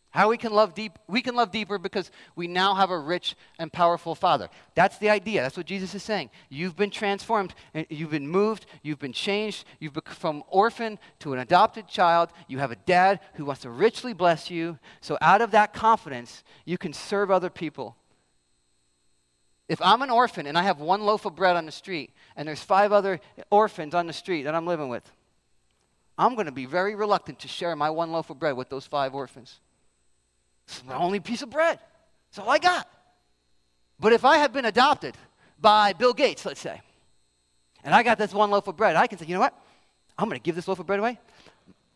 How 0.10 0.28
we 0.30 0.38
can 0.38 0.52
love 0.52 0.74
deep, 0.74 0.97
we 1.08 1.21
can 1.21 1.36
love 1.36 1.52
deeper 1.52 1.78
because 1.78 2.10
we 2.36 2.47
now 2.47 2.74
have 2.74 2.89
a 2.89 2.97
rich 2.97 3.36
and 3.60 3.71
powerful 3.71 4.15
Father. 4.15 4.50
That's 4.74 4.97
the 4.97 5.12
idea. 5.12 5.43
That's 5.43 5.56
what 5.56 5.67
Jesus 5.67 5.93
is 5.93 6.02
saying. 6.02 6.32
You've 6.50 6.76
been 6.76 6.89
transformed, 6.89 7.54
you've 7.89 8.10
been 8.10 8.28
moved, 8.28 8.65
you've 8.82 9.00
been 9.00 9.13
changed, 9.13 9.65
you've 9.80 9.93
become 9.93 10.15
from 10.15 10.43
orphan 10.50 10.97
to 11.19 11.32
an 11.32 11.39
adopted 11.39 11.88
child. 11.88 12.32
You 12.47 12.58
have 12.58 12.71
a 12.71 12.76
dad 12.76 13.19
who 13.36 13.45
wants 13.45 13.62
to 13.62 13.69
richly 13.69 14.13
bless 14.13 14.50
you. 14.50 14.80
So 15.00 15.17
out 15.21 15.41
of 15.41 15.52
that 15.52 15.74
confidence, 15.74 16.43
you 16.65 16.80
can 16.80 16.91
serve 16.91 17.30
other 17.30 17.52
people. 17.52 17.95
If 19.69 19.80
I'm 19.82 20.02
an 20.02 20.10
orphan 20.10 20.47
and 20.47 20.58
I 20.58 20.63
have 20.63 20.80
one 20.80 21.02
loaf 21.02 21.26
of 21.26 21.36
bread 21.36 21.56
on 21.56 21.67
the 21.67 21.71
street 21.71 22.12
and 22.36 22.47
there's 22.47 22.63
five 22.63 22.91
other 22.91 23.21
orphans 23.52 23.93
on 23.93 24.08
the 24.08 24.13
street 24.13 24.43
that 24.43 24.56
I'm 24.56 24.65
living 24.65 24.89
with, 24.89 25.10
I'm 26.21 26.36
going 26.36 26.45
to 26.45 26.51
be 26.51 26.67
very 26.67 26.93
reluctant 26.93 27.39
to 27.39 27.47
share 27.47 27.75
my 27.75 27.89
one 27.89 28.12
loaf 28.12 28.29
of 28.29 28.38
bread 28.38 28.55
with 28.55 28.69
those 28.69 28.86
five 28.86 29.15
orphans. 29.15 29.60
It's 30.67 30.86
my 30.86 30.93
only 30.93 31.19
piece 31.19 31.41
of 31.41 31.49
bread. 31.49 31.79
It's 32.29 32.38
all 32.38 32.47
I 32.47 32.60
got. 32.60 32.88
But 33.99 34.13
if 34.13 34.23
I 34.23 34.38
had 34.38 34.53
been 34.53 34.65
adopted 34.65 35.17
by 35.60 35.93
Bill 35.93 36.13
Gates, 36.13 36.45
let's 36.45 36.62
say, 36.62 36.79
and 37.84 37.95
I 37.95 38.03
got 38.03 38.19
this 38.19 38.36
one 38.36 38.51
loaf 38.51 38.67
of 38.67 38.77
bread, 38.77 38.95
I 38.95 39.07
can 39.07 39.17
say, 39.17 39.25
you 39.25 39.34
know 39.34 39.39
what? 39.39 39.60
I'm 40.15 40.29
going 40.29 40.39
to 40.39 40.43
give 40.43 40.53
this 40.53 40.67
loaf 40.67 40.77
of 40.77 40.86
bread 40.86 40.99
away. 40.99 41.17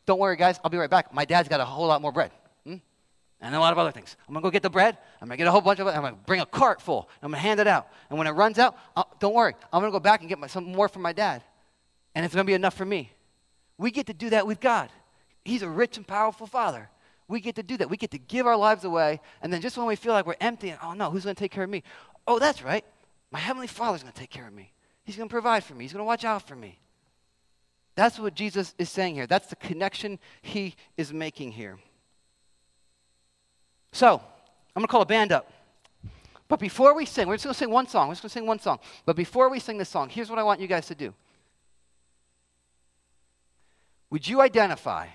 Don't 0.07 0.17
worry, 0.17 0.37
guys. 0.37 0.59
I'll 0.63 0.71
be 0.71 0.77
right 0.77 0.89
back. 0.89 1.13
My 1.13 1.25
dad's 1.25 1.47
got 1.47 1.59
a 1.59 1.65
whole 1.65 1.85
lot 1.85 2.01
more 2.01 2.11
bread. 2.11 2.31
Hmm? 2.65 2.77
And 3.41 3.53
a 3.53 3.59
lot 3.59 3.73
of 3.73 3.77
other 3.77 3.91
things. 3.91 4.17
I'm 4.27 4.33
going 4.33 4.41
to 4.41 4.47
go 4.47 4.51
get 4.51 4.63
the 4.63 4.71
bread. 4.71 4.97
I'm 5.21 5.27
going 5.27 5.37
to 5.37 5.43
get 5.43 5.47
a 5.47 5.51
whole 5.51 5.61
bunch 5.61 5.79
of 5.79 5.85
it. 5.85 5.91
I'm 5.91 6.01
going 6.01 6.15
to 6.15 6.19
bring 6.25 6.41
a 6.41 6.47
cart 6.47 6.81
full. 6.81 7.07
I'm 7.21 7.29
going 7.29 7.39
to 7.39 7.47
hand 7.47 7.59
it 7.59 7.67
out. 7.67 7.89
And 8.09 8.17
when 8.17 8.25
it 8.25 8.31
runs 8.31 8.57
out, 8.57 8.75
I'll, 8.95 9.07
don't 9.19 9.35
worry. 9.35 9.53
I'm 9.71 9.81
going 9.81 9.91
to 9.91 9.95
go 9.95 9.99
back 9.99 10.21
and 10.21 10.29
get 10.29 10.39
my, 10.39 10.47
some 10.47 10.63
more 10.63 10.89
from 10.89 11.03
my 11.03 11.13
dad. 11.13 11.43
And 12.15 12.25
it's 12.25 12.33
going 12.33 12.43
to 12.43 12.49
be 12.49 12.55
enough 12.55 12.73
for 12.73 12.85
me. 12.85 13.11
We 13.77 13.91
get 13.91 14.07
to 14.07 14.13
do 14.13 14.29
that 14.31 14.47
with 14.47 14.59
God. 14.59 14.89
He's 15.43 15.61
a 15.61 15.69
rich 15.69 15.97
and 15.97 16.07
powerful 16.07 16.47
father. 16.47 16.89
We 17.27 17.39
get 17.39 17.55
to 17.55 17.63
do 17.63 17.77
that. 17.77 17.89
We 17.89 17.97
get 17.97 18.11
to 18.11 18.19
give 18.19 18.45
our 18.45 18.55
lives 18.55 18.83
away, 18.83 19.19
and 19.41 19.51
then 19.51 19.61
just 19.61 19.77
when 19.77 19.87
we 19.87 19.95
feel 19.95 20.13
like 20.13 20.25
we're 20.25 20.35
empty, 20.39 20.69
and, 20.69 20.79
oh 20.83 20.93
no, 20.93 21.09
who's 21.09 21.23
going 21.23 21.35
to 21.35 21.39
take 21.39 21.51
care 21.51 21.63
of 21.63 21.69
me? 21.69 21.83
Oh, 22.27 22.39
that's 22.39 22.63
right. 22.63 22.85
My 23.31 23.39
Heavenly 23.39 23.67
Father's 23.67 24.01
going 24.03 24.13
to 24.13 24.19
take 24.19 24.29
care 24.29 24.47
of 24.47 24.53
me. 24.53 24.71
He's 25.03 25.17
going 25.17 25.27
to 25.27 25.33
provide 25.33 25.63
for 25.63 25.73
me, 25.73 25.83
He's 25.83 25.93
going 25.93 26.01
to 26.01 26.05
watch 26.05 26.23
out 26.23 26.47
for 26.47 26.55
me. 26.55 26.79
That's 27.95 28.19
what 28.19 28.35
Jesus 28.35 28.75
is 28.77 28.89
saying 28.89 29.15
here. 29.15 29.25
That's 29.25 29.47
the 29.47 29.55
connection 29.55 30.19
He 30.41 30.75
is 30.97 31.13
making 31.13 31.53
here. 31.53 31.77
So, 33.91 34.15
I'm 34.75 34.81
going 34.81 34.87
to 34.87 34.91
call 34.91 35.01
a 35.01 35.05
band 35.05 35.31
up. 35.31 35.51
But 36.47 36.59
before 36.59 36.93
we 36.93 37.05
sing, 37.05 37.27
we're 37.27 37.35
just 37.35 37.45
going 37.45 37.53
to 37.53 37.57
sing 37.57 37.71
one 37.71 37.87
song. 37.87 38.07
We're 38.07 38.13
just 38.13 38.23
going 38.23 38.29
to 38.29 38.33
sing 38.33 38.45
one 38.45 38.59
song. 38.59 38.79
But 39.05 39.15
before 39.15 39.49
we 39.49 39.59
sing 39.59 39.77
this 39.77 39.89
song, 39.89 40.09
here's 40.09 40.29
what 40.29 40.37
I 40.37 40.43
want 40.43 40.59
you 40.59 40.67
guys 40.67 40.85
to 40.87 40.95
do. 40.95 41.13
Would 44.15 44.29
you 44.29 44.39
identify 44.39 45.07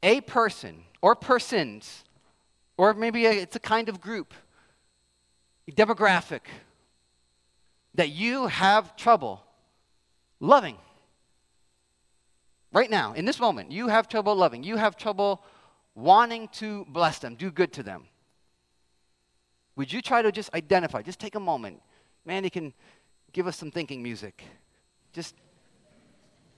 a 0.00 0.20
person 0.20 0.84
or 1.02 1.16
persons, 1.16 2.04
or 2.76 2.94
maybe 2.94 3.26
it's 3.26 3.56
a 3.56 3.58
kind 3.58 3.88
of 3.88 4.00
group 4.00 4.32
a 5.66 5.72
demographic 5.72 6.42
that 7.96 8.10
you 8.10 8.46
have 8.46 8.94
trouble 8.94 9.42
loving. 10.38 10.76
Right 12.72 12.88
now, 12.88 13.14
in 13.14 13.24
this 13.24 13.40
moment, 13.40 13.72
you 13.72 13.88
have 13.88 14.06
trouble 14.06 14.36
loving. 14.36 14.62
You 14.62 14.76
have 14.76 14.96
trouble 14.96 15.42
wanting 15.96 16.46
to 16.60 16.84
bless 16.90 17.18
them, 17.18 17.34
do 17.34 17.50
good 17.50 17.72
to 17.72 17.82
them. 17.82 18.04
Would 19.74 19.92
you 19.92 20.00
try 20.00 20.22
to 20.22 20.30
just 20.30 20.54
identify, 20.54 21.02
just 21.02 21.18
take 21.18 21.34
a 21.34 21.40
moment? 21.40 21.82
Mandy 22.24 22.48
can 22.48 22.74
give 23.32 23.48
us 23.48 23.56
some 23.56 23.72
thinking 23.72 24.04
music. 24.04 24.44
Just 25.12 25.34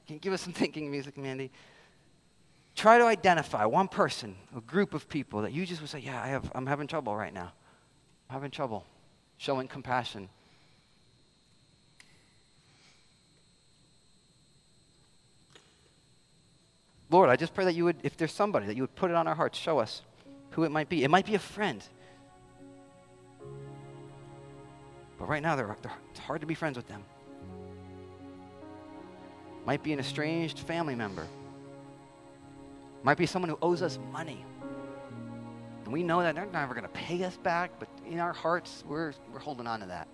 can 0.06 0.18
give 0.18 0.32
us 0.32 0.42
some 0.42 0.52
thinking 0.54 0.90
music, 0.90 1.16
Mandy. 1.16 1.50
Try 2.74 2.98
to 2.98 3.04
identify 3.04 3.64
one 3.64 3.88
person, 3.88 4.36
a 4.54 4.60
group 4.60 4.92
of 4.92 5.08
people 5.08 5.42
that 5.42 5.52
you 5.52 5.64
just 5.64 5.80
would 5.80 5.90
say, 5.90 6.00
Yeah, 6.00 6.22
I 6.22 6.28
have, 6.28 6.50
I'm 6.54 6.66
having 6.66 6.86
trouble 6.86 7.16
right 7.16 7.32
now. 7.32 7.52
I'm 8.28 8.34
having 8.34 8.50
trouble 8.50 8.84
showing 9.38 9.68
compassion. 9.68 10.28
Lord, 17.08 17.30
I 17.30 17.36
just 17.36 17.54
pray 17.54 17.64
that 17.64 17.74
you 17.74 17.84
would, 17.84 17.96
if 18.02 18.16
there's 18.16 18.32
somebody, 18.32 18.66
that 18.66 18.76
you 18.76 18.82
would 18.82 18.94
put 18.96 19.10
it 19.10 19.16
on 19.16 19.28
our 19.28 19.34
hearts, 19.34 19.58
show 19.58 19.78
us 19.78 20.02
who 20.50 20.64
it 20.64 20.70
might 20.70 20.88
be. 20.88 21.04
It 21.04 21.10
might 21.10 21.24
be 21.24 21.34
a 21.34 21.38
friend. 21.38 21.82
But 25.18 25.28
right 25.28 25.42
now, 25.42 25.54
they're, 25.56 25.76
they're, 25.82 25.92
it's 26.10 26.18
hard 26.18 26.40
to 26.40 26.46
be 26.46 26.54
friends 26.54 26.76
with 26.76 26.88
them. 26.88 27.04
Might 29.66 29.82
be 29.82 29.92
an 29.92 29.98
estranged 29.98 30.60
family 30.60 30.94
member. 30.94 31.26
Might 33.02 33.18
be 33.18 33.26
someone 33.26 33.50
who 33.50 33.58
owes 33.60 33.82
us 33.82 33.98
money. 34.12 34.44
And 35.84 35.92
we 35.92 36.02
know 36.02 36.22
that 36.22 36.34
they're 36.34 36.46
never 36.46 36.72
going 36.72 36.84
to 36.84 36.88
pay 36.90 37.22
us 37.24 37.36
back, 37.36 37.72
but 37.78 37.88
in 38.08 38.20
our 38.20 38.32
hearts, 38.32 38.84
we're, 38.86 39.12
we're 39.32 39.40
holding 39.40 39.66
on 39.66 39.80
to 39.80 39.86
that. 39.86 40.08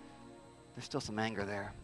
There's 0.75 0.87
still 0.87 1.01
some 1.01 1.19
anger 1.19 1.45
there. 1.45 1.75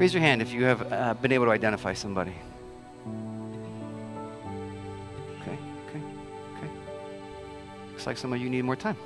Raise 0.00 0.14
your 0.14 0.22
hand 0.22 0.40
if 0.40 0.50
you 0.50 0.64
have 0.64 0.90
uh, 0.90 1.12
been 1.12 1.30
able 1.30 1.44
to 1.44 1.50
identify 1.50 1.92
somebody. 1.92 2.32
Okay, 5.42 5.58
okay, 5.88 6.00
okay. 6.56 6.70
Looks 7.90 8.06
like 8.06 8.16
some 8.16 8.32
of 8.32 8.40
you 8.40 8.48
need 8.48 8.62
more 8.62 8.76
time. 8.76 8.96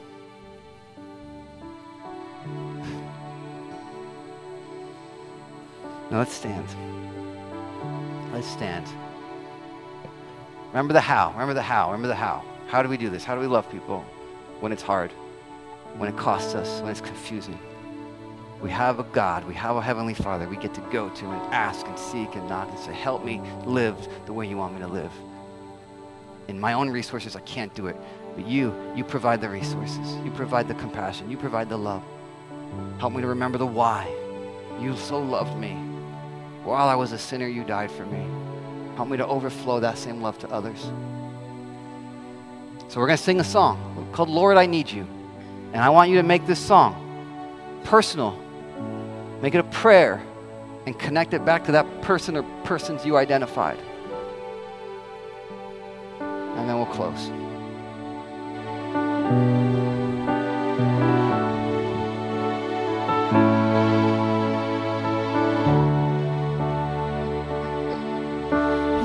Now 6.13 6.19
let's 6.21 6.33
stand. 6.33 6.69
Let's 8.33 8.47
stand. 8.47 8.87
Remember 10.69 10.93
the 10.93 11.01
how. 11.01 11.33
Remember 11.33 11.55
the 11.55 11.63
how. 11.63 11.87
Remember 11.87 12.07
the 12.07 12.15
how. 12.15 12.45
How 12.69 12.85
do 12.85 12.89
we 12.89 12.97
do 12.97 13.11
this? 13.11 13.25
How 13.25 13.35
do 13.35 13.41
we 13.41 13.49
love 13.49 13.69
people 13.69 14.05
when 14.61 14.71
it's 14.71 14.83
hard? 14.83 15.11
When 15.97 16.09
it 16.09 16.17
costs 16.17 16.55
us? 16.55 16.81
When 16.83 16.93
it's 16.93 17.01
confusing? 17.01 17.59
We 18.65 18.71
have 18.71 18.99
a 18.99 19.03
God, 19.03 19.45
we 19.45 19.53
have 19.57 19.77
a 19.77 19.83
Heavenly 19.83 20.15
Father 20.15 20.49
we 20.49 20.57
get 20.57 20.73
to 20.73 20.81
go 20.91 21.11
to 21.11 21.27
and 21.27 21.55
ask 21.55 21.87
and 21.87 21.99
seek 21.99 22.35
and 22.35 22.49
knock 22.49 22.67
and 22.71 22.79
say, 22.79 22.95
Help 22.95 23.23
me 23.23 23.43
live 23.67 24.09
the 24.25 24.33
way 24.33 24.49
you 24.49 24.57
want 24.57 24.73
me 24.73 24.81
to 24.81 24.87
live. 24.87 25.13
In 26.49 26.59
my 26.59 26.73
own 26.73 26.89
resources, 26.89 27.37
I 27.37 27.41
can't 27.41 27.75
do 27.75 27.89
it. 27.89 27.97
But 28.35 28.47
you, 28.47 28.75
you 28.97 29.05
provide 29.05 29.43
the 29.43 29.51
resources. 29.51 30.17
You 30.25 30.31
provide 30.31 30.67
the 30.67 30.75
compassion. 30.77 31.31
You 31.31 31.37
provide 31.37 31.69
the 31.69 31.77
love. 31.77 32.03
Help 32.97 33.13
me 33.13 33.21
to 33.21 33.27
remember 33.27 33.59
the 33.59 33.67
why. 33.67 34.11
You 34.81 34.97
so 34.97 35.21
loved 35.21 35.59
me. 35.59 35.75
While 36.63 36.89
I 36.89 36.95
was 36.95 37.13
a 37.13 37.19
sinner, 37.19 37.47
you 37.47 37.65
died 37.65 37.91
for 37.91 38.07
me. 38.07 38.27
Help 38.97 39.11
me 39.11 39.19
to 39.19 39.27
overflow 39.27 39.79
that 39.81 39.99
same 39.99 40.23
love 40.23 40.39
to 40.39 40.49
others. 40.49 40.85
So 42.89 42.99
we're 42.99 43.09
going 43.09 43.19
to 43.19 43.23
sing 43.23 43.41
a 43.41 43.45
song 43.45 44.09
called 44.15 44.31
Lord, 44.31 44.57
I 44.57 44.65
Need 44.65 44.91
You. 44.91 45.07
And 45.75 45.83
I 45.83 45.91
want 45.91 46.09
you 46.09 46.17
to 46.17 46.23
make 46.23 46.47
this 46.47 46.59
song 46.59 47.03
personal 47.85 48.43
Make 49.45 49.55
it 49.55 49.59
a 49.59 49.65
prayer 49.65 50.23
and 50.87 50.99
connect 50.99 51.35
it 51.35 51.45
back 51.45 51.65
to 51.65 51.73
that 51.73 52.01
person 52.01 52.35
or 52.35 52.45
persons 52.65 53.05
you 53.05 53.19
identified. 53.19 53.79
And 56.19 56.67
then 56.67 56.79
we'll 56.79 56.87
close. 56.87 57.29